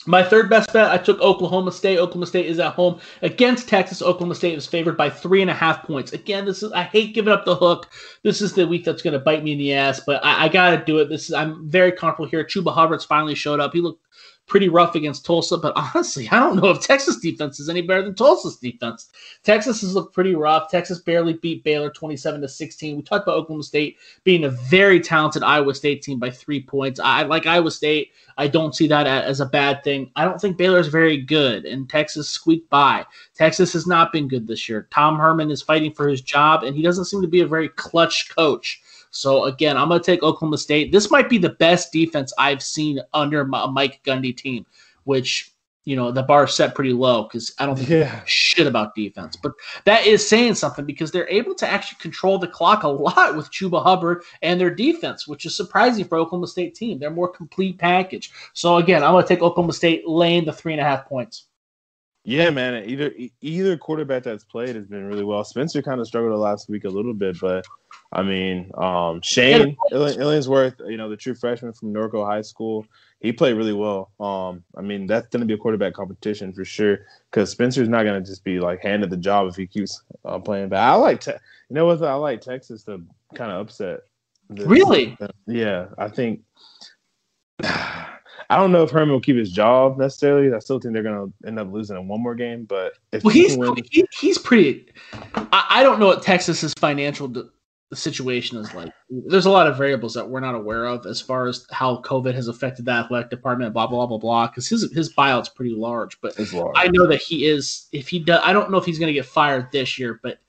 My 0.08 0.24
third 0.24 0.50
best 0.50 0.74
bet, 0.74 0.89
I 0.89 0.97
took 0.97 1.19
Oklahoma 1.21 1.71
State. 1.71 2.00
Oklahoma 2.00 2.26
State 2.26 2.47
is 2.47 2.58
at 2.58 2.74
home 2.74 3.00
against 3.21 3.69
Texas. 3.69 4.02
Oklahoma 4.02 4.34
State 4.34 4.58
is 4.58 4.65
favored 4.65 4.97
by 4.97 5.12
three 5.12 5.41
and 5.41 5.52
a 5.52 5.54
half 5.54 5.84
points. 5.84 6.12
Again, 6.12 6.45
this 6.45 6.63
is 6.63 6.71
I 6.71 6.84
hate 6.84 7.13
giving 7.13 7.32
up 7.32 7.45
the 7.45 7.56
hook. 7.56 7.91
This 8.24 8.41
is 8.41 8.54
the 8.54 8.67
week 8.67 8.84
that's 8.84 9.04
going 9.04 9.13
to 9.13 9.19
bite 9.19 9.43
me 9.43 9.52
in 9.52 9.60
the 9.60 9.74
ass, 9.74 10.02
but 10.04 10.24
I, 10.26 10.45
I 10.45 10.50
got 10.50 10.71
to 10.71 10.84
do 10.84 10.97
it. 10.97 11.10
This 11.10 11.26
is 11.30 11.34
I'm 11.34 11.69
very 11.69 11.91
comfortable 11.91 12.28
here. 12.28 12.43
Chuba 12.43 12.74
Hubbard's 12.74 13.06
finally 13.06 13.36
showed 13.36 13.60
up. 13.60 13.74
He 13.74 13.82
looked 13.82 14.04
pretty 14.52 14.68
rough 14.68 14.96
against 14.96 15.26
Tulsa, 15.26 15.58
but 15.58 15.72
honestly, 15.96 16.28
I 16.30 16.38
don't 16.38 16.58
know 16.58 16.72
if 16.72 16.82
Texas 16.82 17.16
defense 17.22 17.62
is 17.62 17.70
any 17.70 17.82
better 17.82 18.04
than 18.04 18.16
Tulsa's 18.16 18.58
defense. 18.58 19.10
Texas 19.44 19.80
has 19.80 19.96
looked 19.96 20.14
pretty 20.14 20.36
rough. 20.36 20.70
Texas 20.70 21.00
barely 21.00 21.34
beat 21.36 21.64
Baylor 21.64 21.90
27 21.90 22.42
to 22.42 22.50
16. 22.50 22.98
We 22.98 23.02
talked 23.02 23.24
about 23.24 23.38
Oklahoma 23.38 23.64
State 23.64 23.96
being 24.26 24.44
a 24.44 24.50
very 24.50 25.00
talented 25.00 25.42
Iowa 25.42 25.74
State 25.74 26.02
team 26.02 26.20
by 26.20 26.30
three 26.30 26.62
points. 26.62 27.00
I 27.00 27.24
like 27.24 27.48
Iowa 27.48 27.72
State. 27.72 28.12
I 28.38 28.48
don't 28.48 28.76
see 28.76 28.88
that 28.88 29.08
as 29.08 29.40
a 29.40 29.46
bad 29.46 29.86
thing. 29.86 30.12
I 30.18 30.26
don't 30.26 30.40
think 30.40 30.58
Baylor 30.58 30.80
is 30.80 30.90
very 30.90 31.16
good, 31.16 31.64
and 31.64 31.90
Texas 31.90 32.28
squeaked 32.28 32.70
by. 32.70 33.06
Texas 33.34 33.72
has 33.72 33.88
not 33.88 34.12
been 34.12 34.28
good 34.28 34.48
this 34.48 34.68
year. 34.68 34.90
Tom 34.92 35.18
Herman 35.18 35.50
is 35.50 35.62
fighting 35.62 35.94
for 35.94 36.10
his 36.10 36.22
job, 36.22 36.64
and 36.64 36.76
he 36.76 36.82
doesn't 36.82 37.06
seem 37.06 37.22
to 37.22 37.28
be 37.28 37.40
a 37.40 37.48
very 37.48 37.70
clutch 37.70 38.36
coach. 38.36 38.81
So 39.12 39.45
again, 39.45 39.78
I'm 39.78 39.89
going 39.89 40.02
to 40.02 40.06
take 40.06 40.24
Oklahoma 40.24 40.58
State. 40.58 40.91
This 40.91 41.12
might 41.12 41.30
be 41.30 41.38
the 41.38 41.50
best 41.50 41.91
defense 41.91 42.34
I've 42.38 42.63
seen 42.63 43.00
under 43.13 43.41
a 43.41 43.67
Mike 43.67 44.02
Gundy 44.04 44.36
team, 44.36 44.65
which 45.04 45.54
you 45.84 45.95
know 45.95 46.12
the 46.12 46.24
bar 46.24 46.47
set 46.47 46.76
pretty 46.76 46.93
low 46.93 47.24
because 47.24 47.54
I 47.58 47.65
don't 47.65 47.76
think 47.76 47.89
yeah. 47.89 48.21
shit 48.26 48.67
about 48.67 48.95
defense. 48.95 49.36
But 49.36 49.54
that 49.86 50.06
is 50.06 50.28
saying 50.28 50.56
something 50.56 50.86
because 50.86 51.12
they're 51.12 51.30
able 51.30 51.56
to 51.56 51.67
actually 51.67 51.97
control 52.00 52.38
the 52.38 52.47
clock 52.47 52.84
a 52.84 52.88
lot 52.88 53.36
with 53.36 53.52
Chuba 53.52 53.84
Hubbard 53.84 54.24
and 54.41 54.60
their 54.60 54.74
defense, 54.74 55.28
which 55.28 55.45
is 55.45 55.56
surprising 55.56 56.06
for 56.06 56.17
Oklahoma 56.17 56.47
State 56.47 56.76
team. 56.76 57.00
They're 57.00 57.10
more 57.10 57.30
complete 57.30 57.78
package. 57.78 58.32
So 58.54 58.78
again, 58.78 59.04
I'm 59.04 59.12
going 59.13 59.24
to 59.24 59.28
take 59.28 59.41
Oklahoma 59.41 59.74
State 59.74 60.08
laying 60.08 60.45
the 60.45 60.54
three 60.54 60.74
and 60.74 60.82
a 60.82 60.86
half 60.86 61.06
points. 61.06 61.47
Yeah, 62.24 62.52
man. 62.52 62.88
Either 62.88 63.12
either 63.41 63.78
quarterback 63.78 64.24
that's 64.24 64.43
played 64.43 64.76
has 64.76 64.86
been 64.86 65.06
really 65.06 65.24
well. 65.24 65.43
Spencer 65.43 65.82
kind 65.82 66.00
of 66.00 66.08
struggled 66.08 66.39
last 66.39 66.69
week 66.69 66.86
a 66.86 66.89
little 66.89 67.15
bit, 67.15 67.39
but 67.41 67.65
I 68.13 68.24
mean, 68.24 68.71
um, 68.76 69.21
Shane 69.21 69.78
Illingworth, 69.91 70.76
you 70.86 70.97
know, 70.97 71.10
the 71.10 71.15
true 71.15 71.34
freshman 71.34 71.71
from 71.71 71.93
Norco 71.93 72.26
High 72.26 72.41
School, 72.41 72.86
he 73.21 73.32
played 73.32 73.54
really 73.54 73.74
well. 73.74 74.12
Um, 74.19 74.63
I 74.76 74.82
mean, 74.82 75.08
that's 75.08 75.28
going 75.28 75.39
to 75.39 75.45
be 75.45 75.54
a 75.54 75.58
quarterback 75.58 75.93
competition 75.93 76.52
for 76.52 76.65
sure 76.65 77.00
because 77.30 77.52
Spencer's 77.52 77.88
not 77.88 78.04
going 78.04 78.21
to 78.21 78.28
just 78.28 78.43
be 78.43 78.60
like 78.60 78.82
handed 78.82 79.12
the 79.12 79.17
job 79.17 79.47
if 79.47 79.56
he 79.56 79.65
keeps 79.65 80.02
uh, 80.26 80.39
playing. 80.39 80.69
But 80.69 80.80
I 80.80 80.93
like, 80.95 81.21
te- 81.21 81.32
you 81.32 81.76
know 81.76 81.86
what? 81.86 82.04
I 82.04 82.15
like 82.15 82.41
Texas 82.41 82.84
to 82.84 83.02
kind 83.36 83.52
of 83.52 83.62
upset. 83.62 84.02
This. 84.50 84.65
Really? 84.65 85.17
Yeah, 85.47 85.88
I 85.97 86.10
think. 86.10 86.41
I 88.50 88.58
don't 88.58 88.74
know 88.74 88.84
if 88.84 88.91
Herman 88.91 89.13
will 89.13 89.21
keep 89.21 89.38
his 89.38 89.50
job 89.50 89.97
necessarily. 89.97 90.54
I 90.54 90.60
still 90.60 90.78
think 90.78 90.93
they're 90.93 91.04
going 91.04 91.32
to 91.32 91.47
end 91.47 91.58
up 91.58 91.71
losing 91.71 91.95
in 91.95 92.10
one 92.10 92.21
more 92.21 92.36
game. 92.36 92.65
But 92.65 92.91
if 93.13 93.24
well, 93.24 93.34
he's 93.34 93.56
win, 93.56 93.76
he, 93.89 94.06
he's 94.19 94.38
pretty. 94.38 94.88
I, 95.13 95.67
I, 95.69 95.84
don't 95.84 96.02
know 96.02 96.08
what 96.08 96.21
Texas's 96.21 96.74
financial 96.74 97.30
the 97.91 97.97
situation 97.97 98.58
is 98.58 98.73
like. 98.73 98.91
There's 99.10 99.45
a 99.45 99.51
lot 99.51 99.67
of 99.67 99.77
variables 99.77 100.13
that 100.15 100.27
we're 100.27 100.39
not 100.39 100.56
aware 100.56 100.86
of 100.86 101.06
as 101.06 101.21
far 101.21 101.47
as 101.47 101.67
how 101.71 101.97
COVID 101.97 102.34
has 102.34 102.47
affected 102.47 102.86
the 102.86 102.91
athletic 102.91 103.30
department, 103.30 103.73
blah 103.73 103.86
blah 103.86 104.08
blah 104.08 104.17
blah. 104.17 104.47
Because 104.47 104.67
his 104.67 104.91
his 104.93 105.13
buyout's 105.13 105.49
pretty 105.49 105.75
large, 105.75 106.19
but 106.21 106.34
large. 106.54 106.73
I 106.77 106.88
know 106.88 107.06
that 107.06 107.21
he 107.21 107.45
is. 107.45 107.88
If 107.91 108.08
he 108.08 108.19
does, 108.19 108.41
I 108.43 108.54
don't 108.54 108.71
know 108.71 108.77
if 108.77 108.86
he's 108.86 108.97
going 108.97 109.08
to 109.08 109.13
get 109.13 109.25
fired 109.25 109.71
this 109.71 109.99
year, 109.99 110.19
but 110.23 110.39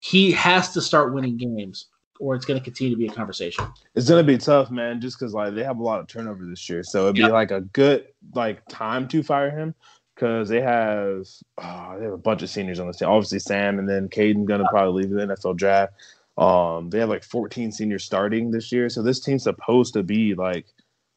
he 0.00 0.32
has 0.32 0.72
to 0.72 0.80
start 0.80 1.12
winning 1.12 1.36
games, 1.36 1.88
or 2.18 2.34
it's 2.34 2.46
going 2.46 2.58
to 2.58 2.64
continue 2.64 2.94
to 2.94 2.98
be 2.98 3.06
a 3.06 3.12
conversation. 3.12 3.66
It's 3.94 4.08
going 4.08 4.24
to 4.24 4.32
be 4.32 4.38
tough, 4.38 4.70
man, 4.70 5.00
just 5.00 5.18
because 5.18 5.34
like 5.34 5.54
they 5.54 5.64
have 5.64 5.78
a 5.78 5.82
lot 5.82 6.00
of 6.00 6.06
turnover 6.06 6.46
this 6.46 6.68
year, 6.68 6.82
so 6.82 7.04
it'd 7.04 7.18
yep. 7.18 7.28
be 7.28 7.32
like 7.32 7.50
a 7.50 7.60
good 7.60 8.06
like 8.34 8.66
time 8.68 9.06
to 9.08 9.22
fire 9.22 9.50
him 9.50 9.74
because 10.14 10.48
they 10.48 10.62
have 10.62 11.26
oh, 11.58 11.96
they 11.98 12.04
have 12.04 12.14
a 12.14 12.18
bunch 12.18 12.42
of 12.42 12.48
seniors 12.48 12.80
on 12.80 12.86
the 12.86 12.94
team. 12.94 13.08
Obviously, 13.08 13.38
Sam 13.38 13.78
and 13.78 13.86
then 13.86 14.08
Caden 14.08 14.46
gonna 14.46 14.66
probably 14.70 15.02
leave 15.02 15.12
the 15.12 15.34
NFL 15.34 15.56
draft. 15.56 15.92
Um, 16.36 16.90
they 16.90 16.98
have 16.98 17.08
like 17.08 17.24
14 17.24 17.72
seniors 17.72 18.04
starting 18.04 18.50
this 18.50 18.70
year, 18.70 18.88
so 18.88 19.02
this 19.02 19.20
team's 19.20 19.44
supposed 19.44 19.94
to 19.94 20.02
be 20.02 20.34
like 20.34 20.66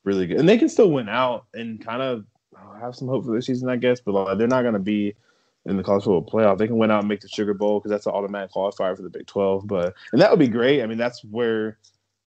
really 0.03 0.27
good, 0.27 0.39
and 0.39 0.47
they 0.47 0.58
can 0.58 0.69
still 0.69 0.91
win 0.91 1.10
out 1.10 1.45
and 1.53 1.84
kind 1.84 2.01
of 2.01 2.25
have 2.79 2.95
some 2.95 3.08
hope 3.08 3.25
for 3.25 3.36
this 3.36 3.45
season, 3.45 3.69
I 3.69 3.75
guess. 3.75 3.99
But 3.99 4.13
like, 4.13 4.38
they're 4.38 4.47
not 4.47 4.62
going 4.62 4.73
to 4.73 4.79
be 4.79 5.15
in 5.65 5.77
the 5.77 5.84
college 5.84 6.03
football 6.03 6.25
playoff. 6.25 6.58
They 6.58 6.67
can 6.67 6.77
win 6.77 6.91
out 6.91 6.99
and 6.99 7.08
make 7.08 7.21
the 7.21 7.27
Sugar 7.27 7.53
Bowl 7.53 7.79
because 7.79 7.91
that's 7.91 8.05
an 8.05 8.13
automatic 8.13 8.51
qualifier 8.51 8.95
for 8.95 9.03
the 9.03 9.10
Big 9.10 9.27
12. 9.27 9.67
But 9.67 9.93
and 10.12 10.21
that 10.21 10.29
would 10.29 10.39
be 10.39 10.47
great. 10.47 10.82
I 10.82 10.88
mean, 10.88 10.97
that's 10.97 11.23
where 11.23 11.77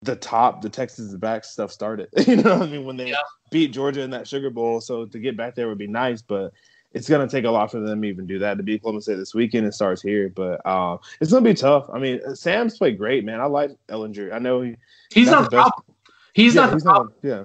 the 0.02 0.16
top, 0.16 0.62
the 0.62 0.68
Texas 0.68 1.14
back 1.16 1.44
stuff 1.44 1.70
started. 1.70 2.08
you 2.26 2.36
know, 2.36 2.62
I 2.62 2.66
mean, 2.66 2.84
when 2.84 2.96
they 2.96 3.10
yeah. 3.10 3.16
beat 3.50 3.72
Georgia 3.72 4.00
in 4.00 4.10
that 4.10 4.26
Sugar 4.26 4.50
Bowl, 4.50 4.80
so 4.80 5.06
to 5.06 5.18
get 5.18 5.36
back 5.36 5.54
there 5.54 5.68
would 5.68 5.78
be 5.78 5.86
nice. 5.86 6.22
But 6.22 6.52
it's 6.92 7.08
gonna 7.08 7.28
take 7.28 7.44
a 7.44 7.50
lot 7.50 7.70
for 7.70 7.80
them 7.80 8.02
to 8.02 8.08
even 8.08 8.26
do 8.26 8.38
that. 8.40 8.56
To 8.56 8.62
be 8.62 8.76
Oklahoma 8.76 9.00
State 9.00 9.16
this 9.16 9.34
weekend, 9.34 9.66
it 9.66 9.74
starts 9.74 10.02
here, 10.02 10.28
but 10.28 10.60
uh, 10.64 10.96
it's 11.20 11.30
gonna 11.30 11.44
be 11.44 11.54
tough. 11.54 11.88
I 11.92 11.98
mean, 11.98 12.20
Sam's 12.34 12.78
played 12.78 12.98
great, 12.98 13.24
man. 13.24 13.40
I 13.40 13.46
like 13.46 13.70
Ehlinger. 13.88 14.32
I 14.32 14.38
know 14.38 14.62
he, 14.62 14.76
he's 15.12 15.30
not, 15.30 15.52
not 15.52 15.74
the 15.86 15.92
He's 16.34 16.54
yeah, 16.54 16.62
not. 16.62 16.72
He's 16.74 16.84
not. 16.84 17.06
Yeah. 17.22 17.44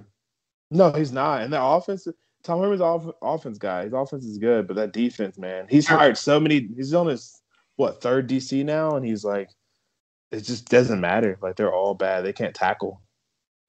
No, 0.71 0.91
he's 0.91 1.11
not. 1.11 1.41
And 1.41 1.53
the 1.53 1.61
offense, 1.61 2.07
Tom 2.43 2.59
Herman's 2.59 2.81
off, 2.81 3.05
offense 3.21 3.57
guy. 3.57 3.83
His 3.83 3.93
offense 3.93 4.25
is 4.25 4.37
good, 4.37 4.67
but 4.67 4.75
that 4.75 4.93
defense, 4.93 5.37
man, 5.37 5.67
he's 5.69 5.87
hired 5.87 6.17
so 6.17 6.39
many. 6.39 6.69
He's 6.75 6.93
on 6.93 7.07
his 7.07 7.41
what 7.75 8.01
third 8.01 8.29
DC 8.29 8.63
now, 8.65 8.95
and 8.95 9.05
he's 9.05 9.23
like, 9.23 9.49
it 10.31 10.41
just 10.41 10.69
doesn't 10.69 10.99
matter. 10.99 11.37
Like 11.41 11.55
they're 11.55 11.73
all 11.73 11.93
bad. 11.93 12.25
They 12.25 12.33
can't 12.33 12.55
tackle. 12.55 13.01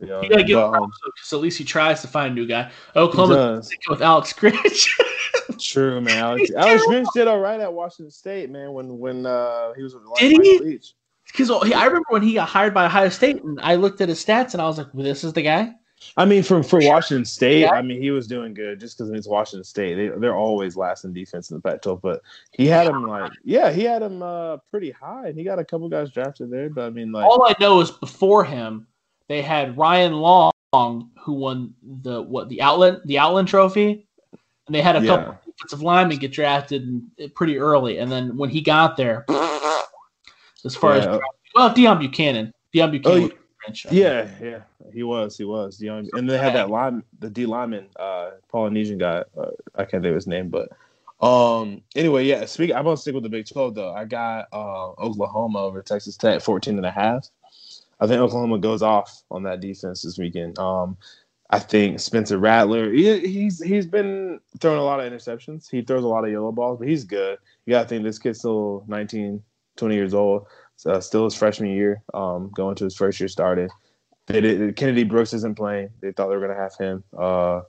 You, 0.00 0.08
know, 0.08 0.22
gotta 0.22 0.44
give 0.44 0.58
because 0.58 1.32
um, 1.32 1.38
at 1.38 1.42
least 1.42 1.56
he 1.56 1.64
tries 1.64 2.02
to 2.02 2.08
find 2.08 2.32
a 2.32 2.34
new 2.34 2.46
guy. 2.46 2.70
Oklahoma 2.94 3.62
with 3.88 4.02
Alex 4.02 4.32
Grinch. 4.32 4.90
True, 5.61 6.01
man. 6.01 6.19
Alex, 6.19 6.51
Alex 6.57 6.83
Grinch 6.87 7.07
did 7.14 7.29
all 7.29 7.38
right 7.38 7.61
at 7.61 7.73
Washington 7.73 8.11
State, 8.11 8.51
man. 8.51 8.73
When 8.73 8.99
when 8.99 9.27
uh, 9.27 9.73
he 9.75 9.83
was 9.83 9.95
with 9.95 10.05
did 10.19 10.42
he? 10.42 10.81
Because 11.27 11.51
I 11.51 11.85
remember 11.85 12.07
when 12.11 12.23
he 12.23 12.35
got 12.35 12.49
hired 12.49 12.73
by 12.73 12.87
Ohio 12.87 13.09
State, 13.09 13.42
and 13.42 13.61
I 13.61 13.75
looked 13.75 14.01
at 14.01 14.09
his 14.09 14.25
stats, 14.25 14.53
and 14.53 14.62
I 14.62 14.66
was 14.66 14.79
like, 14.79 14.88
well, 14.92 15.05
"This 15.05 15.25
is 15.25 15.33
the 15.33 15.42
guy." 15.42 15.75
I 16.16 16.25
mean, 16.25 16.42
from 16.42 16.62
for 16.62 16.79
Washington 16.81 17.25
State, 17.25 17.61
yeah. 17.61 17.73
I 17.73 17.83
mean, 17.83 18.01
he 18.01 18.11
was 18.11 18.27
doing 18.27 18.53
good 18.53 18.79
just 18.81 18.99
because 18.99 19.11
it's 19.11 19.27
Washington 19.27 19.64
State. 19.64 19.95
They 19.95 20.09
they're 20.09 20.37
always 20.37 20.77
last 20.77 21.05
in 21.05 21.12
defense 21.12 21.51
in 21.51 21.57
the 21.57 21.62
Pac-12, 21.62 22.01
but 22.03 22.23
he 22.53 22.66
had 22.66 22.87
him 22.87 23.07
like, 23.07 23.33
yeah, 23.45 23.73
he 23.73 23.83
had 23.83 24.03
him 24.03 24.23
uh, 24.23 24.59
pretty 24.71 24.90
high, 24.90 25.29
and 25.29 25.38
he 25.38 25.45
got 25.45 25.59
a 25.59 25.64
couple 25.64 25.88
guys 25.88 26.11
drafted 26.11 26.51
there. 26.51 26.69
But 26.69 26.87
I 26.87 26.90
mean, 26.90 27.12
like, 27.12 27.25
all 27.25 27.45
I 27.45 27.55
know 27.61 27.81
is 27.81 27.90
before 27.90 28.45
him, 28.45 28.87
they 29.29 29.40
had 29.40 29.77
Ryan 29.79 30.12
Long, 30.12 30.53
who 30.73 31.33
won 31.33 31.75
the 31.83 32.23
what 32.23 32.51
the 32.51 32.61
outlet 32.61 33.07
the 33.07 33.19
Outland 33.19 33.49
Trophy, 33.49 34.07
and 34.66 34.75
they 34.75 34.83
had 34.83 34.97
a 34.97 35.01
yeah. 35.01 35.07
couple 35.07 35.38
defensive 35.57 35.83
linemen 35.83 36.19
get 36.19 36.33
drafted 36.33 37.03
pretty 37.35 37.59
early, 37.59 37.99
and 37.99 38.11
then 38.11 38.37
when 38.37 38.51
he 38.51 38.61
got 38.61 38.97
there, 38.97 39.25
as 40.64 40.77
far 40.77 40.97
yeah. 40.97 41.14
as 41.14 41.21
well, 41.55 41.71
Deone 41.71 41.99
Buchanan, 41.99 42.53
Deone 42.75 43.01
Bucannon. 43.01 43.33
Oh, 43.33 43.90
yeah, 43.90 44.29
yeah, 44.40 44.61
he 44.92 45.03
was, 45.03 45.37
he 45.37 45.45
was. 45.45 45.79
Deone, 45.79 46.09
and 46.12 46.29
they 46.29 46.38
had 46.38 46.55
that 46.55 46.71
line, 46.71 47.03
the 47.19 47.31
D 47.31 47.47
lineman, 47.47 47.88
uh, 47.99 48.31
Polynesian 48.51 48.99
guy. 48.99 49.25
Uh, 49.37 49.51
I 49.75 49.85
can't 49.85 50.03
think 50.03 50.07
of 50.07 50.14
his 50.14 50.27
name, 50.27 50.51
but 50.51 50.71
um. 51.25 51.83
Anyway, 51.95 52.25
yeah. 52.25 52.45
Speak. 52.45 52.73
I'm 52.73 52.85
gonna 52.85 52.97
stick 52.97 53.14
with 53.14 53.23
the 53.23 53.29
Big 53.29 53.47
12 53.47 53.75
though. 53.75 53.92
I 53.92 54.05
got 54.05 54.49
uh, 54.53 54.90
Oklahoma 54.90 55.61
over 55.61 55.83
Texas 55.83 56.16
Tech, 56.16 56.42
14 56.42 56.77
and 56.77 56.87
a 56.87 56.90
half. 56.90 57.29
I 57.99 58.07
think 58.07 58.21
Oklahoma 58.21 58.59
goes 58.59 58.83
off 58.83 59.23
on 59.31 59.42
that 59.45 59.61
defense 59.61 60.03
this 60.03 60.19
weekend. 60.19 60.59
Um, 60.59 60.99
I 61.50 61.59
think 61.61 62.00
Spencer 62.00 62.38
Rattler, 62.38 62.92
he, 62.92 63.20
he's 63.20 63.62
he's 63.62 63.87
been 63.87 64.40
throwing 64.61 64.78
a 64.78 64.85
lot 64.85 65.00
of 65.00 65.11
interceptions. 65.11 65.70
He 65.70 65.82
throws 65.82 66.02
a 66.02 66.09
lot 66.09 66.24
of 66.24 66.30
yellow 66.30 66.50
balls, 66.50 66.78
but 66.78 66.88
he's 66.88 67.04
good. 67.04 67.38
You 67.64 67.72
got 67.72 67.82
to 67.82 67.88
think 67.88 68.02
this 68.02 68.18
kid's 68.18 68.40
still 68.40 68.85
19, 68.88 69.42
20 69.76 69.94
years 69.94 70.14
old, 70.14 70.46
so 70.76 70.98
still 71.00 71.24
his 71.24 71.35
freshman 71.35 71.70
year, 71.70 72.02
um, 72.14 72.50
going 72.54 72.74
to 72.76 72.85
his 72.85 72.96
first 72.96 73.20
year 73.20 73.28
starting. 73.28 73.68
They 74.26 74.40
did, 74.40 74.74
Kennedy 74.74 75.04
Brooks 75.04 75.32
isn't 75.35 75.56
playing. 75.56 75.90
They 76.00 76.11
thought 76.11 76.28
they 76.28 76.35
were 76.35 76.44
going 76.44 76.56
to 76.56 76.62
have 76.62 76.76
him. 76.76 77.04
Uh, 77.16 77.61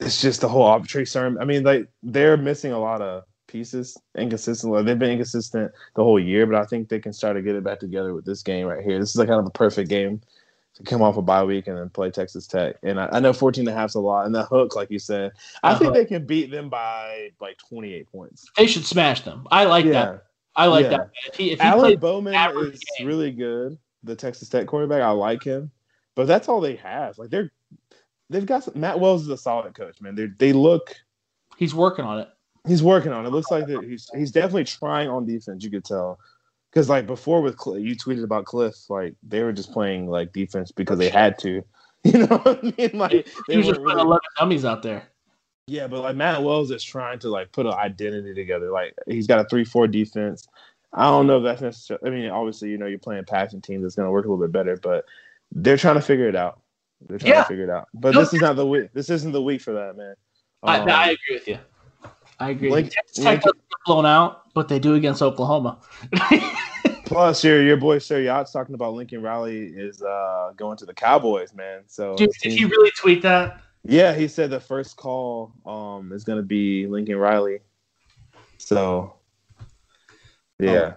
it's 0.00 0.22
just 0.22 0.40
the 0.40 0.48
whole 0.48 0.62
arbitrary 0.62 1.06
sermon. 1.06 1.42
I 1.42 1.44
mean, 1.44 1.64
like 1.64 1.88
they're 2.02 2.38
missing 2.38 2.72
a 2.72 2.78
lot 2.78 3.02
of 3.02 3.24
pieces 3.48 3.98
inconsistent. 4.16 4.74
They've 4.86 4.98
been 4.98 5.10
inconsistent 5.10 5.72
the 5.94 6.02
whole 6.02 6.18
year, 6.18 6.46
but 6.46 6.56
I 6.56 6.64
think 6.64 6.88
they 6.88 6.98
can 7.00 7.12
start 7.12 7.36
to 7.36 7.42
get 7.42 7.54
it 7.54 7.64
back 7.64 7.80
together 7.80 8.14
with 8.14 8.24
this 8.24 8.42
game 8.42 8.66
right 8.66 8.82
here. 8.82 8.98
This 8.98 9.10
is 9.10 9.16
like 9.16 9.28
kind 9.28 9.40
of 9.40 9.46
a 9.46 9.50
perfect 9.50 9.90
game 9.90 10.22
to 10.74 10.82
come 10.82 11.02
off 11.02 11.16
a 11.16 11.22
bye 11.22 11.44
week 11.44 11.66
and 11.66 11.76
then 11.76 11.90
play 11.90 12.10
Texas 12.10 12.46
Tech. 12.46 12.76
And 12.82 12.98
I, 12.98 13.08
I 13.12 13.20
know 13.20 13.32
14 13.32 13.62
and 13.62 13.68
a 13.68 13.78
half 13.78 13.90
is 13.90 13.94
a 13.94 14.00
lot. 14.00 14.26
And 14.26 14.34
the 14.34 14.44
hook, 14.44 14.74
like 14.74 14.90
you 14.90 14.98
said, 14.98 15.32
I 15.62 15.70
uh-huh. 15.70 15.78
think 15.78 15.94
they 15.94 16.04
can 16.04 16.26
beat 16.26 16.50
them 16.50 16.68
by 16.68 17.30
like 17.40 17.58
28 17.58 18.10
points. 18.10 18.46
They 18.56 18.66
should 18.66 18.86
smash 18.86 19.20
them. 19.20 19.46
I 19.50 19.64
like 19.64 19.84
yeah. 19.84 19.92
that. 19.92 20.24
I 20.54 20.66
like 20.66 20.84
yeah. 20.84 20.90
that. 20.90 21.10
If 21.28 21.36
he, 21.36 21.50
if 21.52 21.60
he 21.60 21.66
Alan 21.66 21.98
Bowman 21.98 22.34
is 22.34 22.80
game. 22.98 23.06
really 23.06 23.32
good. 23.32 23.78
The 24.04 24.16
Texas 24.16 24.48
Tech 24.48 24.66
quarterback, 24.66 25.02
I 25.02 25.10
like 25.10 25.44
him, 25.44 25.70
but 26.16 26.26
that's 26.26 26.48
all 26.48 26.60
they 26.60 26.74
have. 26.76 27.18
Like 27.18 27.30
they're 27.30 27.52
they've 28.28 28.44
got 28.44 28.64
some, 28.64 28.74
Matt 28.76 28.98
Wells 28.98 29.22
is 29.22 29.28
a 29.28 29.36
solid 29.36 29.74
coach, 29.74 30.00
man. 30.00 30.16
They 30.16 30.26
they 30.38 30.52
look. 30.52 30.96
He's 31.56 31.72
working 31.72 32.04
on 32.04 32.18
it. 32.18 32.28
He's 32.66 32.82
working 32.82 33.12
on 33.12 33.24
it. 33.24 33.30
Looks 33.30 33.50
like 33.52 33.66
that 33.68 33.84
he's 33.84 34.10
he's 34.12 34.32
definitely 34.32 34.64
trying 34.64 35.08
on 35.08 35.24
defense. 35.24 35.62
You 35.62 35.70
could 35.70 35.84
tell 35.84 36.18
because 36.72 36.88
like 36.88 37.06
before 37.06 37.42
with 37.42 37.56
you 37.66 37.94
tweeted 37.94 38.24
about 38.24 38.46
Cliff, 38.46 38.88
like 38.88 39.14
they 39.22 39.42
were 39.42 39.52
just 39.52 39.72
playing 39.72 40.08
like 40.08 40.32
defense 40.32 40.72
because 40.72 40.98
they 40.98 41.08
had 41.10 41.38
to. 41.40 41.62
You 42.04 42.26
know 42.26 42.38
what 42.38 42.58
I 42.64 42.74
mean? 42.76 42.98
Like 42.98 43.28
they 43.46 43.58
were 43.58 43.62
just 43.62 43.74
putting 43.80 43.84
really... 43.84 44.00
eleven 44.00 44.20
dummies 44.36 44.64
out 44.64 44.82
there. 44.82 45.04
Yeah, 45.68 45.86
but 45.86 46.00
like 46.00 46.16
Matt 46.16 46.42
Wells 46.42 46.72
is 46.72 46.82
trying 46.82 47.20
to 47.20 47.28
like 47.28 47.52
put 47.52 47.64
an 47.64 47.74
identity 47.74 48.34
together. 48.34 48.72
Like 48.72 48.92
he's 49.06 49.28
got 49.28 49.38
a 49.38 49.48
three-four 49.48 49.86
defense. 49.86 50.48
I 50.92 51.04
don't 51.04 51.28
know 51.28 51.38
if 51.38 51.44
that's 51.44 51.62
necessarily. 51.62 52.10
I 52.10 52.12
mean, 52.12 52.28
obviously, 52.30 52.70
you 52.70 52.76
know, 52.78 52.86
you're 52.86 52.98
playing 52.98 53.24
passing 53.26 53.60
teams. 53.60 53.84
It's 53.84 53.94
going 53.94 54.06
to 54.06 54.10
work 54.10 54.24
a 54.24 54.28
little 54.28 54.44
bit 54.44 54.50
better, 54.50 54.76
but 54.76 55.04
they're 55.52 55.76
trying 55.76 55.94
to 55.94 56.00
figure 56.00 56.28
it 56.28 56.34
out. 56.34 56.60
They're 57.08 57.18
trying 57.18 57.34
Yeah. 57.34 57.42
to 57.42 57.48
figure 57.48 57.64
it 57.64 57.70
out. 57.70 57.86
But 57.94 58.14
No, 58.14 58.20
this 58.20 58.34
is 58.34 58.40
not 58.40 58.56
the 58.56 58.66
week. 58.66 58.92
This 58.92 59.08
isn't 59.08 59.30
the 59.30 59.40
week 59.40 59.60
for 59.60 59.72
that, 59.72 59.96
man. 59.96 60.16
I, 60.64 60.80
Um, 60.80 60.88
I 60.88 61.04
agree 61.10 61.34
with 61.36 61.46
you. 61.46 61.58
I 62.40 62.50
agree. 62.50 62.70
Link- 62.72 62.90
Texas 62.90 63.22
Tech 63.22 63.26
Link- 63.26 63.42
doesn't 63.42 63.58
get 63.58 63.78
blown 63.86 64.06
out, 64.06 64.52
but 64.54 64.66
they 64.66 64.80
do 64.80 64.96
against 64.96 65.22
Oklahoma. 65.22 65.78
plus, 67.12 67.44
your 67.44 67.62
your 67.62 67.76
boy 67.76 67.98
Sir 67.98 68.20
Yacht's 68.20 68.52
talking 68.52 68.74
about 68.74 68.94
Lincoln 68.94 69.22
Riley 69.22 69.66
is 69.66 70.02
uh, 70.02 70.52
going 70.56 70.76
to 70.78 70.86
the 70.86 70.94
Cowboys, 70.94 71.54
man. 71.54 71.82
So 71.86 72.14
Dude, 72.16 72.30
did 72.42 72.52
he 72.52 72.64
really 72.64 72.90
tweet 72.98 73.22
that? 73.22 73.60
Yeah, 73.84 74.14
he 74.14 74.28
said 74.28 74.50
the 74.50 74.60
first 74.60 74.96
call 74.96 75.52
um 75.66 76.12
is 76.12 76.24
gonna 76.24 76.42
be 76.42 76.86
Lincoln 76.86 77.16
Riley. 77.16 77.60
So 78.58 79.14
yeah. 80.58 80.94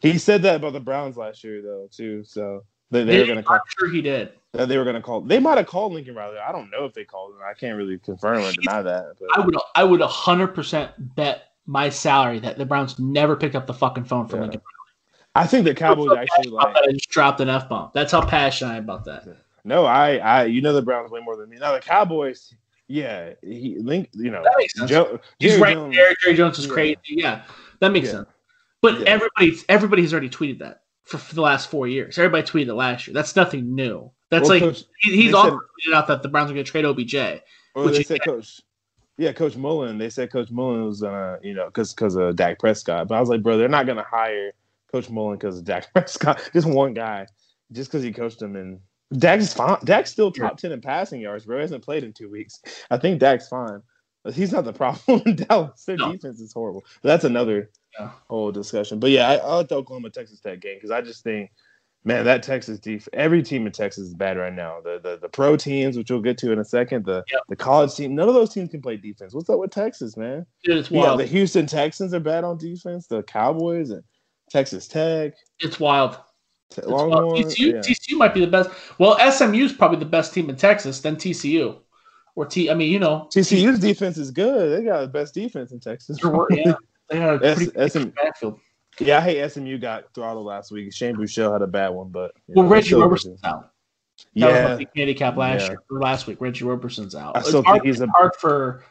He 0.00 0.18
said 0.18 0.42
that 0.42 0.56
about 0.56 0.74
the 0.74 0.80
Browns 0.80 1.16
last 1.16 1.44
year 1.44 1.62
though, 1.62 1.88
too. 1.90 2.24
So 2.24 2.64
they, 2.90 3.04
they 3.04 3.20
were 3.20 3.26
gonna 3.26 3.42
call 3.42 3.56
I'm 3.56 3.62
sure 3.78 3.90
he 3.90 4.02
did. 4.02 4.32
they 4.52 4.76
were 4.76 4.84
gonna 4.84 5.00
call 5.00 5.20
they 5.22 5.38
might 5.38 5.56
have 5.56 5.66
called 5.66 5.92
Lincoln 5.92 6.14
Riley. 6.14 6.38
I 6.38 6.52
don't 6.52 6.70
know 6.70 6.84
if 6.84 6.92
they 6.92 7.04
called 7.04 7.32
him. 7.32 7.38
I 7.48 7.54
can't 7.54 7.76
really 7.76 7.98
confirm 7.98 8.42
or 8.42 8.52
deny 8.52 8.82
that. 8.82 9.14
But 9.18 9.28
I 9.38 9.40
would 9.40 9.56
I 9.74 9.84
would 9.84 10.00
hundred 10.02 10.48
percent 10.48 10.92
bet 10.98 11.52
my 11.66 11.88
salary 11.88 12.38
that 12.40 12.58
the 12.58 12.66
Browns 12.66 12.98
never 12.98 13.36
picked 13.36 13.54
up 13.54 13.66
the 13.66 13.74
fucking 13.74 14.04
phone 14.04 14.28
for 14.28 14.36
Yeah. 14.36 14.42
Lincoln. 14.42 14.60
I 15.34 15.46
think 15.46 15.64
the 15.64 15.74
Cowboys 15.74 16.16
actually 16.16 16.50
like 16.50 16.76
I 16.76 16.92
just 16.92 17.10
dropped 17.10 17.40
an 17.40 17.48
F 17.48 17.68
bomb. 17.68 17.90
That's 17.94 18.12
how 18.12 18.24
passionate 18.24 18.72
I 18.72 18.76
am 18.76 18.84
about 18.84 19.04
that. 19.06 19.26
no, 19.64 19.84
I 19.84 20.16
I 20.18 20.44
you 20.44 20.60
know 20.62 20.72
the 20.72 20.82
Browns 20.82 21.10
way 21.10 21.20
more 21.20 21.36
than 21.36 21.48
me. 21.50 21.56
Now 21.58 21.72
the 21.72 21.80
Cowboys, 21.80 22.54
yeah, 22.88 23.32
he 23.42 23.76
link 23.78 24.10
you 24.12 24.30
know 24.30 24.42
That 24.42 24.54
makes 24.58 24.74
sense. 24.74 24.90
Joe, 24.90 25.18
He's 25.38 25.52
Jerry 25.52 25.62
right 25.62 25.74
Jones- 25.74 25.94
there. 25.96 26.14
Jerry 26.22 26.36
Jones 26.36 26.58
is 26.58 26.66
Yeah. 26.66 26.72
crazy. 26.72 26.98
Yeah, 27.08 27.42
that 27.80 27.90
makes 27.92 28.06
Yeah. 28.06 28.12
sense. 28.12 28.28
But 28.80 29.00
Yeah. 29.00 29.06
everybody, 29.06 29.56
everybody 29.68 30.02
has 30.02 30.12
already 30.12 30.28
tweeted 30.30 30.58
that 30.60 30.82
for, 31.04 31.18
for 31.18 31.34
the 31.34 31.40
last 31.42 31.70
four 31.70 31.86
years. 31.88 32.18
Everybody 32.18 32.42
tweeted 32.46 32.68
it 32.68 32.74
last 32.74 33.06
year. 33.06 33.14
That's 33.14 33.34
nothing 33.34 33.74
new. 33.74 34.10
That's 34.30 34.42
Well, 34.42 34.50
like 34.58 34.62
Coach- 34.62 34.84
he, 35.00 35.16
he's 35.22 35.34
also 35.34 35.58
tweeted 35.58 35.94
out 35.94 36.06
that 36.08 36.22
the 36.22 36.28
Browns 36.28 36.50
are 36.50 36.54
going 36.54 36.64
to 36.64 36.70
trade 36.70 36.84
OBJ. 36.84 37.40
Or 37.74 37.90
they 37.90 38.02
said 38.02 38.20
Coach, 38.24 38.60
yeah, 39.16 39.32
Coach 39.32 39.56
Mullen. 39.56 39.96
They 39.98 40.10
said 40.10 40.30
Coach 40.30 40.50
Mullen 40.50 40.84
was 40.84 41.00
gonna, 41.00 41.38
you 41.42 41.54
know, 41.54 41.66
because 41.66 41.92
because 41.94 42.14
of 42.14 42.36
Dak 42.36 42.58
Prescott. 42.58 43.08
But 43.08 43.14
I 43.16 43.20
was 43.20 43.28
like, 43.30 43.42
bro, 43.42 43.56
they're 43.58 43.68
not 43.68 43.86
gonna 43.86 44.04
hire 44.08 44.52
Coach 44.94 45.10
Mullen 45.10 45.36
because 45.36 45.58
of 45.58 45.64
Dak 45.64 45.90
Prescott. 45.92 46.48
Just 46.52 46.68
one 46.68 46.94
guy, 46.94 47.26
just 47.72 47.90
because 47.90 48.04
he 48.04 48.12
coached 48.12 48.40
him. 48.40 48.54
And 48.54 48.78
Dak's 49.18 49.52
fine. 49.52 49.78
Dak's 49.84 50.12
still 50.12 50.30
top 50.30 50.56
ten 50.56 50.70
in 50.70 50.80
passing 50.80 51.20
yards, 51.20 51.44
bro. 51.46 51.56
He 51.56 51.62
hasn't 51.62 51.82
played 51.84 52.04
in 52.04 52.12
two 52.12 52.30
weeks. 52.30 52.60
I 52.92 52.98
think 52.98 53.18
Dak's 53.18 53.48
fine. 53.48 53.80
But 54.22 54.34
he's 54.34 54.52
not 54.52 54.64
the 54.64 54.72
problem 54.82 55.22
in 55.26 55.34
Dallas. 55.34 55.84
Their 55.84 55.96
No. 55.96 56.12
defense 56.12 56.38
is 56.38 56.52
horrible. 56.52 56.84
But 57.02 57.08
that's 57.08 57.24
another 57.24 57.70
Yeah. 57.98 58.10
whole 58.30 58.52
discussion. 58.52 59.00
But 59.00 59.10
yeah, 59.10 59.28
I, 59.28 59.34
I 59.34 59.54
like 59.56 59.68
the 59.68 59.74
Oklahoma 59.74 60.10
Texas 60.10 60.38
Tech 60.40 60.60
game 60.60 60.76
because 60.76 60.92
I 60.92 61.00
just 61.00 61.24
think. 61.24 61.50
Man, 62.06 62.26
that 62.26 62.42
Texas 62.42 62.78
defense. 62.78 63.08
Every 63.14 63.42
team 63.42 63.64
in 63.66 63.72
Texas 63.72 64.08
is 64.08 64.14
bad 64.14 64.36
right 64.36 64.52
now. 64.52 64.76
The 64.84 65.00
the, 65.02 65.18
the 65.20 65.28
pro 65.28 65.56
teams, 65.56 65.96
which 65.96 66.10
we'll 66.10 66.20
get 66.20 66.36
to 66.38 66.52
in 66.52 66.58
a 66.58 66.64
second, 66.64 67.06
the 67.06 67.24
Yep. 67.32 67.40
the 67.48 67.56
college 67.56 67.94
team. 67.94 68.14
None 68.14 68.28
of 68.28 68.34
those 68.34 68.52
teams 68.52 68.70
can 68.70 68.82
play 68.82 68.96
defense. 68.98 69.32
What's 69.34 69.48
up 69.50 69.58
with 69.58 69.70
Texas, 69.70 70.14
man? 70.16 70.44
Dude, 70.62 70.76
it's 70.76 70.90
Yeah, 70.90 71.16
the 71.16 71.24
Houston 71.24 71.66
Texans 71.66 72.12
are 72.12 72.20
bad 72.20 72.44
on 72.44 72.58
defense. 72.58 73.06
The 73.06 73.22
Cowboys 73.22 73.88
and 73.90 74.04
Texas 74.50 74.86
Tech, 74.88 75.34
it's 75.60 75.80
wild. 75.80 76.18
It's 76.76 76.86
wild. 76.86 77.36
TCU, 77.36 77.72
yeah. 77.74 77.78
TCU 77.80 78.16
might 78.16 78.34
be 78.34 78.40
the 78.40 78.46
best. 78.46 78.70
Well, 78.98 79.16
SMU 79.30 79.64
is 79.64 79.72
probably 79.72 79.98
the 79.98 80.04
best 80.04 80.34
team 80.34 80.50
in 80.50 80.56
Texas. 80.56 81.00
Then 81.00 81.16
TCU, 81.16 81.78
or 82.34 82.46
T. 82.46 82.70
I 82.70 82.74
mean, 82.74 82.90
you 82.92 82.98
know, 82.98 83.28
TCU's 83.32 83.78
defense 83.78 84.16
is 84.18 84.30
good. 84.30 84.78
They 84.78 84.84
got 84.84 85.00
the 85.02 85.08
best 85.08 85.34
defense 85.34 85.72
in 85.72 85.80
Texas. 85.80 86.18
yeah, 86.50 86.74
they 87.08 87.18
got 87.18 87.42
a 87.42 87.46
S- 87.50 87.56
pretty 87.70 87.88
SM 87.88 88.08
backfield. 88.10 88.58
yeah, 88.98 89.18
I 89.18 89.20
hate 89.20 89.48
SMU 89.50 89.78
got 89.78 90.12
throttled 90.14 90.46
last 90.46 90.70
week. 90.72 90.92
Shane 90.92 91.14
Buechele 91.16 91.52
had 91.52 91.62
a 91.62 91.66
bad 91.66 91.88
one, 91.90 92.08
but 92.08 92.32
you 92.48 92.54
Well, 92.56 92.66
Reggie 92.66 92.94
Roberson's 92.94 93.40
out. 93.44 93.70
That 94.36 94.46
was 94.46 94.54
Yeah, 94.54 94.76
my 94.76 94.86
handicap 94.96 95.36
last 95.36 95.62
Yeah. 95.62 95.68
year 95.70 95.78
last 95.90 96.26
week. 96.26 96.40
Reggie 96.40 96.64
Roberson's 96.64 97.14
out. 97.14 97.36
I 97.36 97.40
It's 97.40 97.48
still 97.48 97.62
hard, 97.62 97.82
think 97.82 97.86
he's 97.86 98.00
a- 98.00 98.04
it's 98.04 98.12
hard 98.16 98.30
for. 98.38 98.84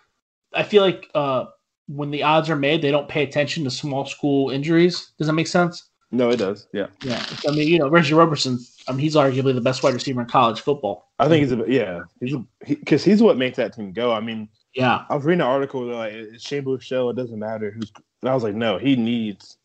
I 0.53 0.63
feel 0.63 0.83
like 0.83 1.09
uh, 1.15 1.45
when 1.87 2.11
the 2.11 2.23
odds 2.23 2.49
are 2.49 2.55
made, 2.55 2.81
they 2.81 2.91
don't 2.91 3.07
pay 3.09 3.23
attention 3.23 3.63
to 3.65 3.71
small 3.71 4.05
school 4.05 4.49
injuries. 4.49 5.11
Does 5.17 5.27
that 5.27 5.33
make 5.33 5.47
sense? 5.47 5.89
no, 6.11 6.29
it 6.29 6.37
does. 6.37 6.67
Yeah, 6.73 6.87
Yeah. 7.03 7.25
I 7.47 7.51
mean, 7.51 7.67
you 7.67 7.79
know, 7.79 7.89
Reggie 7.89 8.13
Roberson. 8.13 8.59
I 8.87 8.91
mean, 8.91 8.99
he's 8.99 9.15
arguably 9.15 9.55
the 9.55 9.61
best 9.61 9.81
wide 9.81 9.95
receiver 9.95 10.21
in 10.21 10.27
college 10.27 10.61
football. 10.61 11.11
I 11.17 11.27
think 11.27 11.41
he's 11.41 11.51
a 11.51 11.63
yeah. 11.67 12.01
He's 12.19 12.35
because 12.67 13.03
he's 13.03 13.21
what 13.21 13.35
makes 13.37 13.57
that 13.57 13.73
team 13.73 13.93
go. 13.93 14.11
I 14.13 14.19
mean, 14.19 14.47
Yeah. 14.75 15.05
I 15.09 15.15
was 15.15 15.25
reading 15.25 15.41
an 15.41 15.47
article 15.47 15.85
they're 15.87 15.95
like 15.95 16.13
it's 16.13 16.45
Shane 16.45 16.65
Buechele. 16.65 17.09
It 17.11 17.15
doesn't 17.15 17.39
matter 17.39 17.71
who's. 17.71 17.91
And 18.21 18.29
I 18.29 18.35
was 18.35 18.43
like, 18.43 18.53
no, 18.53 18.77
he 18.77 18.95
needs. 18.95 19.57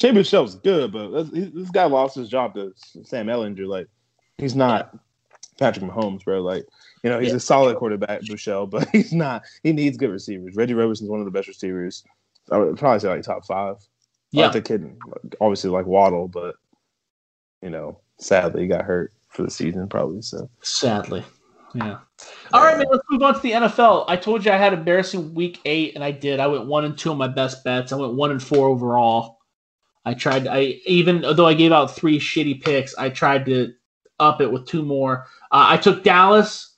Shane 0.00 0.14
Buechele's 0.14 0.54
good, 0.54 0.92
but 0.92 1.08
this, 1.10 1.30
he- 1.32 1.50
this 1.60 1.70
guy 1.70 1.84
lost 1.86 2.14
his 2.14 2.28
job 2.28 2.54
to 2.54 2.72
Sam 3.02 3.26
Ehlinger. 3.26 3.66
Like, 3.66 3.88
he's 4.38 4.54
not 4.54 4.96
Patrick 5.58 5.84
Mahomes, 5.90 6.22
bro. 6.24 6.40
Like, 6.40 6.66
you 7.06 7.12
know, 7.12 7.20
he's 7.20 7.30
Yeah. 7.30 7.36
a 7.36 7.40
solid 7.40 7.76
quarterback, 7.76 8.22
Buechele, 8.22 8.68
but 8.68 8.88
he's 8.92 9.12
not. 9.12 9.44
He 9.62 9.72
needs 9.72 9.96
good 9.96 10.10
receivers. 10.10 10.56
Reggie 10.56 10.74
Roberson's 10.74 11.08
one 11.08 11.20
of 11.20 11.24
the 11.24 11.30
best 11.30 11.46
receivers. 11.46 12.02
I 12.50 12.58
would 12.58 12.76
probably 12.76 12.98
say 12.98 13.08
like 13.08 13.22
top 13.22 13.46
five. 13.46 13.76
Yeah. 14.32 14.46
like 14.46 14.54
the 14.54 14.62
kid, 14.62 14.96
obviously 15.40 15.70
like 15.70 15.86
Waddle, 15.86 16.26
but 16.26 16.56
you 17.62 17.70
know, 17.70 18.00
sadly 18.18 18.62
he 18.62 18.66
got 18.66 18.84
hurt 18.84 19.12
for 19.28 19.44
the 19.44 19.50
season, 19.52 19.88
probably. 19.88 20.20
So 20.20 20.50
Sadly. 20.62 21.22
Yeah. 21.76 21.98
All 22.52 22.64
right, 22.64 22.76
man. 22.76 22.86
Let's 22.90 23.04
move 23.08 23.22
on 23.22 23.34
to 23.34 23.40
the 23.40 23.52
NFL. 23.52 24.06
I 24.08 24.16
told 24.16 24.44
you 24.44 24.50
I 24.50 24.56
had 24.56 24.72
embarrassing 24.72 25.32
week 25.32 25.60
eight, 25.64 25.94
and 25.94 26.02
I 26.02 26.10
did. 26.10 26.40
I 26.40 26.48
went 26.48 26.66
one 26.66 26.84
and 26.86 26.98
two 26.98 27.12
on 27.12 27.18
my 27.18 27.28
best 27.28 27.62
bets. 27.62 27.92
I 27.92 27.96
went 27.96 28.14
one 28.14 28.32
and 28.32 28.42
four 28.42 28.66
overall. 28.66 29.38
I 30.04 30.14
tried. 30.14 30.48
I 30.48 30.80
even 30.86 31.20
though 31.20 31.46
I 31.46 31.54
gave 31.54 31.70
out 31.70 31.94
three 31.94 32.18
shitty 32.18 32.64
picks, 32.64 32.96
I 32.96 33.10
tried 33.10 33.46
to 33.46 33.74
up 34.18 34.40
it 34.40 34.50
with 34.50 34.66
two 34.66 34.82
more. 34.82 35.26
Uh, 35.52 35.66
I 35.68 35.76
took 35.76 36.02
Dallas 36.02 36.75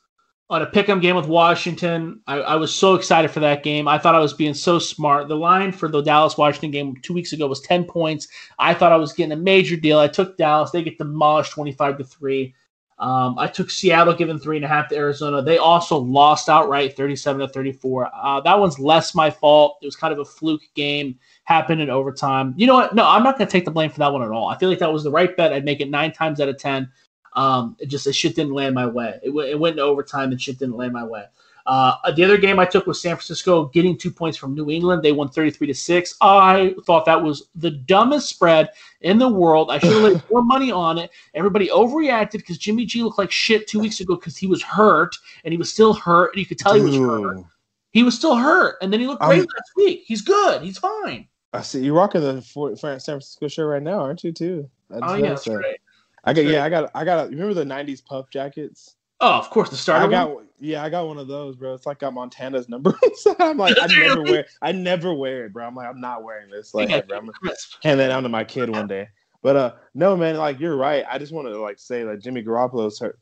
on 0.50 0.62
a 0.62 0.66
pick'em 0.66 1.00
game 1.02 1.14
with 1.14 1.26
Washington. 1.26 2.20
I, 2.26 2.37
I 2.40 2.56
was 2.56 2.74
so 2.74 2.94
excited 2.94 3.30
for 3.30 3.40
that 3.40 3.62
game. 3.62 3.87
I 3.87 3.98
thought 3.98 4.14
I 4.14 4.20
was 4.20 4.32
being 4.32 4.54
so 4.54 4.78
smart. 4.78 5.28
The 5.28 5.37
line 5.37 5.72
for 5.72 5.88
the 5.88 6.00
Dallas 6.00 6.38
Washington 6.38 6.70
game 6.70 6.96
two 7.02 7.12
weeks 7.12 7.32
ago 7.34 7.46
was 7.46 7.61
ten 7.61 7.84
points. 7.84 8.28
I 8.58 8.72
thought 8.72 8.92
I 8.92 8.96
was 8.96 9.12
getting 9.12 9.32
a 9.32 9.37
major 9.37 9.76
deal. 9.76 9.98
I 9.98 10.08
took 10.08 10.38
Dallas. 10.38 10.70
They 10.70 10.82
get 10.82 10.98
demolished 10.98 11.52
twenty 11.52 11.72
five 11.72 11.98
to 11.98 12.04
three. 12.04 12.54
Um, 13.00 13.38
I 13.38 13.46
took 13.46 13.70
Seattle 13.70 14.12
giving 14.12 14.40
three 14.40 14.56
and 14.56 14.64
a 14.64 14.68
half 14.68 14.88
to 14.88 14.96
Arizona. 14.96 15.40
They 15.40 15.58
also 15.58 15.98
lost 15.98 16.48
outright, 16.48 16.96
thirty-seven 16.96 17.40
to 17.40 17.46
thirty-four. 17.46 18.11
Uh, 18.12 18.40
that 18.40 18.58
one's 18.58 18.80
less 18.80 19.14
my 19.14 19.30
fault. 19.30 19.78
It 19.82 19.87
was 19.87 19.94
kind 19.94 20.12
of 20.12 20.18
a 20.18 20.24
fluke 20.24 20.62
game, 20.74 21.16
happened 21.44 21.80
in 21.80 21.90
overtime. 21.90 22.54
You 22.56 22.66
know 22.66 22.74
what? 22.74 22.96
No, 22.96 23.06
I'm 23.06 23.22
not 23.22 23.38
going 23.38 23.46
to 23.46 23.52
take 23.52 23.66
the 23.66 23.70
blame 23.70 23.90
for 23.90 24.00
that 24.00 24.12
one 24.12 24.22
at 24.22 24.30
all. 24.30 24.48
I 24.48 24.58
feel 24.58 24.68
like 24.68 24.80
that 24.80 24.92
was 24.92 25.04
the 25.04 25.12
right 25.12 25.37
bet. 25.37 25.52
I'd 25.52 25.64
make 25.64 25.80
it 25.80 25.90
nine 25.90 26.11
times 26.11 26.40
out 26.40 26.48
of 26.48 26.58
ten. 26.58 26.90
Um, 27.38 27.77
it 27.79 27.87
just 27.87 28.07
it 28.09 28.14
shit 28.14 28.35
didn't 28.35 28.53
land 28.53 28.74
my 28.74 28.87
way. 28.87 29.20
It, 29.22 29.29
w- 29.29 29.48
it 29.48 29.59
went 29.59 29.74
into 29.74 29.85
overtime 29.85 30.33
and 30.33 30.42
shit 30.42 30.59
didn't 30.59 30.77
land 30.77 30.92
my 30.92 31.05
way. 31.05 31.24
Uh, 31.66 31.94
the 32.12 32.24
other 32.24 32.38
game 32.38 32.59
I 32.59 32.64
took 32.64 32.87
was 32.87 33.01
San 33.01 33.14
Francisco 33.14 33.66
getting 33.66 33.96
two 33.96 34.11
points 34.11 34.37
from 34.37 34.55
New 34.55 34.70
England. 34.70 35.03
They 35.03 35.12
won 35.12 35.29
33 35.29 35.66
to 35.66 35.74
6. 35.74 36.14
I 36.20 36.74
thought 36.85 37.05
that 37.05 37.22
was 37.22 37.48
the 37.55 37.70
dumbest 37.70 38.29
spread 38.31 38.70
in 39.03 39.18
the 39.18 39.29
world. 39.29 39.70
I 39.70 39.79
should 39.79 39.92
have 39.92 40.03
laid 40.03 40.22
more 40.33 40.42
money 40.42 40.72
on 40.72 40.98
it. 40.98 41.11
Everybody 41.35 41.68
overreacted 41.68 42.33
because 42.33 42.59
Jimmy 42.59 42.87
G 42.87 43.03
looked 43.03 43.18
like 43.18 43.31
shit 43.31 43.68
two 43.68 43.79
weeks 43.79 44.01
ago 44.01 44.16
because 44.16 44.37
he 44.37 44.46
was 44.46 44.62
hurt 44.62 45.14
and 45.44 45.53
he 45.53 45.59
was 45.59 45.70
still 45.70 45.92
hurt 45.92 46.33
and 46.33 46.40
you 46.40 46.46
could 46.46 46.59
tell 46.59 46.74
he 46.74 46.81
was 46.81 46.96
hurt. 46.96 47.44
He 47.90 48.03
was 48.03 48.16
still 48.16 48.35
hurt 48.35 48.79
and 48.81 48.92
then 48.92 48.98
he 48.98 49.07
looked 49.07 49.22
I'm- 49.22 49.31
great 49.31 49.40
last 49.40 49.70
week. 49.77 50.05
He's 50.07 50.22
good. 50.22 50.62
He's 50.62 50.79
fine. 50.79 51.29
I 51.53 51.62
see 51.62 51.85
You're 51.85 51.94
rocking 51.94 52.20
the 52.22 52.42
San 52.42 52.98
Francisco 52.98 53.46
shirt 53.46 53.68
right 53.68 53.83
now, 53.83 54.01
aren't 54.01 54.24
you? 54.24 54.33
Too. 54.33 54.68
Oh 54.90 55.14
yeah, 55.14 55.31
that's 55.31 55.44
that. 55.44 55.57
right. 55.57 55.81
I 56.24 56.33
got 56.33 56.44
yeah, 56.44 56.64
I 56.64 56.70
got 56.70 56.90
I 56.94 57.04
got. 57.04 57.31
Remember 57.31 57.54
the 57.54 57.64
'90s 57.64 58.04
puff 58.04 58.31
jackets? 58.31 58.96
Oh, 59.20 59.38
of 59.38 59.50
course 59.50 59.70
the 59.70 59.76
starter. 59.76 60.07
I 60.07 60.11
got 60.11 60.35
one? 60.35 60.48
yeah, 60.61 60.83
I 60.83 60.90
got 60.90 61.07
one 61.07 61.18
of 61.18 61.28
those, 61.28 61.57
bro. 61.57 61.74
It's 61.74 61.87
like 61.87 62.00
got 62.00 62.14
Montana's 62.14 62.68
number. 62.68 62.98
I'm 63.40 63.57
like, 63.57 63.76
I 63.81 63.87
never 63.87 64.22
wear, 64.22 64.46
I 64.62 64.72
never 64.72 65.12
wear 65.12 65.46
it, 65.46 65.52
bro. 65.52 65.66
I'm 65.66 65.74
like, 65.74 65.88
I'm 65.88 66.00
not 66.00 66.22
wearing 66.22 66.50
this. 66.50 66.74
Like, 66.74 66.88
got 66.88 67.09
bro, 67.09 67.18
I'm 67.18 67.26
gonna 67.26 67.54
hand 67.83 68.00
that 68.00 68.08
down 68.08 68.23
to 68.23 68.29
my 68.29 68.44
kid 68.44 68.71
one 68.71 68.87
day. 68.87 69.08
But 69.42 69.56
uh, 69.56 69.75
no, 69.94 70.16
man, 70.16 70.37
like 70.37 70.60
you're 70.60 70.77
right. 70.77 71.04
I 71.08 71.19
just 71.19 71.33
want 71.33 71.48
to 71.48 71.60
like 71.60 71.79
say 71.79 72.04
like 72.04 72.21
Jimmy 72.21 72.42
Garoppolo's 72.42 72.98
hurt. 72.98 73.19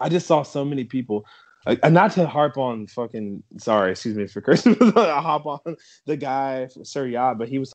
I 0.00 0.08
just 0.08 0.26
saw 0.26 0.42
so 0.42 0.64
many 0.64 0.84
people. 0.84 1.24
Like, 1.66 1.80
and 1.82 1.94
not 1.94 2.12
to 2.12 2.26
harp 2.26 2.58
on 2.58 2.86
fucking 2.88 3.42
sorry, 3.58 3.92
excuse 3.92 4.16
me 4.16 4.26
for 4.26 4.40
cursing. 4.40 4.76
I 4.96 5.20
hop 5.20 5.46
on 5.46 5.76
the 6.06 6.16
guy 6.16 6.68
Sir 6.82 7.06
Yacht, 7.06 7.38
but 7.38 7.48
he 7.48 7.58
was 7.58 7.72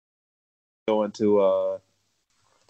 going 0.88 1.12
to 1.14 1.40
uh 1.40 1.78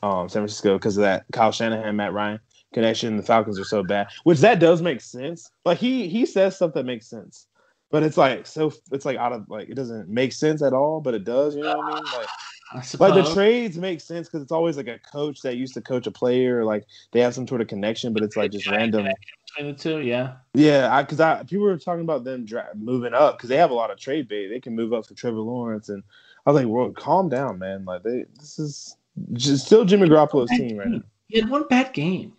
um 0.03 0.29
San 0.29 0.41
Francisco 0.41 0.77
because 0.77 0.97
of 0.97 1.03
that 1.03 1.25
Kyle 1.31 1.51
Shanahan, 1.51 1.95
Matt 1.95 2.13
Ryan 2.13 2.39
connection. 2.73 3.17
The 3.17 3.23
Falcons 3.23 3.59
are 3.59 3.65
so 3.65 3.83
bad, 3.83 4.07
which 4.23 4.39
that 4.39 4.59
does 4.59 4.81
make 4.81 5.01
sense. 5.01 5.49
Like 5.65 5.77
he 5.77 6.07
he 6.07 6.25
says 6.25 6.55
stuff 6.55 6.73
that 6.73 6.85
makes 6.85 7.07
sense, 7.07 7.47
but 7.91 8.03
it's 8.03 8.17
like 8.17 8.45
so 8.47 8.71
it's 8.91 9.05
like 9.05 9.17
out 9.17 9.33
of 9.33 9.49
like 9.49 9.69
it 9.69 9.75
doesn't 9.75 10.09
make 10.09 10.33
sense 10.33 10.61
at 10.61 10.73
all, 10.73 11.01
but 11.01 11.13
it 11.13 11.23
does. 11.23 11.55
You 11.55 11.63
know 11.63 11.77
what 11.77 11.93
I 11.93 11.95
mean? 11.95 12.03
Like 12.05 12.27
I 12.71 12.83
Like 12.99 13.25
the 13.25 13.33
trades 13.33 13.77
make 13.77 13.99
sense 13.99 14.27
because 14.27 14.43
it's 14.43 14.51
always 14.51 14.77
like 14.77 14.87
a 14.87 14.99
coach 14.99 15.41
that 15.41 15.55
used 15.55 15.73
to 15.73 15.81
coach 15.81 16.05
a 16.05 16.11
player, 16.11 16.63
like 16.63 16.85
they 17.11 17.19
have 17.21 17.33
some 17.33 17.47
sort 17.47 17.61
of 17.61 17.67
connection, 17.67 18.13
but 18.13 18.23
it's 18.23 18.37
like 18.37 18.51
just 18.51 18.67
random. 18.67 19.07
between 19.47 19.73
the 19.73 19.77
two, 19.77 20.01
yeah. 20.01 20.35
Yeah, 20.53 20.93
I 20.93 21.01
because 21.01 21.19
I 21.19 21.43
people 21.43 21.65
were 21.65 21.77
talking 21.77 22.03
about 22.03 22.23
them 22.23 22.45
dra- 22.45 22.69
moving 22.75 23.13
up 23.15 23.37
because 23.37 23.49
they 23.49 23.57
have 23.57 23.71
a 23.71 23.75
lot 23.75 23.89
of 23.89 23.97
trade 23.97 24.27
bait. 24.27 24.49
They 24.49 24.59
can 24.59 24.75
move 24.75 24.93
up 24.93 25.07
for 25.07 25.15
Trevor 25.15 25.39
Lawrence, 25.39 25.89
and 25.89 26.03
I 26.45 26.51
was 26.51 26.61
like, 26.61 26.71
"Well, 26.71 26.91
calm 26.91 27.27
down, 27.27 27.57
man. 27.57 27.85
Like 27.85 28.03
they, 28.03 28.25
this 28.37 28.59
is 28.59 28.95
just 29.33 29.65
still 29.65 29.85
Jimmy 29.85 30.07
Garoppolo's 30.09 30.49
team 30.51 30.77
right 30.77 30.87
now. 30.87 31.01
He 31.27 31.39
had 31.39 31.49
one 31.49 31.67
bad 31.69 31.93
game. 31.93 32.33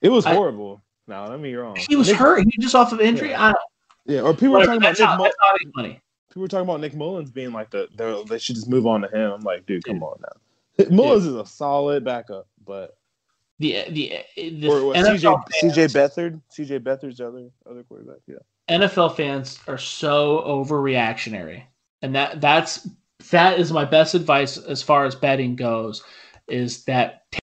It 0.00 0.08
was 0.10 0.26
I- 0.26 0.34
horrible. 0.34 0.82
No, 1.06 1.26
get 1.28 1.40
me 1.40 1.54
wrong. 1.54 1.76
He 1.88 1.96
was 1.96 2.08
Nick- 2.08 2.18
hurt. 2.18 2.40
He 2.40 2.44
was 2.58 2.64
just 2.64 2.74
off 2.74 2.92
of 2.92 3.00
injury. 3.00 3.30
Yeah. 3.30 3.42
I 3.46 3.52
don't, 3.52 3.62
Yeah, 4.04 4.20
or 4.20 4.34
people 4.34 4.50
were 4.52 4.64
talking 4.66 4.76
about 4.76 4.98
Nick. 4.98 5.08
how, 5.08 5.16
Mo- 5.16 5.24
that's 5.24 5.36
how 5.40 5.48
I 5.48 5.56
make 5.64 5.76
money. 5.76 6.00
people 6.28 6.42
were 6.42 6.48
talking 6.48 6.68
about 6.68 6.80
Nick 6.80 6.92
Mullens 6.94 7.30
being 7.30 7.52
like 7.52 7.70
the 7.70 7.88
they're- 7.96 8.22
they 8.24 8.38
should 8.38 8.56
just 8.56 8.68
move 8.68 8.86
on 8.86 9.00
to 9.00 9.08
him. 9.08 9.32
I'm 9.32 9.40
like, 9.40 9.64
dude, 9.66 9.84
come 9.84 10.02
on 10.02 10.18
now. 10.20 10.86
Mullens 10.90 11.24
is 11.26 11.34
a 11.34 11.46
solid 11.46 12.04
backup, 12.04 12.46
but 12.66 12.96
The 13.58 13.84
the, 13.90 14.12
the 14.36 14.68
or 14.68 14.86
what, 14.86 14.96
CJ 14.96 15.42
CJ 15.62 15.92
Beathard, 15.94 16.40
CJ 16.56 16.80
Beathard's 16.80 17.20
other 17.22 17.48
other 17.68 17.82
quarterback. 17.84 18.18
Yeah, 18.26 18.36
NFL 18.68 19.16
fans 19.16 19.58
are 19.66 19.78
so 19.78 20.42
overreactionary, 20.46 21.62
and 22.02 22.14
that 22.14 22.40
that's 22.42 22.86
that 23.30 23.58
is 23.58 23.72
my 23.72 23.84
best 23.84 24.14
advice 24.14 24.56
as 24.56 24.82
far 24.82 25.04
as 25.04 25.14
betting 25.14 25.56
goes. 25.56 26.02
Is 26.48 26.84
that 26.84 27.24
take 27.32 27.40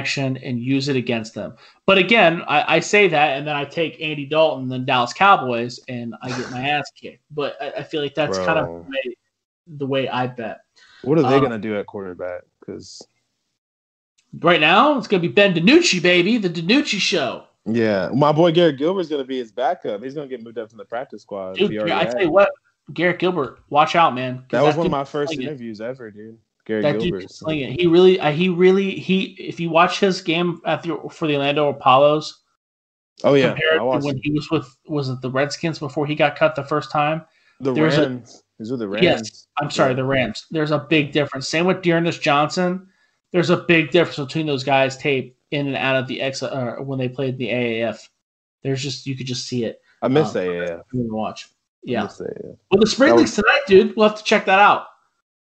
action 0.00 0.36
and 0.38 0.60
use 0.60 0.88
it 0.88 0.96
against 0.96 1.34
them. 1.34 1.54
But 1.86 1.98
again, 1.98 2.42
I, 2.46 2.76
I 2.76 2.80
say 2.80 3.08
that, 3.08 3.36
and 3.36 3.46
then 3.46 3.56
I 3.56 3.64
take 3.64 4.00
Andy 4.00 4.26
Dalton, 4.26 4.68
then 4.68 4.84
Dallas 4.84 5.12
Cowboys, 5.12 5.80
and 5.88 6.14
I 6.22 6.28
get 6.28 6.50
my 6.50 6.60
ass 6.68 6.90
kicked. 7.00 7.22
But 7.30 7.56
I, 7.60 7.70
I 7.78 7.82
feel 7.82 8.00
like 8.02 8.14
that's 8.14 8.38
kind 8.38 8.58
of 8.58 8.66
the 8.66 8.90
way, 8.90 9.16
the 9.66 9.86
way 9.86 10.08
I 10.08 10.26
bet. 10.28 10.58
what 11.02 11.18
are 11.18 11.22
they 11.22 11.34
Um, 11.36 11.42
gonna 11.42 11.58
do 11.58 11.76
at 11.78 11.86
quarterback? 11.86 12.42
Because 12.60 13.02
Right 14.40 14.60
now, 14.60 14.98
it's 14.98 15.06
going 15.08 15.22
to 15.22 15.28
be 15.28 15.32
Ben 15.32 15.54
DiNucci, 15.54 16.02
baby, 16.02 16.36
the 16.36 16.50
DiNucci 16.50 16.98
show. 17.00 17.46
yeah, 17.64 18.10
my 18.14 18.30
boy 18.30 18.52
Garrett 18.52 18.76
Gilbert's 18.76 19.08
gonna 19.08 19.24
be 19.24 19.38
his 19.38 19.50
backup. 19.52 20.02
He's 20.02 20.14
gonna 20.14 20.28
get 20.28 20.42
moved 20.42 20.58
up 20.58 20.68
from 20.68 20.78
the 20.78 20.84
practice 20.84 21.22
squad. 21.22 21.56
Dude, 21.56 21.90
I 21.90 22.04
tell 22.04 22.22
you 22.22 22.30
what, 22.30 22.50
Garrett 22.92 23.18
Gilbert, 23.18 23.58
watch 23.70 23.94
out, 23.96 24.14
man. 24.14 24.44
that 24.50 24.62
was 24.62 24.76
one 24.76 24.86
of 24.86 24.92
my 24.92 25.04
first 25.04 25.32
interviews 25.32 25.80
ever, 25.80 26.10
dude. 26.10 26.38
Garrett 26.64 26.82
That 26.82 27.00
Gilbert. 27.00 27.30
sling 27.30 27.60
it. 27.60 27.80
He 27.80 27.86
really, 27.86 28.18
uh, 28.20 28.30
he 28.30 28.48
really, 28.48 28.90
he. 28.98 29.36
If 29.38 29.58
you 29.60 29.70
watch 29.70 30.00
his 30.00 30.20
game 30.20 30.60
at 30.66 30.82
the 30.82 30.98
for 31.10 31.26
the 31.26 31.34
Orlando 31.36 31.68
Apollos, 31.68 32.42
Oh 33.24 33.34
yeah, 33.34 33.48
compared 33.48 33.74
I 33.80 33.98
to 33.98 34.04
when 34.06 34.20
he 34.22 34.30
was 34.32 34.50
with 34.50 34.76
was 34.86 35.08
it 35.08 35.20
the 35.22 35.30
Redskins 35.30 35.78
before 35.78 36.06
he 36.06 36.14
got 36.14 36.36
cut 36.36 36.54
the 36.54 36.62
first 36.64 36.90
time? 36.90 37.24
the 37.60 37.72
there's 37.72 37.96
a- 37.98 38.02
Rams. 38.02 38.42
He's 38.58 38.70
with 38.70 38.80
the 38.80 38.88
Rams. 38.88 39.04
Yes, 39.04 39.46
I'm 39.60 39.70
sorry, 39.70 39.90
Yeah. 39.92 39.96
the 39.96 40.04
Rams. 40.04 40.46
There's 40.50 40.70
a 40.72 40.78
big 40.78 41.12
difference. 41.12 41.48
Same 41.48 41.64
with 41.66 41.80
D'Ernest 41.82 42.20
Johnson. 42.20 42.88
There's 43.32 43.50
a 43.50 43.56
big 43.58 43.90
difference 43.90 44.18
between 44.18 44.46
those 44.46 44.64
guys' 44.64 44.96
tape 44.96 45.36
in 45.52 45.66
and 45.68 45.76
out 45.76 45.96
of 45.96 46.06
the 46.08 46.20
X 46.20 46.42
uh, 46.42 46.76
when 46.80 46.98
they 46.98 47.08
played 47.08 47.38
the 47.38 47.48
AAF. 47.48 48.08
There's 48.62 48.82
just 48.82 49.06
you 49.06 49.16
could 49.16 49.26
just 49.26 49.46
see 49.46 49.64
it. 49.64 49.80
I 50.02 50.08
miss 50.08 50.28
Um, 50.28 50.34
that. 50.34 50.82
You 50.92 51.08
watch. 51.14 51.48
Yeah. 51.82 52.04
miss 52.04 52.16
that, 52.18 52.36
yeah. 52.44 52.50
Well, 52.70 52.80
the 52.80 52.86
spring 52.86 53.14
was- 53.14 53.22
leagues 53.22 53.34
tonight, 53.36 53.60
dude. 53.66 53.96
We'll 53.96 54.08
have 54.08 54.18
to 54.18 54.24
check 54.24 54.46
that 54.46 54.58
out. 54.58 54.86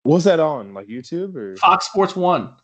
What's 0.04 0.24
that 0.26 0.40
on? 0.40 0.74
Like 0.74 0.88
YouTube 0.88 1.36
or? 1.36 1.56
Fox 1.58 1.88
Sports 1.88 2.16
One. 2.16 2.56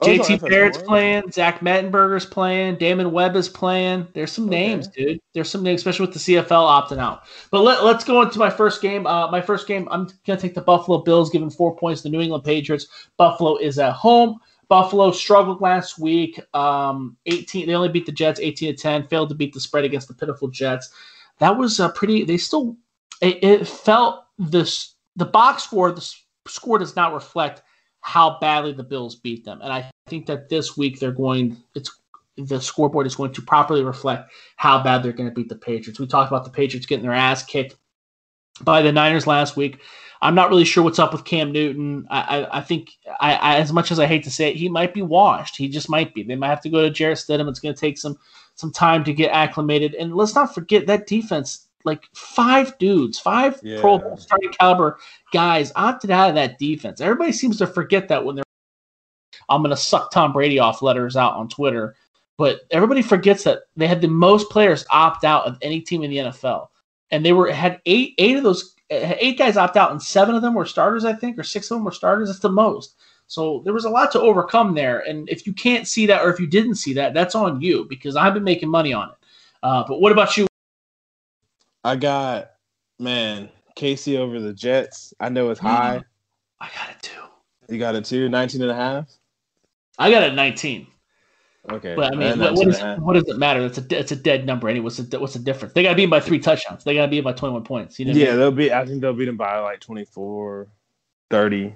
Oh, 0.00 0.06
JT 0.08 0.40
Barrett's 0.48 0.78
playing. 0.78 1.30
Zach 1.30 1.60
Mettenberger's 1.60 2.26
playing. 2.26 2.74
Damon 2.74 3.12
Webb 3.12 3.36
is 3.36 3.48
playing. 3.48 4.08
There's 4.14 4.32
some 4.32 4.46
Okay. 4.46 4.50
names, 4.68 4.88
dude. 4.88 5.20
There's 5.32 5.48
some 5.48 5.62
names, 5.62 5.80
especially 5.80 6.06
with 6.06 6.14
the 6.14 6.18
CFL 6.18 6.66
opting 6.66 6.98
out. 6.98 7.22
But 7.52 7.60
let, 7.60 7.84
let's 7.84 8.02
go 8.02 8.20
into 8.22 8.40
my 8.40 8.50
first 8.50 8.82
game. 8.82 9.06
Uh, 9.06 9.30
my 9.30 9.40
first 9.40 9.68
game, 9.68 9.86
I'm 9.92 10.06
going 10.26 10.36
to 10.36 10.38
take 10.38 10.54
the 10.54 10.60
Buffalo 10.60 10.98
Bills, 11.02 11.30
giving 11.30 11.50
four 11.50 11.76
points 11.76 12.00
to 12.02 12.08
the 12.08 12.10
New 12.16 12.20
England 12.20 12.42
Patriots. 12.42 12.88
Buffalo 13.16 13.58
is 13.58 13.78
at 13.78 13.92
home. 13.92 14.40
Buffalo 14.68 15.12
struggled 15.12 15.60
last 15.60 16.00
week. 16.00 16.40
Um, 16.52 17.16
18. 17.26 17.68
They 17.68 17.74
only 17.76 17.88
beat 17.88 18.06
the 18.06 18.10
Jets 18.10 18.40
18 18.40 18.74
to 18.74 18.82
10. 18.82 19.06
Failed 19.06 19.28
to 19.28 19.36
beat 19.36 19.52
the 19.54 19.60
spread 19.60 19.84
against 19.84 20.08
the 20.08 20.14
pitiful 20.14 20.48
Jets. 20.48 20.90
That 21.38 21.56
was 21.56 21.78
a 21.78 21.90
pretty. 21.90 22.24
They 22.24 22.38
still. 22.38 22.76
It, 23.22 23.42
it 23.42 23.66
felt 23.66 24.24
this. 24.38 24.96
The 25.16 25.24
box 25.24 25.62
score. 25.62 25.92
The 25.92 26.06
score 26.46 26.78
does 26.78 26.96
not 26.96 27.14
reflect 27.14 27.62
how 28.00 28.38
badly 28.40 28.72
the 28.72 28.82
Bills 28.82 29.14
beat 29.16 29.44
them, 29.44 29.60
and 29.62 29.72
I 29.72 29.90
think 30.08 30.26
that 30.26 30.50
this 30.50 30.76
week 30.76 30.98
they're 30.98 31.12
going. 31.12 31.56
It's 31.74 31.90
the 32.36 32.60
scoreboard 32.60 33.06
is 33.06 33.14
going 33.14 33.32
to 33.32 33.42
properly 33.42 33.84
reflect 33.84 34.32
how 34.56 34.82
bad 34.82 35.02
they're 35.02 35.12
going 35.12 35.28
to 35.28 35.34
beat 35.34 35.48
the 35.48 35.54
Patriots. 35.54 36.00
We 36.00 36.06
talked 36.06 36.30
about 36.30 36.44
the 36.44 36.50
Patriots 36.50 36.86
getting 36.86 37.04
their 37.04 37.14
ass 37.14 37.44
kicked 37.44 37.76
by 38.62 38.82
the 38.82 38.92
Niners 38.92 39.26
last 39.26 39.56
week. 39.56 39.80
I'm 40.22 40.34
not 40.34 40.50
really 40.50 40.64
sure 40.64 40.84
what's 40.84 41.00
up 41.00 41.12
with 41.12 41.24
Cam 41.24 41.50
Newton. 41.50 42.06
I, 42.08 42.20
I, 42.20 42.58
I 42.58 42.60
think, 42.60 42.90
I, 43.20 43.34
I, 43.34 43.56
as 43.56 43.72
much 43.72 43.90
as 43.90 43.98
I 43.98 44.06
hate 44.06 44.22
to 44.24 44.30
say 44.30 44.50
it, 44.50 44.56
he 44.56 44.68
might 44.68 44.94
be 44.94 45.02
washed. 45.02 45.56
He 45.56 45.68
just 45.68 45.90
might 45.90 46.14
be. 46.14 46.22
They 46.22 46.36
might 46.36 46.48
have 46.48 46.60
to 46.62 46.70
go 46.70 46.80
to 46.80 46.90
Jarrett 46.90 47.18
Stidham. 47.18 47.48
It's 47.48 47.58
going 47.60 47.74
to 47.74 47.80
take 47.80 47.98
some 47.98 48.16
some 48.54 48.70
time 48.70 49.02
to 49.04 49.12
get 49.12 49.32
acclimated. 49.32 49.94
And 49.94 50.14
let's 50.14 50.34
not 50.34 50.54
forget 50.54 50.86
that 50.86 51.06
defense. 51.06 51.68
Like 51.84 52.08
five 52.14 52.76
dudes, 52.78 53.18
five 53.18 53.60
Yeah. 53.62 53.80
Pro 53.80 53.98
Bowl 53.98 54.16
starting 54.16 54.50
caliber 54.50 54.98
guys 55.32 55.72
opted 55.76 56.10
out 56.10 56.28
of 56.28 56.34
that 56.36 56.58
defense. 56.58 57.00
Everybody 57.00 57.32
seems 57.32 57.58
to 57.58 57.66
forget 57.66 58.08
that 58.08 58.24
when 58.24 58.36
they're. 58.36 58.44
I'm 59.48 59.62
going 59.62 59.70
to 59.70 59.76
suck 59.76 60.10
Tom 60.10 60.32
Brady 60.32 60.58
off 60.58 60.82
letters 60.82 61.16
out 61.16 61.34
on 61.34 61.48
Twitter, 61.48 61.96
but 62.38 62.60
everybody 62.70 63.02
forgets 63.02 63.44
that 63.44 63.60
they 63.76 63.86
had 63.86 64.00
the 64.00 64.08
most 64.08 64.50
players 64.50 64.84
opt 64.90 65.24
out 65.24 65.46
of 65.46 65.58
any 65.62 65.80
team 65.80 66.02
in 66.02 66.10
the 66.10 66.16
NFL, 66.18 66.68
and 67.10 67.24
they 67.24 67.32
were 67.32 67.50
had 67.50 67.80
eight 67.86 68.14
eight 68.18 68.36
of 68.36 68.44
those 68.44 68.74
eight 68.90 69.38
guys 69.38 69.56
opt 69.56 69.76
out, 69.76 69.90
and 69.90 70.02
seven 70.02 70.34
of 70.34 70.42
them 70.42 70.54
were 70.54 70.66
starters, 70.66 71.04
I 71.04 71.12
think, 71.12 71.38
or 71.38 71.42
six 71.42 71.70
of 71.70 71.76
them 71.76 71.84
were 71.84 71.92
starters. 71.92 72.28
That's 72.28 72.40
the 72.40 72.50
most. 72.50 72.96
So 73.26 73.62
there 73.64 73.72
was 73.72 73.84
a 73.86 73.90
lot 73.90 74.12
to 74.12 74.20
overcome 74.20 74.74
there, 74.74 75.00
and 75.00 75.28
if 75.28 75.46
you 75.46 75.52
can't 75.52 75.88
see 75.88 76.06
that, 76.06 76.22
or 76.22 76.30
if 76.30 76.38
you 76.38 76.46
didn't 76.46 76.74
see 76.76 76.92
that, 76.94 77.14
that's 77.14 77.34
on 77.34 77.60
you 77.60 77.86
because 77.88 78.16
I've 78.16 78.34
been 78.34 78.44
making 78.44 78.70
money 78.70 78.92
on 78.92 79.08
it. 79.08 79.14
Uh, 79.62 79.84
but 79.86 80.00
what 80.00 80.12
about 80.12 80.36
you? 80.36 80.46
I 81.84 81.96
got 81.96 82.52
man 82.98 83.48
Casey 83.74 84.16
over 84.16 84.40
the 84.40 84.52
Jets. 84.52 85.14
I 85.18 85.28
know 85.28 85.50
it's 85.50 85.60
high. 85.60 85.98
Mm. 85.98 86.04
I 86.60 86.68
got 86.76 86.90
it 86.90 87.02
too. 87.02 87.20
You 87.68 87.78
got 87.78 87.94
it 87.94 88.04
too. 88.04 88.28
19 88.28 88.62
and 88.62 88.70
a 88.70 88.74
half. 88.74 89.08
I 89.98 90.10
got 90.10 90.22
it 90.22 90.34
19. 90.34 90.86
Okay. 91.70 91.94
But 91.94 92.12
I 92.12 92.16
mean, 92.16 92.38
what, 92.38 92.54
19 92.54 92.56
what, 92.56 92.68
is, 92.68 92.98
what 92.98 93.12
does 93.14 93.28
it 93.28 93.38
matter? 93.38 93.64
It's 93.64 93.78
a 93.78 93.98
it's 93.98 94.12
a 94.12 94.16
dead 94.16 94.46
number 94.46 94.68
anyway. 94.68 94.84
What's 94.84 94.96
the, 94.96 95.20
what's 95.20 95.34
the 95.34 95.38
difference? 95.38 95.74
They 95.74 95.82
got 95.82 95.90
to 95.90 95.94
beat 95.94 96.06
by 96.06 96.20
three 96.20 96.38
touchdowns. 96.38 96.84
They 96.84 96.94
got 96.94 97.06
to 97.06 97.10
beat 97.10 97.22
by 97.22 97.32
21 97.32 97.64
points. 97.64 97.98
You 97.98 98.06
know 98.06 98.12
what 98.12 98.16
I 98.16 98.20
Yeah, 98.20 98.30
mean? 98.30 98.38
they'll 98.38 98.52
be. 98.52 98.72
I 98.72 98.84
think 98.84 99.00
they'll 99.00 99.12
beat 99.12 99.26
them 99.26 99.36
by 99.36 99.58
like 99.60 99.80
24, 99.80 100.68
30, 101.30 101.74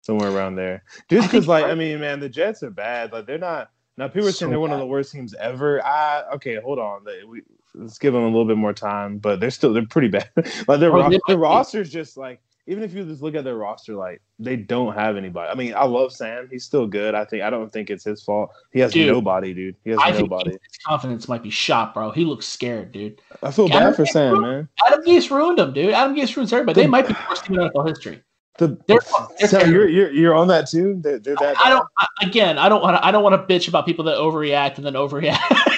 somewhere 0.00 0.30
around 0.30 0.56
there. 0.56 0.82
Just 1.08 1.30
because, 1.30 1.46
like, 1.46 1.66
I 1.66 1.74
mean, 1.74 2.00
man, 2.00 2.20
the 2.20 2.28
Jets 2.28 2.62
are 2.62 2.70
bad. 2.70 3.12
Like, 3.12 3.26
they're 3.26 3.38
not. 3.38 3.70
Now, 3.98 4.08
people 4.08 4.28
are 4.28 4.32
saying 4.32 4.48
So 4.48 4.50
they're 4.50 4.60
one 4.60 4.72
of 4.72 4.78
the 4.78 4.86
worst 4.86 5.12
teams 5.12 5.34
ever. 5.34 5.84
I 5.84 6.22
okay, 6.34 6.56
hold 6.56 6.78
on. 6.78 7.04
We, 7.28 7.42
let's 7.74 7.98
give 7.98 8.12
them 8.12 8.22
a 8.22 8.26
little 8.26 8.44
bit 8.44 8.56
more 8.56 8.72
time, 8.72 9.18
but 9.18 9.40
they're 9.40 9.50
still 9.50 9.72
they're 9.72 9.86
pretty 9.86 10.08
bad. 10.08 10.30
like 10.68 10.80
their 10.80 10.90
Bro, 10.90 11.08
ro- 11.10 11.18
their 11.26 11.38
roster's 11.38 11.90
just 11.90 12.16
like 12.16 12.40
even 12.68 12.84
if 12.84 12.94
you 12.94 13.04
just 13.04 13.22
look 13.22 13.34
at 13.34 13.42
their 13.42 13.56
roster, 13.56 13.94
like 13.96 14.22
they 14.38 14.54
don't 14.54 14.94
have 14.94 15.16
anybody. 15.16 15.50
I 15.50 15.54
mean, 15.56 15.74
I 15.74 15.84
love 15.84 16.12
Sam. 16.12 16.46
He's 16.48 16.64
still 16.64 16.86
good. 16.86 17.14
I 17.14 17.24
think 17.24 17.42
I 17.42 17.50
don't 17.50 17.72
think 17.72 17.90
it's 17.90 18.04
his 18.04 18.22
fault. 18.22 18.50
He 18.72 18.78
has 18.80 18.92
Dude, 18.92 19.08
nobody, 19.08 19.52
dude. 19.52 19.74
He 19.82 19.90
has 19.90 19.98
I 20.00 20.12
think 20.12 20.30
nobody. 20.30 20.50
his 20.50 20.78
confidence 20.86 21.26
might 21.28 21.42
be 21.42 21.50
shot, 21.50 21.92
bro. 21.92 22.12
He 22.12 22.24
looks 22.24 22.46
scared, 22.46 22.92
dude. 22.92 23.20
I 23.42 23.50
feel 23.50 23.66
Adam 23.66 23.88
bad 23.90 23.96
for 23.96 24.06
Sam, 24.06 24.32
ruined- 24.34 24.46
man. 24.52 24.68
Adam 24.86 25.04
Gase 25.04 25.28
ruined 25.30 25.58
him, 25.58 25.72
dude. 25.72 25.92
Adam 25.92 26.14
Gase 26.16 26.36
ruins 26.36 26.52
everybody. 26.52 26.82
They 26.82 26.86
might 26.86 27.08
be 27.08 27.14
the 27.14 27.18
worst 27.28 27.44
team 27.46 27.58
in 27.58 27.68
NFL 27.68 27.88
history. 27.88 28.22
The, 28.58 28.68
They're- 28.86 28.98
they're 29.40 29.48
terrible. 29.48 29.72
you're, 29.72 29.88
you're 29.88 30.10
you're 30.12 30.34
on 30.34 30.46
that 30.48 30.68
too. 30.68 31.00
They're, 31.02 31.18
they're 31.18 31.34
that. 31.36 31.56
I 31.58 31.64
bad? 31.64 31.70
don't. 31.70 31.86
I, 31.98 32.06
again, 32.22 32.58
I 32.58 32.68
don't 32.68 32.82
want. 32.82 32.96
to 32.96 33.04
I 33.04 33.10
don't 33.10 33.24
want 33.24 33.34
to 33.48 33.52
bitch 33.52 33.66
about 33.66 33.86
people 33.86 34.04
that 34.04 34.18
overreact 34.18 34.76
and 34.76 34.86
then 34.86 34.92
overreact. 34.92 35.38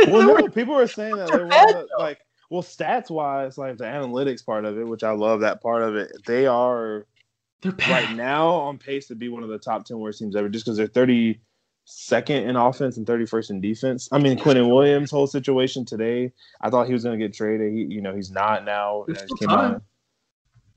Well, 0.08 0.26
no, 0.38 0.48
people 0.48 0.74
are 0.76 0.86
saying 0.86 1.16
that 1.16 1.28
They're 1.28 1.38
they're 1.38 1.46
one 1.46 1.68
of 1.68 1.74
bad, 1.74 1.86
the, 1.86 1.88
like, 1.98 2.18
well, 2.50 2.62
stats 2.62 3.10
wise, 3.10 3.56
like 3.58 3.78
the 3.78 3.84
analytics 3.84 4.44
part 4.44 4.64
of 4.64 4.78
it, 4.78 4.86
which 4.86 5.02
I 5.02 5.10
love 5.12 5.40
that 5.40 5.62
part 5.62 5.82
of 5.82 5.96
it. 5.96 6.12
They 6.26 6.46
are 6.46 7.06
right 7.88 8.14
now 8.14 8.48
on 8.48 8.78
pace 8.78 9.06
to 9.08 9.14
be 9.14 9.28
one 9.28 9.42
of 9.42 9.48
the 9.48 9.58
top 9.58 9.84
ten 9.86 9.98
worst 9.98 10.18
teams 10.18 10.36
ever, 10.36 10.48
just 10.48 10.64
because 10.64 10.76
they're 10.76 10.86
thirty 10.86 11.40
second 11.86 12.48
in 12.48 12.56
offense 12.56 12.96
and 12.96 13.06
thirty 13.06 13.26
first 13.26 13.50
in 13.50 13.60
defense. 13.60 14.08
I 14.12 14.18
mean, 14.18 14.38
Quinnen 14.38 14.68
Williams' 14.68 15.10
whole 15.10 15.26
situation 15.26 15.84
today, 15.84 16.32
I 16.60 16.70
thought 16.70 16.86
he 16.86 16.92
was 16.92 17.04
going 17.04 17.18
to 17.18 17.24
get 17.24 17.34
traded. 17.34 17.72
He, 17.72 17.82
you 17.84 18.00
know, 18.02 18.14
he's 18.14 18.30
not 18.30 18.64
now. 18.64 19.04
Came 19.38 19.48
out- 19.50 19.82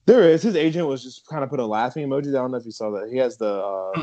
There 0.06 0.24
is. 0.30 0.42
His 0.42 0.56
agent 0.56 0.88
was 0.88 1.04
just 1.04 1.28
kind 1.28 1.44
of 1.44 1.50
put 1.50 1.60
a 1.60 1.66
laughing 1.66 2.08
emoji. 2.08 2.30
I 2.30 2.32
don't 2.34 2.52
know 2.52 2.58
if 2.58 2.66
you 2.66 2.72
saw 2.72 2.92
that. 2.92 3.10
He 3.12 3.18
has 3.18 3.38
the. 3.38 3.54
Uh. 3.54 4.02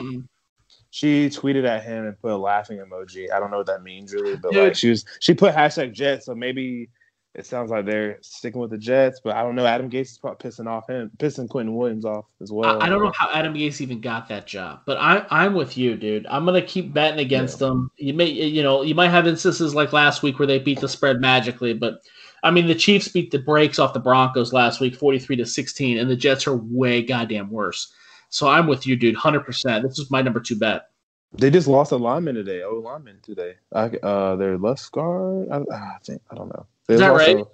She 0.95 1.29
tweeted 1.29 1.67
at 1.67 1.83
him 1.83 2.07
and 2.07 2.17
put 2.21 2.31
a 2.31 2.37
laughing 2.37 2.79
emoji. 2.79 3.29
I 3.33 3.41
don't 3.41 3.51
know 3.51 3.57
what 3.57 3.67
that 3.67 3.83
means 3.83 4.15
really, 4.15 4.37
but 4.37 4.53
Dude. 4.53 4.63
like 4.63 4.77
she 4.77 4.91
was 4.91 5.05
she 5.19 5.35
put 5.35 5.53
hashtag 5.53 5.93
Jets, 5.93 6.27
so 6.27 6.37
maybe 6.37 6.89
it 7.35 7.45
sounds 7.45 7.73
like 7.73 7.85
they're 7.85 8.19
sticking 8.23 8.61
with 8.61 8.71
the 8.71 8.79
Jets. 8.79 9.21
But 9.25 9.35
I 9.35 9.43
don't 9.43 9.57
know. 9.57 9.67
Adam 9.67 9.91
Gase 9.91 10.03
is 10.03 10.19
probably 10.19 10.49
pissing 10.49 10.69
off 10.69 10.89
him, 10.89 11.11
pissing 11.17 11.49
Quinnen 11.49 11.75
Williams 11.75 12.05
off 12.05 12.27
as 12.41 12.53
well. 12.53 12.81
I, 12.81 12.87
I 12.87 12.89
don't 12.89 13.03
know 13.03 13.11
how 13.19 13.29
Adam 13.33 13.55
Gase 13.55 13.81
even 13.81 14.01
got 14.01 14.29
that 14.29 14.47
job, 14.47 14.83
but 14.87 14.97
I, 14.99 15.27
I'm 15.31 15.55
with 15.55 15.77
you, 15.77 15.97
dude. 15.97 16.29
I'm 16.29 16.45
gonna 16.45 16.63
keep 16.63 16.95
betting 16.95 17.19
against 17.19 17.59
them. 17.59 17.91
You 17.97 18.15
may, 18.15 18.27
you 18.27 18.63
know, 18.63 18.83
you 18.83 18.95
might 18.95 19.11
have 19.11 19.27
instances 19.27 19.75
like 19.75 19.93
last 19.93 20.23
week 20.23 20.39
where 20.39 20.47
they 20.47 20.61
beat 20.61 20.79
the 20.79 20.89
spread 20.89 21.21
magically, 21.21 21.75
but 21.75 22.03
I 22.45 22.53
mean, 22.53 22.69
the 22.69 22.75
Chiefs 22.77 23.09
beat 23.09 23.33
the 23.33 23.41
brakes 23.41 23.81
off 23.81 23.95
the 23.95 23.99
Broncos 23.99 24.53
last 24.53 24.79
week, 24.79 24.95
43 24.95 25.35
to 25.39 25.45
16, 25.45 25.99
and 25.99 26.09
the 26.09 26.15
Jets 26.15 26.47
are 26.47 26.55
way 26.55 27.03
goddamn 27.03 27.51
worse. 27.51 27.93
So 28.35 28.49
I'm 28.49 28.67
with 28.67 28.85
you, 28.85 28.97
dude, 28.97 29.15
hundred 29.15 29.45
percent. 29.47 29.85
This 29.85 29.97
is 30.01 30.11
my 30.11 30.21
number 30.21 30.41
two 30.41 30.57
bet. 30.59 30.89
They 31.35 31.51
just 31.51 31.69
lost 31.69 31.93
a 31.93 31.97
lineman 31.97 32.35
today. 32.35 32.65
Oh, 32.65 32.81
lineman 32.85 33.21
today. 33.23 33.55
I, 33.73 33.85
uh, 34.03 34.35
their 34.35 34.59
left 34.59 34.91
guard. 34.91 35.47
I, 35.53 35.59
I 35.73 35.99
think 36.03 36.21
I 36.33 36.35
don't 36.35 36.49
know. 36.49 36.67
They 36.89 36.95
Is 36.95 37.01
that 37.01 37.13
right? 37.13 37.37
a- 37.37 37.45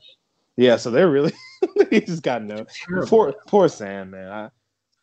yeah, 0.56 0.76
so 0.76 0.90
they're 0.90 1.10
really. 1.10 1.34
he 1.90 2.00
just 2.00 2.22
got 2.22 2.42
no. 2.42 2.64
Poor, 3.08 3.34
poor 3.46 3.68
Sam, 3.68 4.12
man. 4.12 4.32
I, 4.32 4.50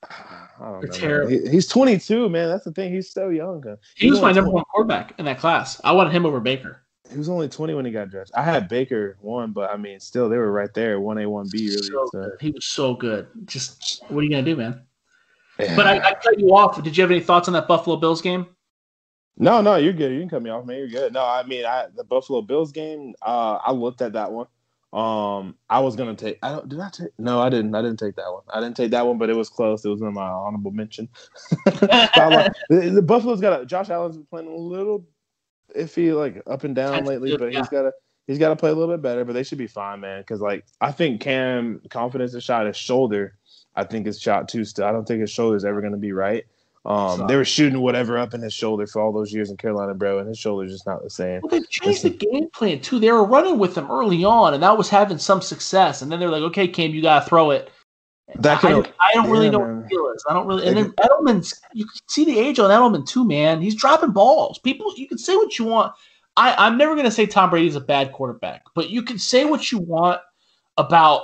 I 0.09 0.71
don't 0.71 0.81
They're 0.81 0.89
know. 0.89 0.95
terrible. 0.97 1.29
He, 1.29 1.47
he's 1.47 1.67
22, 1.67 2.27
man. 2.27 2.49
That's 2.49 2.63
the 2.63 2.71
thing. 2.71 2.91
He's 2.91 3.11
so 3.11 3.29
young. 3.29 3.63
huh? 3.63 3.75
He 3.95 4.09
was 4.09 4.19
my 4.19 4.31
number 4.31 4.49
20 4.49 4.53
one 4.53 4.63
quarterback 4.73 5.13
in 5.19 5.25
that 5.25 5.37
class. 5.37 5.79
I 5.83 5.91
wanted 5.91 6.11
him 6.11 6.25
over 6.25 6.39
Baker. 6.39 6.81
He 7.11 7.19
was 7.19 7.29
only 7.29 7.49
20 7.49 7.75
when 7.75 7.85
he 7.85 7.91
got 7.91 8.09
drafted. 8.09 8.35
I 8.35 8.41
had 8.41 8.67
Baker 8.67 9.15
one, 9.21 9.51
but 9.51 9.69
I 9.69 9.77
mean, 9.77 9.99
still, 9.99 10.27
they 10.27 10.37
were 10.37 10.51
right 10.51 10.73
there, 10.73 10.99
one 10.99 11.19
A, 11.19 11.29
one 11.29 11.47
B, 11.51 11.67
really. 11.69 11.83
So 11.83 12.09
So. 12.11 12.31
He 12.41 12.49
was 12.49 12.65
so 12.65 12.95
good. 12.95 13.27
Just 13.45 14.03
what 14.07 14.21
are 14.21 14.23
you 14.23 14.31
gonna 14.31 14.41
do, 14.41 14.55
man? 14.55 14.81
Yeah. 15.59 15.75
But 15.75 15.87
I, 15.87 15.97
I 15.99 16.13
cut 16.13 16.39
you 16.39 16.55
off. 16.55 16.81
Did 16.81 16.97
you 16.97 17.01
have 17.01 17.11
any 17.11 17.19
thoughts 17.19 17.47
on 17.47 17.53
that 17.53 17.67
Buffalo 17.67 17.97
Bills 17.97 18.21
game? 18.21 18.47
no, 19.39 19.61
no, 19.61 19.75
you're 19.75 19.93
good. 19.93 20.11
You 20.11 20.19
can 20.19 20.29
cut 20.29 20.41
me 20.41 20.49
off, 20.49 20.65
man. 20.65 20.77
You're 20.77 20.87
good. 20.87 21.13
No, 21.13 21.23
I 21.23 21.43
mean, 21.43 21.65
I 21.65 21.87
the 21.95 22.03
Buffalo 22.03 22.41
Bills 22.41 22.71
game. 22.71 23.13
Uh, 23.21 23.59
I 23.63 23.71
looked 23.71 24.01
at 24.01 24.13
that 24.13 24.31
one. 24.31 24.47
Um, 24.93 25.55
I 25.69 25.79
was 25.79 25.95
gonna 25.95 26.15
take. 26.15 26.39
I 26.41 26.51
don't. 26.51 26.69
Did 26.69 26.79
I 26.79 26.89
take? 26.89 27.09
No, 27.19 27.39
I 27.41 27.49
didn't. 27.49 27.75
I 27.75 27.81
didn't 27.81 27.99
take 27.99 28.15
that 28.15 28.31
one. 28.31 28.43
I 28.51 28.61
didn't 28.61 28.77
take 28.77 28.91
that 28.91 29.05
one, 29.05 29.17
but 29.17 29.29
it 29.29 29.35
was 29.35 29.49
close. 29.49 29.83
It 29.85 29.89
was 29.89 30.01
in 30.01 30.13
my 30.13 30.27
honorable 30.27 30.71
mention. 30.71 31.09
Like- 31.65 32.53
the, 32.69 32.91
the 32.95 33.01
Buffalo's 33.01 33.41
got 33.41 33.61
a, 33.61 33.65
Josh 33.65 33.89
Allen's 33.89 34.17
been 34.17 34.25
playing 34.25 34.47
a 34.47 34.55
little 34.55 35.05
iffy, 35.75 36.15
like 36.15 36.41
up 36.47 36.63
and 36.63 36.75
down 36.75 36.93
That's 36.93 37.07
lately, 37.07 37.31
good, 37.31 37.39
but 37.39 37.51
yeah. 37.51 37.59
he's 37.59 37.69
got 37.69 37.83
to 37.83 37.91
he's 38.27 38.39
got 38.39 38.49
to 38.49 38.55
play 38.55 38.71
a 38.71 38.73
little 38.73 38.93
bit 38.95 39.01
better. 39.01 39.25
But 39.25 39.33
they 39.33 39.43
should 39.43 39.57
be 39.57 39.67
fine, 39.67 39.99
man. 39.99 40.21
Because 40.21 40.41
like 40.41 40.65
I 40.81 40.91
think 40.91 41.21
Cam 41.21 41.81
confidence 41.89 42.33
is 42.33 42.43
shot. 42.43 42.65
His 42.65 42.77
shoulder, 42.77 43.36
I 43.77 43.83
think 43.83 44.07
is 44.07 44.19
shot 44.19 44.49
too. 44.49 44.65
Still, 44.65 44.85
I 44.85 44.91
don't 44.91 45.07
think 45.07 45.21
his 45.21 45.31
shoulder's 45.31 45.63
ever 45.63 45.79
going 45.79 45.93
to 45.93 45.99
be 45.99 46.11
right. 46.11 46.45
Um, 46.85 47.27
they 47.27 47.35
were 47.35 47.45
shooting 47.45 47.81
whatever 47.81 48.17
up 48.17 48.33
in 48.33 48.41
his 48.41 48.53
shoulder 48.53 48.87
for 48.87 49.01
all 49.01 49.11
those 49.11 49.33
years 49.33 49.49
in 49.49 49.57
Carolina, 49.57 49.93
bro, 49.93 50.19
and 50.19 50.27
his 50.27 50.39
shoulder's 50.39 50.71
just 50.71 50.85
not 50.85 51.03
the 51.03 51.09
same. 51.09 51.41
Well, 51.43 51.49
they 51.49 51.65
changed 51.69 52.03
the 52.03 52.09
game 52.09 52.49
plan 52.51 52.79
too. 52.79 52.97
They 52.97 53.11
were 53.11 53.25
running 53.25 53.59
with 53.59 53.77
him 53.77 53.91
early 53.91 54.23
on, 54.23 54.53
and 54.53 54.63
that 54.63 54.77
was 54.77 54.89
having 54.89 55.17
some 55.17 55.41
success. 55.41 56.01
And 56.01 56.11
then 56.11 56.19
they're 56.19 56.29
like, 56.29 56.43
"Okay, 56.43 56.67
Cam, 56.67 56.91
you 56.91 57.01
gotta 57.01 57.27
throw 57.27 57.51
it." 57.51 57.69
That 58.35 58.63
I, 58.63 58.83
I 59.01 59.13
don't 59.13 59.29
really 59.29 59.45
yeah, 59.45 59.51
know 59.51 59.59
man. 59.59 59.81
the 59.81 59.87
deal 59.87 60.11
is. 60.15 60.23
I 60.29 60.33
don't 60.33 60.47
really. 60.47 60.65
And 60.67 60.77
then 60.77 60.91
Edelman's, 60.93 61.59
you 61.73 61.85
can 61.85 61.99
see 62.07 62.25
the 62.25 62.39
age 62.39 62.59
on 62.59 62.69
Edelman 62.69 63.05
too, 63.05 63.25
man. 63.25 63.61
He's 63.61 63.75
dropping 63.75 64.11
balls. 64.11 64.57
People, 64.57 64.93
you 64.97 65.07
can 65.07 65.17
say 65.17 65.35
what 65.35 65.59
you 65.59 65.65
want. 65.65 65.93
I, 66.35 66.55
I'm 66.57 66.77
never 66.77 66.95
gonna 66.95 67.11
say 67.11 67.25
Tom 67.25 67.49
Brady's 67.49 67.75
a 67.75 67.81
bad 67.81 68.11
quarterback, 68.11 68.63
but 68.75 68.89
you 68.89 69.01
can 69.01 69.19
say 69.19 69.43
what 69.43 69.71
you 69.71 69.79
want 69.79 70.21
about. 70.77 71.23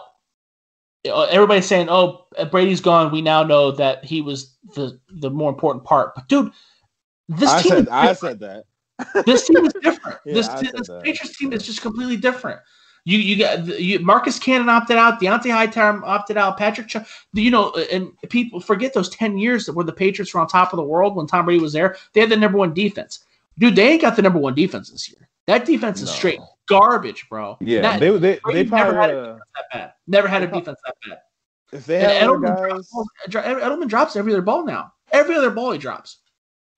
Everybody's 1.05 1.65
saying, 1.65 1.87
"Oh, 1.89 2.25
Brady's 2.49 2.79
gone." 2.81 3.11
We 3.11 3.21
now 3.21 3.43
know 3.43 3.71
that 3.71 4.05
he 4.05 4.21
was 4.21 4.55
the 4.75 4.99
the 5.09 5.29
more 5.29 5.49
important 5.51 5.83
part. 5.83 6.15
But 6.15 6.27
dude, 6.29 6.51
this 7.27 7.49
I 7.49 7.61
team 7.61 7.71
said, 7.71 7.89
I 7.89 8.13
said 8.13 8.39
that. 8.39 8.65
this 9.25 9.47
team 9.47 9.65
is 9.65 9.73
different. 9.81 10.19
Yeah, 10.25 10.33
this 10.35 10.47
this 10.47 10.87
that. 10.87 11.01
Patriots 11.03 11.37
team 11.37 11.51
is 11.51 11.65
just 11.65 11.81
completely 11.81 12.15
different. 12.15 12.59
You 13.05 13.17
you 13.17 13.37
got 13.37 13.67
you, 13.79 13.99
Marcus 13.99 14.39
Cannon 14.39 14.69
opted 14.69 14.95
out, 14.95 15.19
Dont'a 15.19 15.51
Hightower 15.51 16.05
opted 16.05 16.37
out, 16.37 16.57
Patrick. 16.57 16.87
Ch- 16.87 16.97
you 17.33 17.51
know, 17.51 17.73
and 17.91 18.11
people 18.29 18.61
forget 18.61 18.93
those 18.93 19.09
ten 19.09 19.37
years 19.37 19.65
that 19.65 19.73
where 19.73 19.83
the 19.83 19.91
Patriots 19.91 20.33
were 20.33 20.39
on 20.39 20.47
top 20.47 20.71
of 20.71 20.77
the 20.77 20.83
world 20.83 21.17
when 21.17 21.27
Tom 21.27 21.43
Brady 21.43 21.59
was 21.61 21.73
there. 21.73 21.97
They 22.13 22.21
had 22.21 22.29
the 22.29 22.37
number 22.37 22.57
one 22.57 22.73
defense. 22.73 23.25
Dude, 23.59 23.75
they 23.75 23.89
ain't 23.89 24.01
got 24.01 24.15
the 24.15 24.21
number 24.21 24.39
one 24.39 24.55
defense 24.55 24.89
this 24.89 25.09
year. 25.09 25.27
That 25.47 25.65
defense 25.65 26.01
is 26.01 26.07
No. 26.07 26.13
straight 26.13 26.39
garbage, 26.67 27.25
bro. 27.29 27.57
Yeah, 27.61 27.81
That- 27.81 27.99
they 27.99 28.09
they 28.11 28.17
they 28.19 28.39
Brady 28.43 28.69
never 28.69 28.91
probably 28.93 29.15
had 29.15 29.15
uh, 29.15 29.33
that 29.55 29.65
bad. 29.73 29.93
Never 30.07 30.27
had 30.27 30.43
a 30.43 30.47
defense 30.47 30.79
that 30.85 30.95
bad. 31.07 31.19
if 31.71 31.85
they 31.85 31.99
had 31.99 32.23
Edelman, 32.23 32.69
guys. 32.75 32.89
drops, 33.29 33.47
Edelman 33.47 33.87
drops 33.87 34.15
every 34.15 34.33
other 34.33 34.41
ball 34.41 34.65
now. 34.65 34.93
Every 35.11 35.35
other 35.35 35.49
ball 35.51 35.71
he 35.71 35.77
drops. 35.79 36.19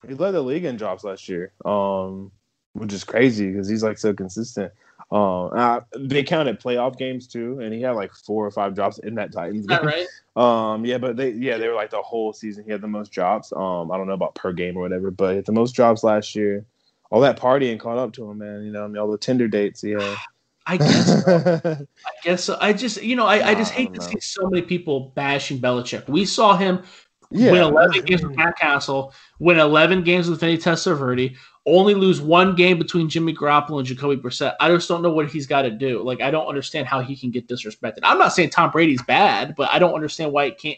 He 0.08 0.14
led 0.14 0.32
the 0.32 0.42
league 0.42 0.66
in 0.66 0.76
drops 0.78 1.04
last 1.04 1.28
year, 1.30 1.54
um, 1.66 2.32
which 2.74 2.94
is 2.94 3.04
crazy 3.04 3.52
because 3.52 3.68
he's 3.68 3.84
like 3.84 3.98
so 3.98 4.14
consistent. 4.14 4.72
Um, 5.12 5.52
I, 5.56 5.82
they 5.98 6.24
counted 6.24 6.60
playoff 6.60 6.98
games 6.98 7.28
too, 7.28 7.60
and 7.60 7.74
he 7.74 7.82
had 7.82 7.92
like 7.92 8.12
four 8.14 8.46
or 8.46 8.52
five 8.52 8.74
drops 8.76 8.98
in 9.00 9.16
that 9.16 9.32
Titans 9.32 9.62
Is 9.62 9.68
that 9.68 9.82
game. 9.82 9.88
right? 9.90 10.08
Um, 10.36 10.84
yeah, 10.86 10.98
but 10.98 11.16
they 11.16 11.30
yeah 11.30 11.58
they 11.58 11.70
were 11.70 11.76
like 11.76 11.92
the 11.92 12.02
whole 12.02 12.34
season. 12.34 12.66
He 12.66 12.72
had 12.72 12.82
the 12.82 12.90
most 12.90 13.10
drops. 13.14 13.54
Um, 13.54 13.90
I 13.90 13.96
don't 13.96 14.06
know 14.06 14.12
about 14.14 14.36
per 14.36 14.52
game 14.52 14.76
or 14.76 14.82
whatever, 14.82 15.10
but 15.10 15.30
he 15.30 15.36
had 15.38 15.46
the 15.46 15.54
most 15.54 15.72
drops 15.72 16.04
last 16.04 16.36
year. 16.36 16.66
All 17.12 17.22
that 17.22 17.40
partying 17.40 17.80
caught 17.80 17.98
up 17.98 18.14
to 18.14 18.30
him, 18.30 18.40
man. 18.40 18.64
You 18.64 18.72
know, 18.72 18.84
I 18.84 18.88
mean, 18.88 18.98
all 18.98 19.10
the 19.10 19.18
Tinder 19.18 19.48
dates 19.48 19.84
Yeah. 19.84 20.16
I 20.68 20.78
guess. 20.78 21.28
I 21.28 21.86
guess 22.24 22.44
so. 22.44 22.58
I 22.60 22.74
just, 22.74 23.04
you 23.04 23.16
know, 23.16 23.28
I, 23.28 23.50
I 23.50 23.54
just 23.54 23.72
hate 23.72 23.94
don't 23.94 24.02
to 24.02 24.02
know. 24.02 24.08
see 24.14 24.20
so 24.20 24.50
many 24.50 24.64
people 24.64 25.12
bashing 25.16 25.60
Belichick. 25.60 26.08
We 26.08 26.26
saw 26.26 26.58
him 26.58 26.82
yeah, 27.30 27.52
win 27.52 27.62
11 27.62 28.06
games 28.06 28.24
with 28.24 28.36
Matt 28.36 28.58
Cassel, 28.58 29.14
win 29.40 29.60
11 29.60 30.04
games 30.04 30.30
with 30.30 30.40
Vinny 30.40 30.58
Testaverde, 30.58 31.36
only 31.66 31.94
lose 31.94 32.22
one 32.22 32.56
game 32.56 32.78
between 32.78 33.10
Jimmy 33.10 33.34
Garoppolo 33.34 33.80
and 33.80 33.88
Jacoby 33.88 34.22
Brissett. 34.22 34.56
I 34.60 34.70
just 34.70 34.88
don't 34.88 35.02
know 35.02 35.12
what 35.12 35.30
he's 35.30 35.48
got 35.48 35.64
to 35.64 35.72
do. 35.72 36.02
Like, 36.04 36.22
I 36.22 36.32
don't 36.32 36.48
understand 36.48 36.88
how 36.88 37.02
he 37.02 37.16
can 37.16 37.32
get 37.32 37.48
disrespected. 37.48 38.00
I'm 38.04 38.18
not 38.18 38.34
saying 38.34 38.52
Tom 38.52 38.72
Brady's 38.72 39.02
bad, 39.04 39.56
but 39.56 39.70
I 39.72 39.80
don't 39.80 39.94
understand 39.94 40.32
why 40.32 40.46
it 40.46 40.58
can't. 40.58 40.78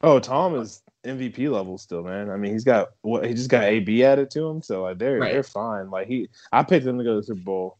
Oh, 0.00 0.20
Tom 0.20 0.54
is 0.56 0.82
MVP 1.04 1.50
level 1.50 1.78
still, 1.78 2.02
man. 2.02 2.30
I 2.30 2.36
mean, 2.36 2.52
he's 2.52 2.64
got 2.64 2.88
what 3.02 3.24
he 3.24 3.34
just 3.34 3.50
got 3.50 3.64
AB 3.64 4.04
added 4.04 4.30
to 4.32 4.46
him, 4.48 4.62
so 4.62 4.82
like 4.82 4.98
they're 4.98 5.18
Right. 5.18 5.32
they're 5.32 5.42
fine. 5.42 5.90
Like 5.90 6.08
he, 6.08 6.28
I 6.52 6.62
picked 6.62 6.84
them 6.84 6.98
to 6.98 7.04
go 7.04 7.14
to 7.14 7.20
the 7.20 7.26
Super 7.26 7.40
Bowl. 7.40 7.76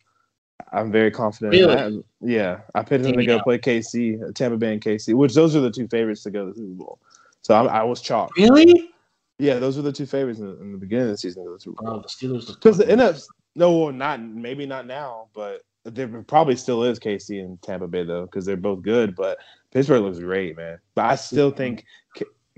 I'm 0.73 0.91
very 0.93 1.11
confident. 1.11 1.53
Really? 1.53 1.73
In 1.73 1.97
that. 1.97 2.05
Yeah, 2.21 2.61
I 2.75 2.83
picked 2.83 3.05
them 3.05 3.15
to 3.17 3.25
go 3.27 3.37
Damn. 3.37 3.45
play 3.45 3.59
KC, 3.59 4.35
Tampa 4.35 4.57
Bay 4.57 4.73
and 4.75 4.83
KC, 4.83 5.15
which 5.15 5.35
those 5.35 5.55
are 5.57 5.61
the 5.61 5.71
two 5.71 5.89
favorites 5.89 6.23
to 6.25 6.31
go 6.31 6.47
to 6.47 6.53
the 6.53 6.57
Super 6.59 6.75
Bowl. 6.75 6.99
So 7.43 7.55
I, 7.55 7.81
I 7.81 7.83
was 7.85 8.01
chalked. 8.01 8.37
Really? 8.37 8.91
Yeah, 9.39 9.59
those 9.61 9.77
were 9.77 9.83
the 9.83 9.93
two 9.93 10.07
favorites 10.07 10.41
in, 10.41 10.49
in 10.61 10.73
the 10.73 10.79
beginning 10.79 11.05
of 11.07 11.11
the 11.13 11.19
season 11.19 11.45
to 11.45 11.47
go 11.51 11.53
to 11.53 11.57
the 11.59 11.63
Super 11.63 11.85
Oh, 11.87 11.91
Bowl. 11.93 12.03
the 12.03 12.09
Steelers. 12.09 12.47
Because 12.49 12.77
the. 12.79 12.85
NFC, 12.85 13.25
no, 13.55 13.77
well, 13.77 13.93
not 13.93 14.21
maybe 14.21 14.67
not 14.67 14.87
now, 14.87 15.29
but 15.35 15.63
there 15.85 16.09
probably 16.25 16.57
still 16.57 16.83
is 16.85 16.99
KC 16.99 17.41
and 17.41 17.61
Tampa 17.63 17.87
Bay 17.89 18.05
though, 18.05 18.23
because 18.27 18.45
they're 18.45 18.57
both 18.57 18.83
good. 18.83 19.15
But 19.17 19.39
Pittsburgh 19.73 20.03
looks 20.03 20.19
great, 20.19 20.57
man. 20.57 20.79
But 20.95 21.05
I 21.07 21.15
still 21.15 21.51
think 21.51 21.85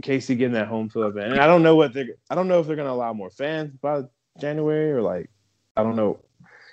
KC 0.01 0.39
getting 0.39 0.53
that 0.53 0.69
home 0.69 0.89
field 0.89 1.07
advantage. 1.07 1.33
And 1.33 1.41
I 1.41 1.47
don't 1.47 1.63
know 1.63 1.77
what 1.77 1.93
they're. 1.93 2.07
I 2.31 2.35
don't 2.35 2.49
know 2.49 2.61
if 2.61 2.67
they're 2.67 2.77
gonna 2.77 2.93
allow 2.93 3.13
more 3.13 3.31
fans 3.31 3.77
by 3.81 4.03
January 4.41 4.93
or 4.93 5.03
like 5.03 5.31
I 5.77 5.83
don't 5.83 5.97
know, 5.97 6.21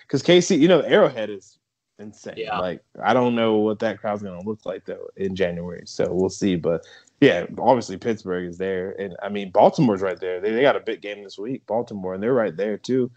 because 0.02 0.22
Casey, 0.22 0.56
you 0.56 0.68
know, 0.68 0.82
Arrowhead 0.82 1.30
is 1.30 1.60
insane. 2.00 2.36
Yeah. 2.38 2.60
Like 2.60 2.82
I 3.02 3.14
don't 3.14 3.36
know 3.36 3.58
what 3.58 3.80
that 3.80 4.00
crowd's 4.00 4.24
gonna 4.24 4.44
look 4.44 4.66
like 4.66 4.86
though 4.86 5.08
in 5.16 5.36
January. 5.36 5.84
So 5.86 6.08
we'll 6.12 6.30
see. 6.30 6.56
But 6.56 6.86
yeah, 7.22 7.46
obviously 7.58 7.98
Pittsburgh 7.98 8.48
is 8.48 8.58
there, 8.58 8.92
and 9.00 9.16
I 9.22 9.30
mean 9.30 9.52
Baltimore's 9.52 10.02
right 10.02 10.20
there. 10.20 10.40
They, 10.40 10.52
they 10.52 10.62
got 10.62 10.76
a 10.76 10.82
big 10.82 11.02
game 11.02 11.24
this 11.24 11.38
week, 11.38 11.66
Baltimore, 11.66 12.14
and 12.14 12.22
they're 12.22 12.34
right 12.34 12.56
there 12.56 12.78
too. 12.78 13.12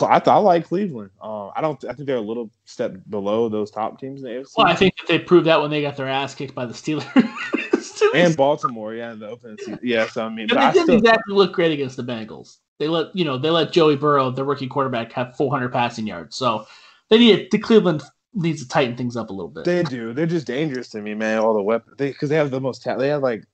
I, 0.00 0.20
I 0.26 0.36
like 0.38 0.66
Cleveland. 0.66 1.10
Uh, 1.20 1.48
I 1.48 1.60
don't. 1.60 1.82
I 1.84 1.92
think 1.92 2.06
they're 2.06 2.16
a 2.16 2.20
little 2.20 2.50
step 2.64 2.96
below 3.10 3.48
those 3.48 3.70
top 3.70 4.00
teams 4.00 4.22
in 4.22 4.28
the 4.28 4.40
AFC. 4.40 4.54
Well, 4.56 4.66
I 4.66 4.74
think 4.74 4.96
that 4.96 5.06
they 5.06 5.18
proved 5.18 5.46
that 5.46 5.60
when 5.60 5.70
they 5.70 5.82
got 5.82 5.96
their 5.96 6.08
ass 6.08 6.34
kicked 6.34 6.54
by 6.54 6.66
the 6.66 6.74
Steelers. 6.74 7.06
And 8.14 8.36
Baltimore, 8.36 8.94
yeah, 8.94 9.12
in 9.12 9.18
the 9.18 9.28
opening 9.28 9.58
season. 9.58 9.78
Yeah, 9.82 10.06
so 10.06 10.26
I 10.26 10.28
mean, 10.28 10.40
And 10.40 10.50
but 10.50 10.58
I 10.58 10.66
they 10.68 10.72
didn't 10.74 10.86
still, 10.86 10.98
exactly 10.98 11.34
look 11.34 11.52
great 11.52 11.72
against 11.72 11.96
the 11.96 12.04
Bengals. 12.04 12.58
They 12.78 12.88
let 12.88 13.14
you 13.14 13.24
know 13.24 13.38
they 13.38 13.50
let 13.50 13.72
Joey 13.72 13.96
Burrow, 13.96 14.30
the 14.30 14.44
rookie 14.44 14.66
quarterback, 14.66 15.12
have 15.12 15.36
400 15.36 15.72
passing 15.72 16.06
yards. 16.06 16.36
So 16.36 16.66
they 17.08 17.18
need 17.18 17.50
the 17.50 17.58
Cleveland 17.58 18.02
needs 18.34 18.62
to 18.62 18.68
tighten 18.68 18.96
things 18.96 19.16
up 19.16 19.30
a 19.30 19.32
little 19.32 19.50
bit. 19.50 19.64
they 19.64 19.82
do. 19.82 20.12
They're 20.12 20.26
just 20.26 20.46
dangerous 20.46 20.88
to 20.90 21.02
me, 21.02 21.14
man. 21.14 21.38
All 21.38 21.54
the 21.54 21.62
weapons, 21.62 21.96
because 21.98 22.28
they, 22.28 22.36
have 22.36 22.50
the 22.50 22.60
most 22.60 22.82
talent. 22.82 23.00
They 23.00 23.08
have 23.08 23.22
like 23.22 23.44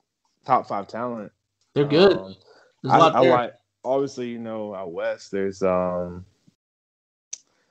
top 0.46 0.68
five 0.68 0.86
talent. 0.86 1.32
They're 1.74 1.84
good. 1.84 2.16
Um, 2.16 2.36
There's 2.82 2.92
a 2.92 2.96
I, 2.96 2.98
lot 2.98 3.14
I 3.16 3.20
like 3.20 3.54
obviously 3.84 4.28
you 4.28 4.38
know 4.38 4.74
out 4.74 4.92
west 4.92 5.30
there's 5.30 5.62
um 5.62 6.26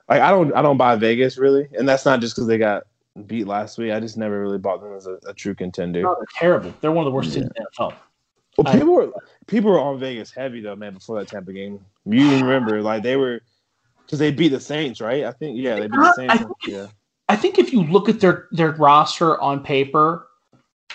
like 0.10 0.22
I 0.22 0.32
don't 0.32 0.54
I 0.56 0.62
don't 0.62 0.78
buy 0.78 0.96
Vegas 0.96 1.38
really, 1.38 1.68
and 1.78 1.88
that's 1.88 2.06
not 2.06 2.22
just 2.22 2.36
because 2.36 2.48
they 2.48 2.58
got 2.58 2.84
beat 3.26 3.48
last 3.48 3.78
week. 3.78 3.92
I 3.92 4.00
just 4.00 4.18
never 4.18 4.40
really 4.40 4.58
bought 4.58 4.82
them 4.82 4.94
as 4.94 5.08
a, 5.08 5.18
a 5.28 5.34
true 5.34 5.56
contender. 5.56 6.02
No, 6.04 6.16
they're 6.16 6.26
terrible. 6.36 6.74
They're 6.82 6.92
one 6.92 7.06
of 7.06 7.12
the 7.12 7.16
worst 7.16 7.34
teams 7.34 7.48
in 7.48 7.52
the 7.56 7.66
NFL. 7.80 7.94
Well, 8.58 8.68
I- 8.68 8.78
people 8.78 8.94
were 8.94 9.12
people 9.48 9.72
were 9.72 9.80
on 9.80 10.00
Vegas 10.00 10.32
heavy 10.32 10.62
though, 10.62 10.76
man. 10.76 10.94
Before 10.94 11.20
that 11.20 11.28
Tampa 11.28 11.54
game, 11.54 11.80
you 12.06 12.30
remember 12.42 12.82
like 12.82 13.04
they 13.04 13.16
were 13.16 13.42
because 14.06 14.20
they 14.20 14.32
beat 14.32 14.50
the 14.50 14.60
Saints, 14.60 15.02
right? 15.02 15.24
I 15.26 15.32
think 15.32 15.58
yeah, 15.60 15.76
they 15.76 15.88
beat 15.88 15.92
the 15.92 16.02
uh, 16.02 16.10
I 16.10 16.14
Saints. 16.16 16.38
think- 16.38 16.52
yeah, 16.68 16.88
I 17.30 17.36
think 17.36 17.60
if 17.60 17.72
you 17.74 17.84
look 17.84 18.10
at 18.10 18.20
their 18.20 18.48
their 18.52 18.72
roster 18.72 19.40
on 19.40 19.64
paper, 19.64 20.28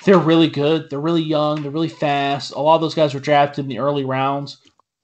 they're 0.05 0.19
really 0.19 0.49
good. 0.49 0.91
They're 0.91 1.01
really 1.01 1.23
young. 1.23 1.63
They're 1.63 1.71
really 1.71 1.89
fast. 1.89 2.53
A 2.53 2.59
lot 2.61 2.75
of 2.77 2.81
those 2.81 2.95
guys 2.95 3.15
were 3.15 3.21
drafted 3.21 3.65
in 3.65 3.69
the 3.69 3.79
early 3.79 4.05
rounds, 4.05 4.59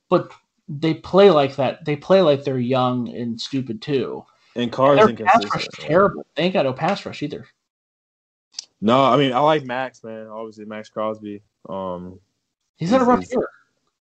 but 0.09 0.31
they 0.69 0.95
play 0.95 1.31
like 1.31 1.57
that. 1.57 1.85
They 1.85 1.97
play 1.97 2.23
like 2.23 2.45
they're 2.45 2.59
young 2.59 3.09
and 3.09 3.41
stupid 3.41 3.81
too. 3.81 4.25
And 4.59 4.73
Carr's 4.73 4.99
Their 4.99 5.15
pass 5.27 5.45
rush 5.45 5.69
terrible. 5.73 6.27
They 6.35 6.43
ain't 6.43 6.53
got 6.53 6.65
no 6.65 6.73
pass 6.73 7.07
rush 7.07 7.23
either. 7.23 7.47
No, 8.81 9.05
I 9.05 9.17
mean 9.17 9.33
I 9.33 9.39
like 9.39 9.65
Max, 9.65 10.03
man. 10.05 10.27
Obviously 10.27 10.65
Maxx 10.65 10.89
Crosby. 10.91 11.43
Um, 11.69 12.21
He's 12.77 12.91
had 12.91 13.01
a 13.01 13.05
rough 13.05 13.25
year. 13.31 13.49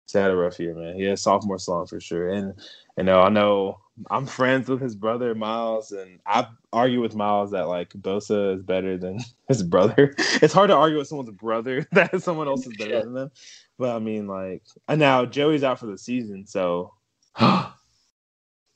he's 0.07 0.13
had 0.13 0.31
a 0.31 0.37
rough 0.37 0.59
year, 0.59 0.75
man. 0.75 0.97
He 0.97 1.05
had 1.05 1.15
a 1.15 1.17
sophomore 1.17 1.59
slump 1.59 1.89
for 1.89 2.01
sure, 2.01 2.31
and 2.31 2.55
you 2.97 3.05
know 3.05 3.21
I 3.21 3.29
know 3.29 3.81
I'm 4.11 4.27
friends 4.27 4.69
with 4.69 4.81
his 4.81 4.95
brother 4.95 5.35
Miles, 5.35 5.93
and 5.93 6.21
I 6.27 6.47
argue 6.73 7.01
with 7.01 7.15
Miles 7.15 7.51
that 7.53 7.69
like 7.69 7.91
Bosa 7.91 8.57
is 8.57 8.63
better 8.63 8.99
than 8.99 9.19
his 9.49 9.63
brother. 9.63 10.15
It's 10.43 10.53
hard 10.55 10.69
to 10.69 10.77
argue 10.77 10.99
with 10.99 11.09
someone's 11.09 11.31
brother 11.31 11.87
that 11.93 12.23
someone 12.23 12.49
else 12.49 12.67
is 12.67 12.77
better 12.77 13.03
than 13.03 13.15
them. 13.15 13.31
But 13.79 13.97
I 13.97 13.99
mean, 13.99 14.27
like, 14.27 14.63
and 14.89 15.01
now 15.01 15.25
Joey's 15.27 15.65
out 15.65 15.81
for 15.81 15.87
the 15.87 15.99
season, 15.99 16.47
so 16.47 16.93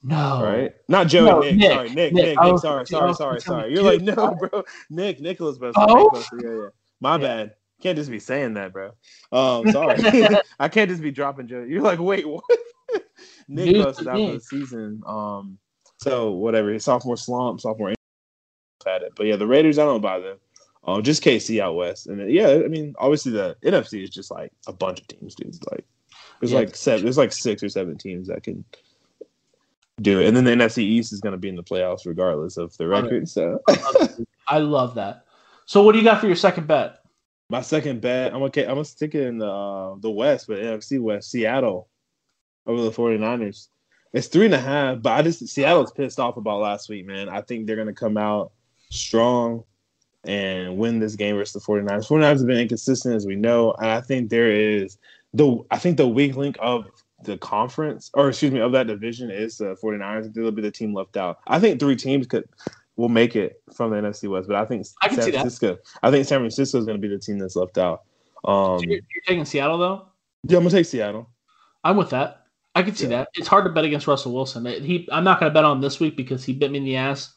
no. 0.02 0.42
right? 0.42 0.74
Not 0.88 1.08
Joey, 1.08 1.24
No, 1.26 1.40
Nick, 1.40 1.56
Nick, 1.56 1.70
Sorry, 1.72 1.88
Nick, 1.88 1.94
Nick, 1.96 2.12
Nick, 2.14 2.38
Nick. 2.42 2.58
Sorry, 2.58 2.86
sorry, 2.86 3.14
sorry, 3.14 3.40
sorry. 3.40 3.68
you, 3.70 3.76
You're 3.82 3.84
like, 3.92 4.00
no, 4.02 4.34
bro. 4.34 4.64
Nick, 4.88 5.20
Nicholas 5.20 5.58
Bosa. 5.58 5.72
Oh? 5.76 6.10
Nick. 6.12 6.44
Yeah, 6.44 6.50
yeah. 6.50 6.68
My 7.00 7.12
Yeah. 7.16 7.18
bad. 7.18 7.54
Can't 7.82 7.96
just 7.96 8.10
be 8.10 8.18
saying 8.18 8.54
that, 8.54 8.72
bro. 8.72 8.92
Um, 9.32 9.70
sorry. 9.70 9.96
I 10.60 10.68
can't 10.68 10.90
just 10.90 11.02
be 11.02 11.10
dropping 11.10 11.48
Joey. 11.48 11.68
You're 11.70 11.82
like, 11.82 11.98
wait, 11.98 12.28
what? 12.28 12.44
Nick 13.48 13.66
Dude, 13.74 13.80
out 13.86 13.96
for 13.96 14.02
the 14.04 14.40
season. 14.40 15.02
Um, 15.06 15.58
so 15.98 16.32
whatever. 16.32 16.78
Sophomore 16.78 17.16
slump, 17.16 17.60
sophomore 17.60 17.94
had 18.86 19.02
it. 19.02 19.12
But 19.16 19.26
yeah, 19.26 19.36
the 19.36 19.46
Raiders, 19.46 19.78
I 19.78 19.84
don't 19.84 20.00
buy 20.00 20.18
them. 20.20 20.38
Um, 20.84 21.02
just 21.02 21.22
KC 21.22 21.60
out 21.60 21.74
west, 21.74 22.06
and 22.06 22.18
then, 22.18 22.30
yeah, 22.30 22.48
I 22.48 22.68
mean, 22.68 22.94
obviously 22.98 23.32
the 23.32 23.54
NFC 23.62 24.02
is 24.02 24.08
just 24.08 24.30
like 24.30 24.50
a 24.66 24.72
bunch 24.72 25.00
of 25.00 25.08
teams, 25.08 25.34
dude. 25.34 25.54
Like 25.70 25.84
there's 26.40 26.52
Yeah. 26.52 26.60
like 26.60 26.74
seven, 26.74 27.04
there's 27.04 27.18
like 27.18 27.32
six 27.32 27.62
or 27.62 27.68
seven 27.68 27.98
teams 27.98 28.28
that 28.28 28.42
can 28.42 28.64
do 30.00 30.20
it, 30.20 30.26
and 30.26 30.36
then 30.36 30.44
the 30.44 30.50
NFC 30.52 30.78
East 30.78 31.12
is 31.12 31.20
going 31.20 31.32
to 31.32 31.38
be 31.38 31.48
in 31.48 31.56
the 31.56 31.62
playoffs 31.62 32.06
regardless 32.06 32.56
of 32.56 32.76
the 32.76 32.86
record. 32.86 33.28
So 33.28 33.60
I 34.48 34.58
love 34.58 34.94
that. 34.96 35.24
So 35.66 35.82
what 35.82 35.92
do 35.92 35.98
you 35.98 36.04
got 36.04 36.20
for 36.20 36.26
your 36.26 36.36
second 36.36 36.66
bet? 36.66 37.00
my 37.50 37.60
second 37.60 38.00
bet, 38.00 38.32
I'm 38.32 38.42
okay. 38.44 38.62
I'm 38.62 38.74
gonna 38.74 38.84
stick 38.84 39.14
it 39.14 39.26
in 39.26 39.38
the 39.38 39.50
uh, 39.50 39.96
the 39.98 40.10
West, 40.10 40.46
but 40.46 40.58
NFC 40.58 41.00
West, 41.00 41.30
Seattle 41.30 41.88
over 42.66 42.82
the 42.82 42.92
49ers. 42.92 43.68
It's 44.12 44.28
three 44.28 44.46
and 44.46 44.54
a 44.54 44.60
half, 44.60 45.02
but 45.02 45.12
I 45.12 45.22
just 45.22 45.46
Seattle's 45.48 45.92
pissed 45.92 46.20
off 46.20 46.36
about 46.36 46.60
last 46.60 46.88
week, 46.88 47.06
man. 47.06 47.28
I 47.28 47.42
think 47.42 47.66
they're 47.66 47.76
gonna 47.76 47.92
come 47.92 48.16
out 48.16 48.52
strong 48.90 49.64
and 50.24 50.78
win 50.78 51.00
this 51.00 51.16
game 51.16 51.36
versus 51.36 51.54
the 51.54 51.72
49ers. 51.72 52.06
49ers 52.06 52.38
have 52.38 52.46
been 52.46 52.58
inconsistent 52.58 53.16
as 53.16 53.26
we 53.26 53.34
know, 53.34 53.72
and 53.72 53.88
I 53.88 54.00
think 54.00 54.30
there 54.30 54.50
is 54.50 54.96
the 55.34 55.58
I 55.72 55.78
think 55.78 55.96
the 55.96 56.08
weak 56.08 56.36
link 56.36 56.56
of 56.60 56.86
the 57.24 57.36
conference, 57.38 58.10
or 58.14 58.28
excuse 58.28 58.52
me, 58.52 58.60
of 58.60 58.72
that 58.72 58.86
division 58.86 59.30
is 59.30 59.58
the 59.58 59.76
49ers. 59.82 60.32
They'll 60.32 60.50
be 60.50 60.62
the 60.62 60.70
team 60.70 60.94
left 60.94 61.16
out. 61.16 61.38
I 61.46 61.58
think 61.58 61.78
three 61.80 61.96
teams 61.96 62.26
could 62.26 62.48
will 62.96 63.08
make 63.08 63.36
it 63.36 63.62
from 63.74 63.90
the 63.90 63.96
NFC 63.96 64.28
West, 64.28 64.46
but 64.48 64.56
I 64.56 64.64
think 64.64 64.86
I 65.02 65.08
San. 65.14 65.30
Francisco. 65.30 65.78
I 66.02 66.10
think 66.10 66.26
San 66.26 66.40
Francisco 66.40 66.78
is 66.78 66.84
going 66.86 67.00
to 67.00 67.08
be 67.08 67.12
the 67.14 67.20
team 67.20 67.38
that's 67.38 67.56
left 67.56 67.78
out. 67.78 68.02
Um, 68.44 68.80
You're, 68.80 69.00
you're 69.00 69.22
taking 69.26 69.44
Seattle 69.44 69.78
though. 69.78 70.06
yeah, 70.44 70.56
I'm 70.56 70.62
gonna 70.64 70.70
take 70.70 70.86
Seattle. 70.86 71.28
I'm 71.84 71.96
with 71.96 72.10
that. 72.10 72.46
I 72.74 72.82
can 72.82 72.94
see 72.94 73.04
Yeah. 73.04 73.18
that. 73.18 73.28
It's 73.34 73.48
hard 73.48 73.64
to 73.64 73.70
bet 73.70 73.84
against 73.84 74.06
Russell 74.06 74.32
Wilson. 74.32 74.64
He, 74.64 75.08
I'm 75.10 75.24
not 75.24 75.40
going 75.40 75.50
to 75.50 75.54
bet 75.54 75.64
on 75.64 75.78
him 75.78 75.80
this 75.82 75.98
week 75.98 76.16
because 76.16 76.44
he 76.44 76.52
bit 76.52 76.70
me 76.70 76.78
in 76.78 76.84
the 76.84 76.96
ass. 76.96 77.34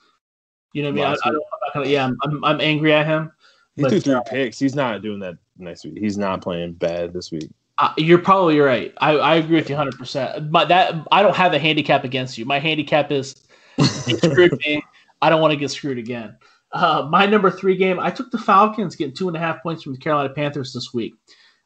You 0.74 0.84
know 0.84 0.90
what 0.92 1.08
I 1.08 1.10
mean? 1.12 1.18
I, 1.24 1.28
I 1.30 1.32
don't, 1.32 1.36
I'm 1.36 1.60
not 1.66 1.74
gonna, 1.74 1.88
yeah, 1.88 2.06
I'm, 2.06 2.18
I'm, 2.24 2.46
I'm 2.46 2.62
angry 2.62 2.94
at 2.94 3.06
him. 3.06 3.32
He 3.76 3.82
But, 3.82 3.90
threw 3.90 4.00
three 4.00 4.14
uh, 4.14 4.22
picks. 4.22 4.60
He's 4.60 4.76
not 4.76 5.02
doing 5.02 5.20
that 5.20 5.38
next 5.58 5.86
week. 5.86 5.98
He's 5.98 6.18
not 6.18 6.42
playing 6.42 6.74
bad 6.74 7.14
this 7.14 7.32
week. 7.32 7.50
Uh, 7.78 7.94
you're 7.98 8.20
probably 8.20 8.60
right. 8.60 8.94
I, 8.98 9.14
I 9.14 9.36
agree 9.36 9.56
with 9.56 9.70
you 9.70 9.76
100. 9.76 9.98
percent 9.98 10.52
But 10.52 10.68
that 10.68 10.96
I 11.12 11.24
don't 11.24 11.36
have 11.36 11.54
a 11.54 11.60
handicap 11.60 12.04
against 12.04 12.38
you. 12.38 12.46
My 12.46 12.60
handicap 12.60 13.12
is 13.12 13.48
screwed 13.80 14.58
me. 14.66 14.82
I 15.22 15.30
don't 15.30 15.42
want 15.42 15.52
to 15.52 15.58
get 15.58 15.72
screwed 15.72 15.98
again. 15.98 16.38
Uh, 16.72 17.08
my 17.10 17.26
number 17.26 17.52
three 17.52 17.76
game, 17.78 18.00
I 18.00 18.10
took 18.10 18.32
the 18.32 18.38
Falcons 18.38 18.96
getting 18.96 19.16
two 19.16 19.28
and 19.28 19.38
a 19.38 19.40
half 19.40 19.62
points 19.62 19.84
from 19.84 19.94
the 19.94 20.00
Carolina 20.00 20.34
Panthers 20.34 20.74
this 20.74 20.94
week. 20.94 21.14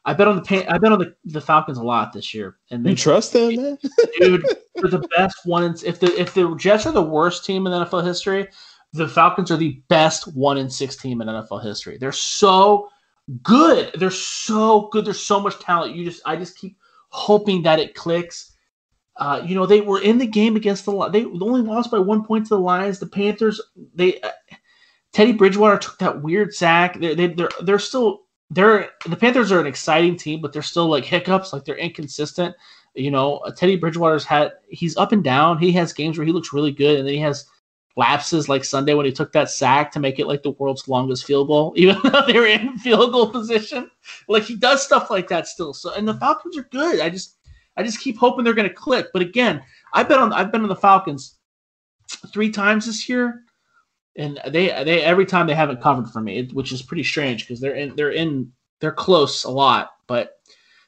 I 0.05 0.14
bet 0.14 0.28
on 0.28 0.38
the 0.38 0.41
Pan- 0.41 0.68
I 0.70 0.78
bet 0.78 0.91
on 0.91 0.99
the, 0.99 1.16
the 1.26 1.41
Falcons 1.41 1.78
a 1.78 1.84
lot 1.84 2.14
this 2.14 2.34
year, 2.34 2.58
and 2.72 2.86
You 2.86 2.95
trust 2.95 3.34
them, 3.34 3.55
man? 3.55 3.78
dude 4.20 4.45
they're 4.82 4.89
the 4.89 5.08
best 5.16 5.38
one. 5.45 5.64
In, 5.64 5.76
if 5.86 5.99
the 5.99 6.08
if 6.20 6.34
the 6.34 6.55
Jets 6.55 6.86
are 6.86 6.91
the 6.91 7.01
worst 7.01 7.45
team 7.45 7.68
in 7.68 7.74
NFL 7.74 8.05
history, 8.05 8.47
the 8.93 9.08
Falcons 9.08 9.51
are 9.51 9.58
the 9.58 9.82
best 9.89 10.34
one 10.36 10.58
in 10.58 10.70
six 10.70 10.95
team 10.95 11.22
in 11.22 11.28
NFL 11.28 11.64
history. 11.64 11.97
They're 11.97 12.12
so 12.12 12.89
good. 13.42 13.92
They're 13.96 14.12
so 14.12 14.90
good. 14.92 15.06
There's 15.06 15.22
so 15.22 15.40
much 15.40 15.60
talent. 15.60 15.96
You 15.96 16.06
just 16.06 16.22
I 16.26 16.36
just 16.36 16.58
keep 16.58 16.78
hoping 17.10 17.64
that 17.64 17.80
it 17.80 17.96
clicks. 17.96 18.54
Uh, 19.18 19.42
you 19.44 19.56
know 19.56 19.66
they 19.66 19.82
were 19.82 20.02
in 20.02 20.20
the 20.20 20.28
game 20.28 20.56
against 20.56 20.86
the 20.86 21.10
they 21.10 21.26
only 21.26 21.62
lost 21.62 21.90
by 21.90 22.00
one 22.00 22.24
point 22.24 22.46
to 22.46 22.50
the 22.50 22.60
Lions. 22.60 23.00
The 23.00 23.08
Panthers 23.08 23.60
they 23.96 24.20
uh, 24.22 24.30
Teddy 25.12 25.32
Bridgewater 25.32 25.78
took 25.78 25.98
that 26.00 26.22
weird 26.22 26.54
sack. 26.54 27.00
They 27.00 27.16
they 27.16 27.28
they're 27.28 27.50
they're 27.64 27.80
still 27.80 28.26
they're 28.52 28.90
the 29.08 29.16
Panthers 29.16 29.52
are 29.52 29.60
an 29.60 29.68
exciting 29.68 30.16
team, 30.16 30.42
but 30.42 30.54
they're 30.54 30.62
still 30.62 30.88
like 30.88 31.04
hiccups. 31.04 31.52
Like 31.52 31.66
they're 31.66 31.76
inconsistent. 31.76 32.56
You 32.94 33.12
know, 33.12 33.42
Teddy 33.56 33.76
Bridgewater's 33.76 34.26
had 34.26 34.54
he's 34.70 34.98
up 34.98 35.12
and 35.12 35.24
down. 35.24 35.58
He 35.58 35.72
has 35.74 35.94
games 35.94 36.18
where 36.18 36.26
he 36.26 36.34
looks 36.34 36.54
really 36.54 36.72
good, 36.72 37.00
and 37.00 37.08
then 37.08 37.16
he 37.16 37.22
has 37.22 37.46
lapses 37.98 38.48
like 38.48 38.64
Sunday 38.64 38.93
when 38.93 39.08
he 39.08 39.12
took 39.12 39.32
that 39.34 39.50
sack 39.50 39.91
to 39.91 40.00
make 40.00 40.20
it 40.20 40.28
like 40.28 40.43
the 40.43 40.52
world's 40.52 40.88
longest 40.88 41.26
field 41.26 41.48
goal, 41.48 41.74
even 41.76 41.98
though 42.04 42.24
they 42.26 42.39
were 42.39 42.45
in 42.45 42.78
field 42.78 43.12
goal 43.12 43.30
position. 43.30 43.91
Like 44.28 44.43
he 44.43 44.56
does 44.56 44.84
stuff 44.84 45.10
like 45.10 45.28
that 45.30 45.48
still. 45.48 45.74
So 45.74 45.93
and 45.93 46.08
the 46.08 46.14
Falcons 46.14 46.58
are 46.58 46.68
good. 46.72 47.02
I 47.02 47.10
just 47.10 47.36
I 47.76 47.84
just 47.84 48.00
keep 48.00 48.18
hoping 48.18 48.45
they're 48.45 48.54
gonna 48.54 48.70
click. 48.70 49.08
But 49.12 49.24
again, 49.24 49.62
I 49.93 50.04
bet 50.04 50.20
on 50.20 50.32
I've 50.32 50.52
been 50.52 50.62
on 50.62 50.70
the 50.70 50.76
Falcons 50.76 51.38
three 52.32 52.52
times 52.52 52.86
this 52.86 53.10
year. 53.10 53.43
And 54.16 54.39
they 54.48 54.68
they 54.84 55.04
every 55.04 55.26
time 55.26 55.45
they 55.45 55.54
haven't 55.54 55.82
covered 55.82 56.10
for 56.10 56.22
me, 56.22 56.50
which 56.54 56.72
is 56.72 56.82
pretty 56.82 57.04
strange 57.04 57.45
because 57.45 57.60
they're 57.60 57.76
in 57.76 57.95
they're 57.95 58.12
in 58.12 58.52
they're 58.80 58.91
close 58.91 59.43
a 59.43 59.52
lot, 59.52 59.91
but 60.08 60.34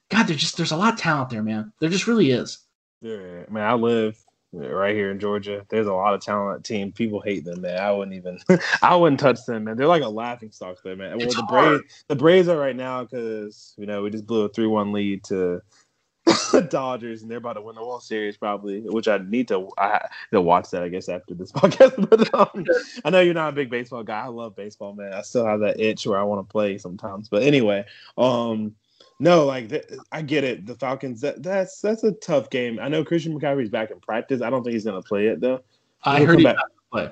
God, 0.10 0.26
there's 0.26 0.42
just 0.42 0.58
there's 0.58 0.72
a 0.72 0.78
lot 0.78 0.94
of 0.94 1.00
talent 1.00 1.30
there, 1.30 1.44
man. 1.44 1.72
There 1.80 1.90
just 1.90 2.08
really 2.08 2.32
is. 2.32 2.60
Yeah, 3.02 3.46
man, 3.50 3.64
I 3.64 3.74
live 3.74 4.18
right 4.52 4.96
here 4.96 5.12
in 5.12 5.20
Georgia. 5.20 5.66
There's 5.70 5.88
a 5.88 5.94
lot 5.94 6.14
of 6.14 6.22
talent 6.22 6.66
team. 6.66 6.92
People 6.92 7.22
hate 7.22 7.46
them, 7.46 7.62
man. 7.62 7.80
I 7.80 7.92
wouldn't 7.92 8.16
even, 8.16 8.40
I 8.82 8.96
wouldn't 8.96 9.20
touch 9.20 9.46
them, 9.46 9.66
man. 9.66 9.78
They're 9.78 9.88
like 9.88 10.04
a 10.04 10.10
laughing 10.10 10.52
stock 10.52 10.78
there, 10.84 10.96
man. 10.96 11.18
Well, 11.18 11.28
It's 11.28 11.36
the 11.36 11.44
hard. 11.44 11.80
Braves, 11.80 12.04
the 12.08 12.16
Braves 12.16 12.48
are 12.48 12.58
right 12.58 12.76
now 12.76 13.04
because 13.04 13.74
you 13.78 13.86
know 13.86 14.02
we 14.04 14.10
just 14.10 14.26
blew 14.26 14.46
a 14.46 14.50
three-one 14.50 14.92
lead 14.92 15.24
to 15.26 15.62
the 16.52 16.62
Dodgers, 16.70 17.22
and 17.22 17.30
they're 17.30 17.38
about 17.38 17.54
to 17.54 17.62
win 17.62 17.76
the 17.76 17.82
World 17.86 18.04
Series 18.04 18.38
probably. 18.38 18.82
Which 18.82 19.08
I 19.08 19.18
need 19.20 19.48
to, 19.50 19.70
I 19.78 20.08
to 20.32 20.42
watch 20.42 20.70
that, 20.72 20.84
I 20.84 20.90
guess, 20.90 21.10
after 21.10 21.34
this 21.34 21.52
podcast. 21.54 22.10
But 22.10 22.34
um, 22.34 22.66
I 23.06 23.10
know 23.10 23.22
you're 23.22 23.34
not 23.34 23.50
a 23.50 23.56
big 23.56 23.70
baseball 23.70 24.04
guy. 24.04 24.22
I 24.22 24.28
love 24.28 24.56
baseball, 24.56 24.94
man. 24.94 25.14
I 25.14 25.22
still 25.22 25.46
have 25.46 25.60
that 25.62 25.80
itch 25.80 26.06
where 26.08 26.20
I 26.20 26.24
want 26.24 26.48
to 26.48 26.52
play 26.52 26.78
sometimes. 26.78 27.30
But 27.30 27.44
anyway, 27.44 27.86
um. 28.18 28.76
No, 29.20 29.46
like 29.46 29.70
th- 29.70 29.86
I 30.12 30.22
get 30.22 30.44
it. 30.44 30.66
The 30.66 30.76
Falcons. 30.76 31.22
That, 31.22 31.44
that's 31.44 31.82
that's 31.82 32.04
a 32.04 32.12
tough 32.14 32.50
game. 32.50 32.80
I 32.82 32.88
know 32.88 33.04
Christian 33.04 33.38
McCaffrey's 33.38 33.70
back 33.70 33.92
in 33.92 34.00
practice. 34.00 34.42
I 34.42 34.50
don't 34.50 34.64
think 34.64 34.74
he's 34.74 34.86
gonna 34.86 35.02
play 35.02 35.28
it 35.28 35.42
though. 35.42 35.62
I 36.04 36.18
He'll 36.20 36.28
heard 36.28 36.32
come 36.34 36.38
he 36.40 36.44
back. 36.46 36.56
play. 36.92 37.06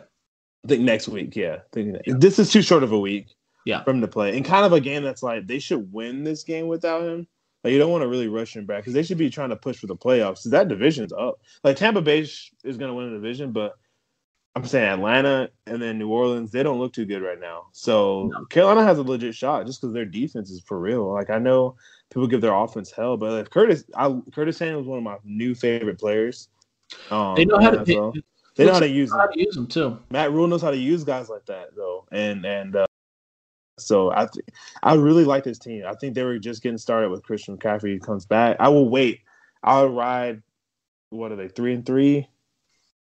I 0.64 0.68
think 0.68 0.82
next 0.84 1.08
week. 1.10 1.36
Yeah, 1.36 1.58
think 1.74 1.98
this 2.06 2.40
is 2.40 2.52
too 2.52 2.62
short 2.62 2.84
of 2.84 2.92
a 2.92 3.00
week. 3.00 3.28
Yeah. 3.66 3.84
for 3.84 3.92
him 3.92 4.00
to 4.00 4.08
play, 4.08 4.38
and 4.38 4.46
kind 4.46 4.66
of 4.66 4.72
a 4.72 4.80
game 4.80 5.04
that's 5.04 5.22
like 5.22 5.46
they 5.46 5.60
should 5.60 5.92
win 5.92 6.24
this 6.24 6.44
game 6.44 6.68
without 6.68 7.04
him. 7.04 7.28
Like 7.66 7.74
you 7.74 7.80
don't 7.80 7.92
want 7.92 8.04
to 8.04 8.08
really 8.08 8.30
rush 8.30 8.56
him 8.56 8.66
back 8.66 8.78
because 8.84 8.94
they 8.94 9.04
should 9.04 9.18
be 9.18 9.30
trying 9.30 9.50
to 9.50 9.58
push 9.58 9.76
for 9.78 9.88
the 9.88 9.96
playoffs. 9.96 10.44
'cause 10.44 10.52
that 10.52 10.70
division's 10.70 11.12
up. 11.12 11.42
Like 11.66 11.76
Tampa 11.76 12.02
Bay 12.02 12.20
is 12.20 12.78
gonna 12.78 12.94
win 12.94 13.10
the 13.10 13.18
division, 13.18 13.52
but 13.52 13.74
I'm 14.56 14.66
saying 14.66 14.88
Atlanta 14.88 15.50
and 15.66 15.82
then 15.82 16.00
New 16.00 16.10
Orleans, 16.10 16.52
they 16.52 16.64
don't 16.64 16.80
look 16.80 16.94
too 16.94 17.06
good 17.06 17.22
right 17.22 17.40
now. 17.40 17.66
So 17.74 18.30
No. 18.32 18.46
Carolina 18.46 18.84
has 18.86 18.98
a 19.00 19.04
legit 19.04 19.36
shot 19.36 19.66
just 19.66 19.82
because 19.82 19.94
their 19.94 20.06
defense 20.06 20.50
is 20.50 20.62
for 20.62 20.80
real. 20.80 21.12
Like 21.14 21.30
I 21.30 21.38
know 21.38 21.76
people 22.18 22.28
give 22.28 22.42
their 22.42 22.56
offense 22.56 22.90
hell, 22.90 23.16
but 23.16 23.42
if 23.42 23.50
Curtis, 23.52 23.84
I, 23.96 24.20
Curtis 24.34 24.58
Samuel 24.58 24.82
is 24.82 24.88
one 24.88 24.98
of 24.98 25.04
my 25.04 25.18
new 25.24 25.54
favorite 25.54 26.00
players. 26.00 26.50
Um, 27.12 27.36
They 27.36 27.46
know 27.46 27.60
how 27.60 27.70
to 27.70 27.78
in 27.78 27.84
they, 27.86 28.22
They 28.56 28.66
know 28.66 28.74
how 28.74 28.80
to 28.80 28.90
use 28.90 29.12
them. 29.12 29.20
how 29.20 29.28
to 29.28 29.40
use 29.40 29.54
them 29.54 29.68
too. 29.68 30.00
Matt 30.10 30.32
Rhule 30.32 30.48
knows 30.48 30.64
how 30.64 30.72
to 30.72 30.78
use 30.78 31.04
guys 31.04 31.30
like 31.30 31.46
that 31.46 31.76
though, 31.76 32.08
and 32.12 32.44
and 32.44 32.76
uh, 32.76 32.88
so 33.78 34.10
I 34.10 34.26
th- 34.26 34.46
I 34.82 34.96
really 34.96 35.26
like 35.26 35.44
this 35.44 35.60
team. 35.60 35.84
I 35.86 35.94
think 35.94 36.16
they 36.16 36.24
were 36.24 36.40
just 36.40 36.64
getting 36.64 36.80
started 36.80 37.12
with 37.12 37.22
Christian 37.22 37.56
McCaffrey 37.56 38.02
comes 38.02 38.26
back. 38.26 38.58
I 38.60 38.70
will 38.70 38.90
wait. 38.90 39.20
I'll 39.64 39.90
ride. 39.90 40.42
What 41.12 41.32
are 41.32 41.36
they 41.36 41.50
three 41.50 41.76
and 41.76 41.86
three 41.86 42.28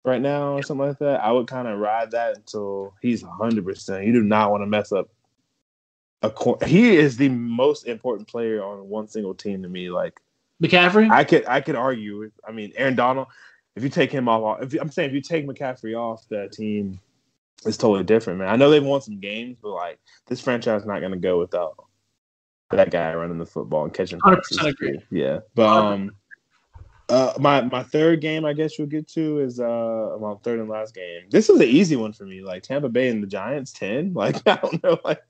right 0.03 0.21
now 0.21 0.53
or 0.53 0.63
something 0.63 0.87
like 0.87 0.97
that? 0.97 1.23
I 1.23 1.31
would 1.31 1.45
kind 1.45 1.67
of 1.67 1.77
ride 1.77 2.09
that 2.11 2.37
until 2.37 2.95
he's 3.03 3.21
hundred 3.21 3.65
percent. 3.65 4.07
You 4.07 4.13
do 4.13 4.23
not 4.23 4.49
want 4.49 4.63
to 4.63 4.67
mess 4.67 4.91
up. 4.91 5.09
A 6.25 6.29
cor- 6.31 6.57
he 6.65 6.95
is 6.95 7.17
the 7.17 7.29
most 7.29 7.87
important 7.87 8.27
player 8.27 8.63
on 8.63 8.89
one 8.89 9.07
single 9.07 9.35
team 9.35 9.61
to 9.63 9.69
me. 9.69 9.89
Like 9.89 10.19
McCaffrey. 10.61 11.09
I 11.11 11.23
could 11.23 11.45
I 11.47 11.61
could 11.61 11.75
argue. 11.75 12.19
with- 12.19 12.39
I 12.47 12.51
mean, 12.51 12.73
Aaron 12.75 12.95
Donald. 12.95 13.27
If 13.75 13.83
you 13.83 13.89
take 13.89 14.09
him 14.11 14.29
off, 14.29 14.61
if 14.61 14.73
I'm 14.79 14.89
saying 14.89 15.09
if 15.09 15.13
you 15.15 15.21
take 15.21 15.45
McCaffrey 15.45 15.99
off, 15.99 16.25
that 16.29 16.53
team 16.53 16.99
is 17.65 17.75
totally 17.77 18.05
different, 18.05 18.39
man. 18.39 18.47
I 18.47 18.55
know 18.55 18.69
they've 18.69 18.81
won 18.83 19.01
some 19.01 19.19
games, 19.19 19.57
but 19.61 19.71
like 19.71 19.99
this 20.27 20.39
franchise 20.39 20.81
is 20.81 20.87
not 20.87 20.99
going 21.01 21.11
to 21.11 21.17
go 21.17 21.37
without 21.39 21.75
that 22.71 22.89
guy 22.89 23.13
running 23.13 23.37
the 23.37 23.45
football 23.45 23.83
and 23.83 23.93
catching 23.93 24.19
100% 24.19 24.35
passes. 24.37 24.65
agree. 24.65 24.99
Yeah, 25.11 25.39
but 25.55 25.67
um, 25.67 26.11
uh, 27.09 27.33
my 27.37 27.61
my 27.63 27.83
third 27.83 28.21
game, 28.21 28.45
I 28.45 28.53
guess 28.53 28.79
you'll 28.79 28.87
get 28.87 29.07
to 29.09 29.39
is 29.39 29.59
uh 29.59 30.17
my 30.21 30.35
third 30.41 30.59
and 30.59 30.69
last 30.69 30.95
game. 30.95 31.23
This 31.29 31.49
is 31.49 31.59
an 31.59 31.67
easy 31.67 31.97
one 31.97 32.13
for 32.13 32.23
me. 32.25 32.41
Like 32.41 32.63
Tampa 32.63 32.87
Bay 32.89 33.09
and 33.09 33.21
the 33.21 33.27
Giants, 33.27 33.73
ten. 33.73 34.13
Like 34.15 34.37
I 34.47 34.55
don't 34.55 34.81
know, 34.83 34.97
like 35.03 35.21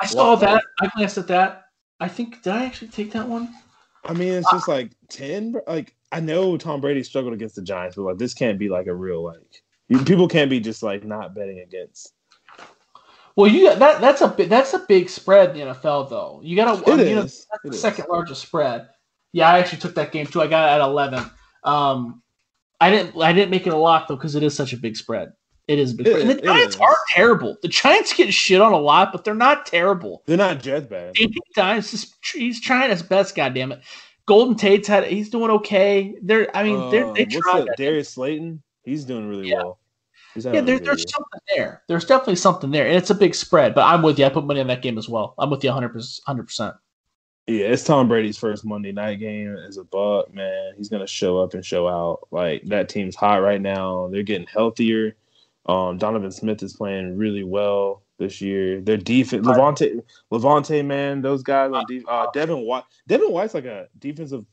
I 0.00 0.06
saw 0.06 0.34
that. 0.36 0.62
I 0.80 0.88
glanced 0.96 1.18
at 1.18 1.28
that. 1.28 1.66
I 2.00 2.08
think 2.08 2.42
did 2.42 2.52
I 2.52 2.64
actually 2.64 2.88
take 2.88 3.12
that 3.12 3.28
one? 3.28 3.54
I 4.04 4.12
mean, 4.12 4.32
it's 4.32 4.50
just 4.50 4.68
like 4.68 4.92
ten. 5.08 5.54
Like 5.66 5.94
I 6.12 6.20
know 6.20 6.56
Tom 6.56 6.80
Brady 6.80 7.02
struggled 7.02 7.34
against 7.34 7.54
the 7.54 7.62
Giants, 7.62 7.96
but 7.96 8.02
like 8.02 8.18
this 8.18 8.34
can't 8.34 8.58
be 8.58 8.68
like 8.68 8.86
a 8.86 8.94
real 8.94 9.24
like 9.24 9.62
people 10.04 10.28
can't 10.28 10.50
be 10.50 10.60
just 10.60 10.82
like 10.82 11.04
not 11.04 11.34
betting 11.34 11.60
against. 11.60 12.12
Well, 13.36 13.50
you 13.50 13.64
got 13.64 13.78
that. 13.80 14.00
That's 14.00 14.20
a 14.20 14.28
big. 14.28 14.48
That's 14.48 14.74
a 14.74 14.78
big 14.80 15.08
spread 15.08 15.56
in 15.56 15.68
the 15.68 15.74
NFL, 15.74 16.08
though. 16.08 16.40
You 16.42 16.54
got 16.56 16.84
to. 16.84 16.92
It 16.92 17.08
you 17.08 17.14
know, 17.16 17.22
that's 17.22 17.42
It 17.42 17.60
the 17.64 17.70
is. 17.70 17.80
second 17.80 18.06
largest 18.08 18.42
spread. 18.42 18.88
Yeah, 19.32 19.48
I 19.48 19.58
actually 19.58 19.78
took 19.78 19.96
that 19.96 20.12
game 20.12 20.26
too. 20.26 20.40
I 20.40 20.46
got 20.46 20.68
it 20.68 20.80
at 20.80 20.80
eleven. 20.80 21.28
Um, 21.64 22.22
I 22.80 22.90
didn't. 22.90 23.20
I 23.20 23.32
didn't 23.32 23.50
make 23.50 23.66
it 23.66 23.72
a 23.72 23.76
lock 23.76 24.06
though 24.06 24.16
because 24.16 24.36
it 24.36 24.44
is 24.44 24.54
such 24.54 24.72
a 24.72 24.76
big 24.76 24.96
spread. 24.96 25.32
It 25.66 25.78
is 25.78 25.94
big 25.94 26.06
It. 26.06 26.20
And 26.20 26.30
the 26.30 26.42
Giants 26.42 26.76
aren't 26.76 26.98
terrible. 27.08 27.56
The 27.62 27.68
Giants 27.68 28.12
get 28.12 28.32
shit 28.34 28.60
on 28.60 28.72
a 28.72 28.78
lot, 28.78 29.12
but 29.12 29.24
they're 29.24 29.34
not 29.34 29.64
terrible. 29.64 30.22
They're 30.26 30.36
not 30.36 30.62
just 30.62 30.90
bad. 30.90 31.16
Is 31.18 32.12
he's 32.32 32.60
trying 32.60 32.90
his 32.90 33.02
best. 33.02 33.34
God 33.34 33.54
damn 33.54 33.72
it. 33.72 33.80
Golden 34.26 34.56
Tate's 34.56 34.88
had. 34.88 35.04
He's 35.06 35.30
doing 35.30 35.50
okay. 35.50 36.16
They're. 36.22 36.54
I 36.56 36.62
mean, 36.62 36.90
they're. 36.90 37.12
They 37.14 37.24
Um, 37.24 37.30
tried. 37.30 37.66
that? 37.66 37.76
Darius 37.78 38.10
Slayton. 38.10 38.62
He's 38.84 39.04
doing 39.04 39.28
really 39.28 39.48
Yeah. 39.48 39.56
well. 39.56 39.78
Yeah, 40.36 40.60
there, 40.62 40.80
there's 40.80 41.04
something 41.12 41.40
there. 41.54 41.82
There's 41.86 42.04
definitely 42.04 42.36
something 42.36 42.70
there, 42.72 42.86
and 42.88 42.96
it's 42.96 43.10
a 43.10 43.14
big 43.14 43.36
spread. 43.36 43.72
But 43.74 43.84
I'm 43.84 44.02
with 44.02 44.18
you. 44.18 44.24
I 44.24 44.30
put 44.30 44.44
money 44.44 44.60
on 44.60 44.66
that 44.66 44.82
game 44.82 44.98
as 44.98 45.08
well. 45.08 45.34
I'm 45.38 45.48
with 45.48 45.62
you 45.62 45.70
100 45.70 45.90
percent. 45.90 46.74
Yeah, 47.46 47.66
it's 47.66 47.84
Tom 47.84 48.08
Brady's 48.08 48.36
first 48.38 48.64
Monday 48.64 48.90
night 48.90 49.20
game 49.20 49.54
as 49.56 49.76
a 49.76 49.84
Buck. 49.84 50.32
Man, 50.34 50.72
he's 50.76 50.88
gonna 50.88 51.06
show 51.06 51.38
up 51.38 51.54
and 51.54 51.64
show 51.64 51.86
out. 51.86 52.26
Like 52.32 52.64
that 52.64 52.88
team's 52.88 53.14
hot 53.14 53.42
right 53.42 53.60
now. 53.60 54.08
They're 54.10 54.22
getting 54.22 54.46
healthier. 54.48 55.14
Um, 55.66 55.96
Donovan 55.96 56.30
Smith 56.30 56.62
is 56.62 56.74
playing 56.74 57.16
really 57.16 57.44
well 57.44 58.02
this 58.18 58.40
year. 58.40 58.80
Their 58.80 58.96
defense, 58.96 59.46
Lavonte, 59.46 60.02
Lavonte, 60.30 60.84
man, 60.84 61.22
those 61.22 61.42
guys 61.42 61.72
on 61.72 61.84
defense. 61.86 62.06
Uh, 62.08 62.26
Devin 62.32 62.60
White, 62.66 62.84
Devin 63.08 63.30
White's 63.30 63.54
like 63.54 63.64
a 63.64 63.88
defensive 63.98 64.44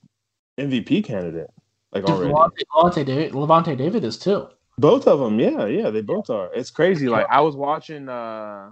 MVP 0.58 1.04
candidate. 1.04 1.50
Like 1.92 2.06
already, 2.06 2.32
Lavonte, 2.32 2.64
Lavonte 2.74 3.06
David, 3.06 3.34
Lavonte 3.34 3.78
David 3.78 4.04
is 4.06 4.18
too. 4.18 4.48
both 4.78 5.08
of 5.08 5.20
them. 5.20 5.40
Yeah, 5.40 5.66
yeah, 5.66 5.90
they 5.90 6.02
both 6.02 6.30
are. 6.30 6.50
It's 6.54 6.72
crazy. 6.72 7.10
Like 7.10 7.28
I 7.30 7.42
was 7.42 7.56
watching 7.56 8.08
uh 8.08 8.72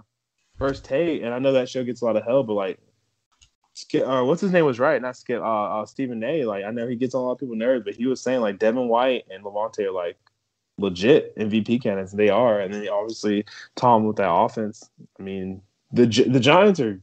First 0.56 0.84
Take, 0.84 1.22
and 1.22 1.34
I 1.34 1.38
know 1.38 1.52
that 1.52 1.68
show 1.68 1.84
gets 1.84 2.00
a 2.00 2.04
lot 2.06 2.16
of 2.16 2.24
hell, 2.24 2.42
but 2.42 2.54
like. 2.54 2.78
Skip, 3.72 4.06
uh, 4.06 4.24
what's 4.24 4.40
his 4.40 4.50
name 4.50 4.66
was 4.66 4.80
right, 4.80 5.00
not 5.00 5.16
Skip. 5.16 5.40
Uh, 5.40 5.80
uh, 5.80 5.86
Stephen 5.86 6.22
A. 6.24 6.44
Like 6.44 6.64
I 6.64 6.72
know 6.72 6.88
he 6.88 6.96
gets 6.96 7.14
on 7.14 7.22
a 7.22 7.24
lot 7.24 7.32
of 7.32 7.38
people 7.38 7.54
nerves, 7.54 7.84
but 7.84 7.94
he 7.94 8.04
was 8.04 8.20
saying 8.20 8.40
like 8.40 8.58
Devin 8.58 8.88
White 8.88 9.24
and 9.30 9.44
Lavonte 9.44 9.86
are 9.86 9.92
like 9.92 10.18
legit 10.80 11.36
MVP 11.36 11.82
candidates. 11.82 12.12
They 12.12 12.28
are, 12.28 12.60
and 12.60 12.72
then 12.74 12.88
obviously 12.88 13.44
Tom 13.76 14.04
with 14.04 14.16
that 14.16 14.30
offense. 14.32 14.88
I 15.18 15.22
mean, 15.22 15.62
the 15.92 16.06
the 16.06 16.40
Giants 16.40 16.80
are 16.80 17.00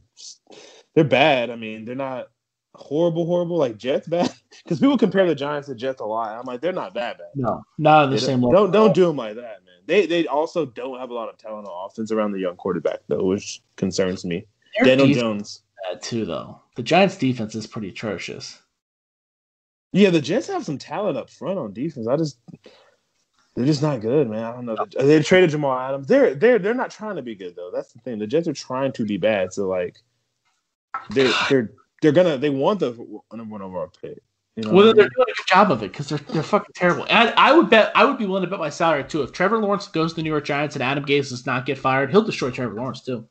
they're 0.94 1.04
bad. 1.04 1.50
I 1.50 1.56
mean, 1.56 1.84
they're 1.84 1.94
not 1.94 2.28
horrible, 2.74 3.26
horrible 3.26 3.56
like 3.56 3.76
Jets 3.78 4.06
bad 4.08 4.32
because 4.64 4.78
people 4.80 4.98
compare 4.98 5.26
the 5.26 5.34
Giants 5.34 5.68
to 5.68 5.74
Jets 5.74 6.00
a 6.00 6.04
lot. 6.04 6.38
I'm 6.38 6.44
like, 6.46 6.60
they're 6.60 6.72
not 6.72 6.94
that 6.94 7.18
bad. 7.18 7.28
No, 7.34 7.62
not 7.78 8.04
on 8.04 8.10
the 8.10 8.16
They 8.16 8.22
same 8.22 8.40
don't, 8.40 8.50
level. 8.52 8.66
don't 8.68 8.72
don't 8.72 8.94
do 8.94 9.06
them 9.06 9.16
like 9.16 9.36
that, 9.36 9.42
man. 9.64 9.74
They 9.86 10.06
they 10.06 10.26
also 10.26 10.66
don't 10.66 10.98
have 10.98 11.10
a 11.10 11.14
lot 11.14 11.28
of 11.28 11.38
talent 11.38 11.66
on 11.66 11.86
offense 11.90 12.12
around 12.12 12.32
the 12.32 12.40
young 12.40 12.56
quarterback 12.56 13.00
though, 13.08 13.24
which 13.24 13.62
concerns 13.76 14.24
me. 14.24 14.44
Their 14.76 14.96
Daniel 14.96 15.18
Jones. 15.18 15.48
is 15.48 15.62
bad 15.90 16.02
too, 16.02 16.24
though. 16.24 16.60
The 16.76 16.82
Giants' 16.82 17.16
defense 17.16 17.54
is 17.54 17.66
pretty 17.66 17.88
atrocious. 17.88 18.60
Yeah, 19.92 20.10
the 20.10 20.20
Jets 20.20 20.46
have 20.48 20.64
some 20.64 20.76
talent 20.78 21.16
up 21.16 21.30
front 21.30 21.58
on 21.58 21.72
defense. 21.72 22.06
I 22.06 22.16
just 22.16 22.38
they're 23.58 23.66
just 23.66 23.82
not 23.82 24.00
good, 24.00 24.30
man. 24.30 24.44
I 24.44 24.52
don't 24.52 24.64
know. 24.66 24.76
They 24.98 25.20
traded 25.22 25.50
Jamal 25.50 25.76
Adams. 25.78 26.06
They're 26.06 26.34
they're 26.34 26.58
they're 26.60 26.74
not 26.74 26.90
trying 26.92 27.16
to 27.16 27.22
be 27.22 27.34
good 27.34 27.56
though. 27.56 27.70
That's 27.74 27.92
the 27.92 27.98
thing. 28.00 28.18
The 28.18 28.26
Jets 28.26 28.46
are 28.46 28.52
trying 28.52 28.92
to 28.92 29.04
be 29.04 29.16
bad. 29.16 29.52
So 29.52 29.66
like 29.68 29.98
they're 31.10 31.32
they're 31.50 31.70
they're 32.00 32.12
gonna 32.12 32.38
they 32.38 32.50
want 32.50 32.80
the 32.80 32.90
number 33.32 33.52
one 33.52 33.62
overall 33.62 33.90
pick. 34.00 34.22
You 34.56 34.64
know 34.64 34.72
Well, 34.72 34.84
they're 34.94 35.04
mean? 35.04 35.10
doing 35.16 35.26
a 35.28 35.34
good 35.36 35.46
job 35.46 35.70
of 35.72 35.82
it 35.82 35.92
because 35.92 36.08
they're 36.08 36.18
they're 36.18 36.42
fucking 36.42 36.72
terrible. 36.74 37.04
And 37.10 37.30
I, 37.30 37.50
I 37.50 37.52
would 37.52 37.68
bet 37.70 37.90
I 37.94 38.04
would 38.04 38.18
be 38.18 38.26
willing 38.26 38.44
to 38.44 38.50
bet 38.50 38.58
my 38.60 38.70
salary 38.70 39.04
too 39.04 39.22
if 39.22 39.32
Trevor 39.32 39.58
Lawrence 39.58 39.88
goes 39.88 40.12
to 40.12 40.16
the 40.16 40.22
New 40.22 40.30
York 40.30 40.44
Giants 40.44 40.76
and 40.76 40.82
Adam 40.82 41.04
Gase 41.04 41.30
does 41.30 41.44
not 41.46 41.66
get 41.66 41.78
fired, 41.78 42.10
he'll 42.10 42.22
destroy 42.22 42.50
Trevor 42.50 42.74
Lawrence 42.74 43.02
too. 43.02 43.28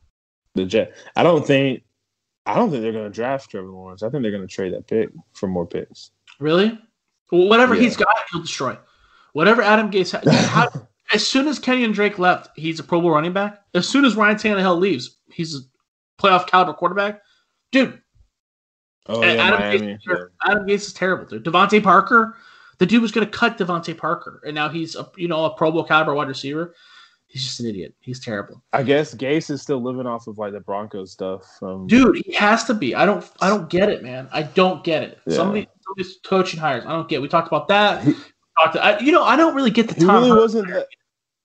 the 0.55 0.65
Jet. 0.65 0.93
I 1.15 1.23
don't 1.23 1.45
think 1.47 1.83
I 2.45 2.55
don't 2.55 2.69
think 2.71 2.81
they're 2.81 2.91
gonna 2.93 3.09
draft 3.09 3.49
Trevor 3.51 3.69
Lawrence. 3.69 4.03
I 4.03 4.09
think 4.09 4.23
they're 4.23 4.31
gonna 4.31 4.47
trade 4.47 4.73
that 4.73 4.87
pick 4.87 5.09
for 5.33 5.47
more 5.47 5.65
picks. 5.65 6.11
Really? 6.39 6.77
Well, 7.31 7.47
whatever 7.47 7.75
Yeah. 7.75 7.81
he's 7.81 7.97
got, 7.97 8.15
he'll 8.31 8.41
destroy. 8.41 8.77
Whatever 9.37 9.61
Adam 9.61 9.91
Gase, 9.91 10.13
ha- 10.13 10.47
how, 10.49 10.87
as 11.13 11.25
soon 11.27 11.47
as 11.47 11.59
Kenyan 11.59 11.93
Drake 11.93 12.17
left, 12.17 12.49
he's 12.55 12.79
a 12.79 12.83
Pro 12.83 12.99
Bowl 13.01 13.11
running 13.11 13.33
back. 13.33 13.61
As 13.75 13.87
soon 13.87 14.03
as 14.03 14.15
Ryan 14.15 14.35
Tannehill 14.35 14.79
leaves, 14.79 15.19
he's 15.31 15.53
a 15.55 15.59
playoff 16.19 16.47
caliber 16.47 16.73
quarterback. 16.73 17.21
Dude, 17.71 18.01
Oh 19.05 19.21
yeah, 19.21 19.33
Adam 19.33 19.59
Miami. 19.59 19.79
Gase, 19.93 19.99
Yeah. 20.07 20.15
Adam 20.51 20.65
Gase 20.65 20.73
is 20.87 20.93
terrible, 20.93 21.25
dude. 21.25 21.43
DeVante 21.45 21.83
Parker, 21.83 22.35
the 22.79 22.87
dude 22.87 23.03
was 23.03 23.11
going 23.11 23.27
to 23.27 23.31
cut 23.31 23.59
DeVante 23.59 23.95
Parker, 23.95 24.41
and 24.43 24.55
now 24.55 24.69
he's 24.69 24.95
a 24.95 25.07
you 25.17 25.27
know 25.27 25.45
a 25.45 25.51
Pro 25.55 25.71
Bowl 25.71 25.83
caliber 25.83 26.15
wide 26.15 26.29
receiver. 26.29 26.73
He's 27.27 27.43
just 27.43 27.59
an 27.59 27.67
idiot. 27.67 27.93
He's 27.99 28.19
terrible, 28.19 28.63
I 28.73 28.81
guess 28.81 29.13
Gase 29.13 29.51
is 29.51 29.61
still 29.61 29.83
living 29.83 30.07
off 30.07 30.25
of 30.25 30.39
like 30.39 30.53
the 30.53 30.61
Broncos 30.61 31.11
stuff. 31.11 31.43
Um, 31.61 31.85
dude. 31.85 32.23
He 32.25 32.33
has 32.33 32.63
to 32.63 32.73
be. 32.73 32.95
I 32.95 33.05
don't. 33.05 33.23
I 33.39 33.49
don't 33.49 33.69
get 33.69 33.89
it, 33.89 34.01
man. 34.01 34.29
I 34.31 34.41
don't 34.41 34.83
get 34.83 35.03
it. 35.03 35.19
Yeah. 35.27 35.35
Some 35.35 35.49
of 35.49 35.53
these, 35.53 35.67
some 35.81 35.91
of 35.91 35.97
these 35.97 36.17
coaching 36.25 36.59
hires, 36.59 36.85
I 36.87 36.89
don't 36.93 37.07
get. 37.07 37.17
It. 37.17 37.21
We 37.21 37.27
talked 37.27 37.47
about 37.47 37.67
that. 37.67 38.03
To, 38.73 38.83
I, 38.83 38.99
you 38.99 39.11
know, 39.11 39.23
I 39.23 39.35
don't 39.35 39.55
really 39.55 39.71
get 39.71 39.87
the 39.87 39.93
time. 39.93 40.01
he 40.01 40.05
Tom. 40.07 40.23
really 40.23 40.39
wasn't 40.39 40.67
that. 40.69 40.87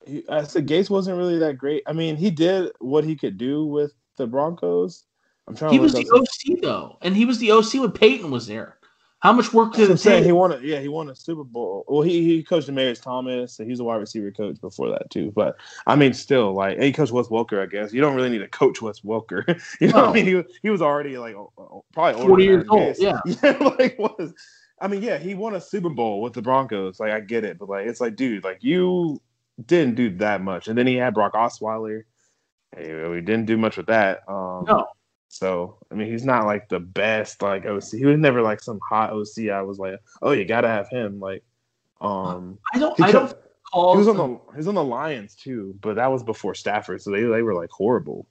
He, 0.07 0.25
I 0.29 0.45
said 0.45 0.67
Gase 0.67 0.91
wasn't 0.91 1.19
really 1.19 1.39
that 1.39 1.59
great. 1.59 1.83
I 1.87 1.93
mean, 1.93 2.17
he 2.17 2.31
did 2.31 2.73
what 2.81 3.05
he 3.05 3.15
could 3.15 3.39
do 3.39 3.67
with 3.67 3.93
the 4.17 4.27
Broncos. 4.27 5.05
I'm 5.47 5.57
trying. 5.57 5.73
He 5.73 5.79
was 5.79 5.93
the 5.93 6.09
OC 6.11 6.61
though, 6.63 6.99
and 7.03 7.17
he 7.17 7.25
was 7.25 7.39
the 7.39 7.53
OC 7.53 7.75
when 7.75 7.93
Peyton 7.93 8.31
was 8.31 8.47
there. 8.47 8.79
How 9.23 9.33
much 9.33 9.53
work 9.53 9.75
did 9.75 9.89
it 9.89 9.99
take? 9.99 10.25
he 10.25 10.33
won 10.33 10.51
a 10.51 10.59
yeah 10.59 10.81
he 10.81 10.89
won 10.89 11.09
a 11.09 11.15
Super 11.15 11.45
Bowl. 11.45 11.85
Well, 11.87 12.03
he 12.03 12.25
he 12.25 12.43
coached 12.43 12.69
Demaryius 12.69 13.01
Thomas, 13.01 13.61
and 13.61 13.67
he 13.67 13.71
was 13.71 13.79
a 13.79 13.85
wide 13.85 13.97
receiver 13.97 14.33
coach 14.33 14.61
before 14.61 14.89
that 14.91 15.11
too. 15.11 15.31
But 15.37 15.57
I 15.87 15.95
mean, 15.95 16.13
still 16.13 16.55
like 16.55 16.75
and 16.75 16.83
he 16.83 16.93
coached 16.93 17.13
Wes 17.13 17.29
Welker. 17.29 17.63
I 17.63 17.67
guess 17.67 17.93
you 17.93 18.01
don't 18.01 18.17
really 18.17 18.31
need 18.31 18.39
to 18.39 18.49
coach 18.49 18.83
Wes 18.83 19.01
Welker. 19.03 19.45
you 19.81 19.89
know, 19.89 19.95
what 19.95 20.09
I 20.09 20.13
mean, 20.13 20.27
he 20.27 20.35
was 20.35 20.47
he 20.63 20.71
was 20.71 20.83
already 20.83 21.19
like 21.19 21.37
probably 21.93 22.15
older 22.15 22.29
40 22.29 22.47
than 22.47 22.53
years 22.53 22.67
old, 22.69 22.97
yeah. 22.99 23.21
yeah, 23.25 23.75
like 23.79 23.97
was. 23.97 24.35
I 24.83 24.89
mean, 24.89 25.01
yeah, 25.03 25.17
he 25.17 25.35
won 25.35 25.55
a 25.55 25.61
Super 25.61 25.89
Bowl 25.89 26.21
with 26.21 26.33
the 26.33 26.43
Broncos. 26.43 26.99
Like 26.99 27.13
I 27.13 27.21
get 27.21 27.45
it, 27.45 27.59
but 27.59 27.69
like 27.69 27.87
it's 27.87 28.01
like, 28.01 28.17
dude, 28.17 28.43
like 28.45 28.59
you 28.63 29.21
didn't 29.65 29.95
do 29.95 30.11
that 30.17 30.43
much, 30.43 30.67
and 30.69 30.77
then 30.77 30.87
he 30.87 30.97
had 30.97 31.15
Brock 31.15 31.35
Osweiler. 31.35 32.03
Hey, 32.77 33.07
we 33.09 33.21
didn't 33.21 33.47
do 33.47 33.57
much 33.57 33.77
with 33.77 33.87
that. 33.87 34.29
Um, 34.29 34.65
No. 34.67 34.89
so 35.29 35.79
I 35.91 35.95
mean, 35.95 36.11
he's 36.11 36.25
not 36.25 36.47
like 36.47 36.69
the 36.69 36.81
best 36.81 37.43
like 37.43 37.65
OC. 37.65 37.91
He 37.93 38.05
was 38.07 38.19
never 38.19 38.43
like 38.43 38.61
some 38.61 38.81
hot 38.89 39.11
OC. 39.13 39.51
I 39.53 39.63
was 39.63 39.79
like, 39.79 40.01
oh, 40.21 40.33
you 40.33 40.45
gotta 40.45 40.69
have 40.69 40.89
him. 40.89 41.21
Like, 41.21 41.45
um, 42.01 42.59
I 42.75 42.79
don't. 42.79 43.01
I 43.01 43.13
don't 43.13 43.37
call. 43.73 43.93
he 43.93 43.99
was 43.99 44.09
on 44.09 44.17
the 44.17 44.53
he 44.53 44.57
was 44.57 44.69
on 44.69 44.75
the 44.75 44.85
Lions 44.85 45.37
too, 45.37 45.75
but 45.81 45.95
that 45.95 46.11
was 46.11 46.23
before 46.25 46.55
Stafford, 46.55 47.01
so 47.03 47.11
they 47.13 47.23
they 47.23 47.43
were 47.43 47.55
like 47.55 47.71
horrible. 47.71 48.27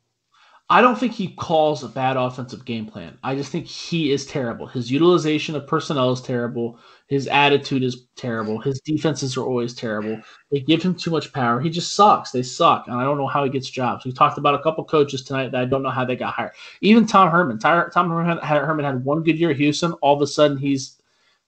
I 0.72 0.80
don't 0.80 0.98
think 0.98 1.12
he 1.12 1.28
calls 1.34 1.84
a 1.84 1.90
bad 1.90 2.16
offensive 2.16 2.64
game 2.64 2.86
plan. 2.86 3.18
I 3.24 3.36
just 3.36 3.52
think 3.52 3.66
he 3.66 4.14
is 4.14 4.26
terrible. 4.26 4.68
His 4.68 4.90
utilization 4.90 5.54
of 5.54 5.68
personnel 5.68 6.12
is 6.12 6.22
terrible. 6.22 6.80
His 7.08 7.28
attitude 7.28 7.84
is 7.84 8.08
terrible. 8.16 8.58
His 8.58 8.80
defenses 8.80 9.36
are 9.36 9.44
always 9.44 9.74
terrible. 9.74 10.22
They 10.50 10.62
give 10.62 10.82
him 10.82 10.96
too 10.96 11.12
much 11.12 11.34
power. 11.34 11.60
He 11.60 11.70
just 11.70 11.94
sucks. 11.94 12.32
They 12.32 12.42
suck, 12.42 12.88
and 12.88 12.96
I 12.96 13.04
don't 13.04 13.18
know 13.18 13.28
how 13.28 13.44
he 13.44 13.50
gets 13.50 13.70
jobs. 13.70 14.06
We 14.06 14.14
talked 14.14 14.38
about 14.38 14.56
a 14.56 14.64
couple 14.64 14.86
coaches 14.86 15.24
tonight 15.24 15.52
that 15.52 15.60
I 15.60 15.66
don't 15.66 15.84
know 15.84 15.90
how 15.90 16.06
they 16.06 16.16
got 16.16 16.36
hired. 16.36 16.54
Even 16.80 17.06
Tom 17.06 17.30
Herman. 17.30 17.60
Tom 17.60 18.10
Herman 18.10 18.38
had, 18.38 18.82
had 18.82 19.04
one 19.04 19.24
good 19.24 19.38
year 19.38 19.52
at 19.52 19.58
Houston. 19.58 19.92
All 19.96 20.16
of 20.16 20.22
a 20.22 20.28
sudden, 20.28 20.56
he's 20.56 21.01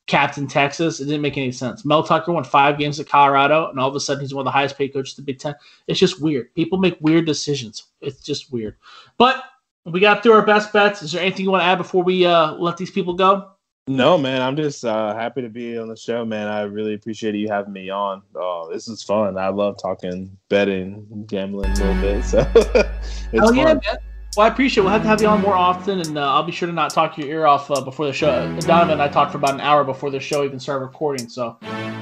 captain 0.08 0.47
Texas. 0.47 0.99
It 0.99 1.06
didn't 1.06 1.22
make 1.22 1.38
any 1.38 1.51
sense. 1.51 1.86
Mel 1.86 2.04
Tucker 2.04 2.32
won 2.32 2.43
five 2.43 2.78
games 2.78 2.99
at 2.99 3.08
Colorado, 3.08 3.70
and 3.70 3.80
all 3.80 3.89
of 3.89 3.95
a 3.95 3.99
sudden, 3.99 4.22
he's 4.22 4.34
one 4.34 4.41
of 4.41 4.45
the 4.45 4.51
highest 4.51 4.78
paid 4.78 4.93
coaches 4.93 5.18
in 5.18 5.24
the 5.24 5.32
Big 5.32 5.39
Ten. 5.39 5.56
It's 5.88 5.99
just 5.99 6.22
weird. 6.22 6.54
People 6.56 6.78
make 6.78 6.97
weird 6.99 7.26
decisions. 7.26 7.84
It's 8.01 8.22
just 8.22 8.51
weird. 8.51 8.76
But 9.18 9.43
we 9.86 9.99
got 9.99 10.24
through 10.24 10.34
our 10.34 10.45
best 10.45 10.72
bets. 10.74 11.01
Is 11.01 11.12
there 11.12 11.22
anything 11.22 11.45
you 11.45 11.51
want 11.51 11.62
to 11.62 11.66
add 11.68 11.78
before 11.78 12.04
we 12.04 12.26
uh, 12.26 12.54
let 12.54 12.78
these 12.78 12.91
people 12.91 13.14
go? 13.14 13.49
No, 13.86 14.18
man, 14.18 14.41
I'm 14.41 14.56
just 14.56 14.86
uh, 14.86 15.14
happy 15.14 15.41
to 15.41 15.49
be 15.49 15.78
on 15.78 15.89
the 15.89 15.95
show, 15.97 16.24
man. 16.24 16.47
I 16.47 16.62
really 16.62 16.93
appreciate 16.93 17.36
you 17.36 17.49
having 17.49 17.74
me 17.74 17.89
on. 17.89 18.22
Oh, 18.34 18.70
this 18.72 18.88
is 18.88 19.04
fun. 19.04 19.38
I 19.38 19.49
love 19.49 19.78
talking 19.78 20.38
betting, 20.47 21.26
gambling 21.28 21.70
a 21.72 21.74
little 21.74 22.01
bit. 22.01 22.24
So 22.24 22.49
it's 22.56 23.45
Oh 23.45 23.51
yeah, 23.51 23.66
fun. 23.66 23.82
man. 23.84 23.97
Well, 24.36 24.47
I 24.47 24.49
appreciate. 24.49 24.81
it. 24.81 24.86
We'll 24.86 24.93
have 24.93 25.03
to 25.03 25.07
have 25.07 25.21
you 25.21 25.27
on 25.27 25.41
more 25.41 25.53
often, 25.55 25.99
and 25.99 26.17
uh, 26.17 26.34
I'll 26.34 26.43
be 26.43 26.51
sure 26.51 26.67
to 26.67 26.73
not 26.73 26.91
talk 26.91 27.17
your 27.17 27.27
ear 27.27 27.45
off 27.45 27.69
uh, 27.69 27.81
before 27.81 28.07
the 28.07 28.13
show. 28.13 28.47
Donovan 28.61 28.93
and 28.93 29.01
I 29.01 29.07
talked 29.07 29.31
for 29.31 29.38
about 29.38 29.53
an 29.53 29.61
hour 29.61 29.84
before 29.84 30.09
the 30.09 30.19
show 30.19 30.43
even 30.43 30.59
started 30.59 30.86
recording. 30.86 31.29
So 31.29 31.57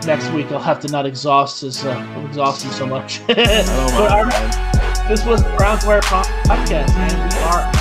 next 0.05 0.31
week 0.31 0.49
I'll 0.51 0.59
have 0.59 0.79
to 0.81 0.87
not 0.87 1.05
exhaust 1.05 1.61
his 1.61 1.83
uh, 1.85 2.25
exhaust 2.29 2.63
him 2.63 2.71
so 2.71 2.85
much. 2.87 3.19
But 3.27 3.37
mind, 3.37 4.11
our- 4.13 5.07
this 5.09 5.25
was 5.25 5.43
the 5.43 5.49
Browns 5.57 5.85
Wire 5.85 5.99
podcast, 6.01 6.89
and 6.91 7.33
we 7.33 7.39
are 7.39 7.80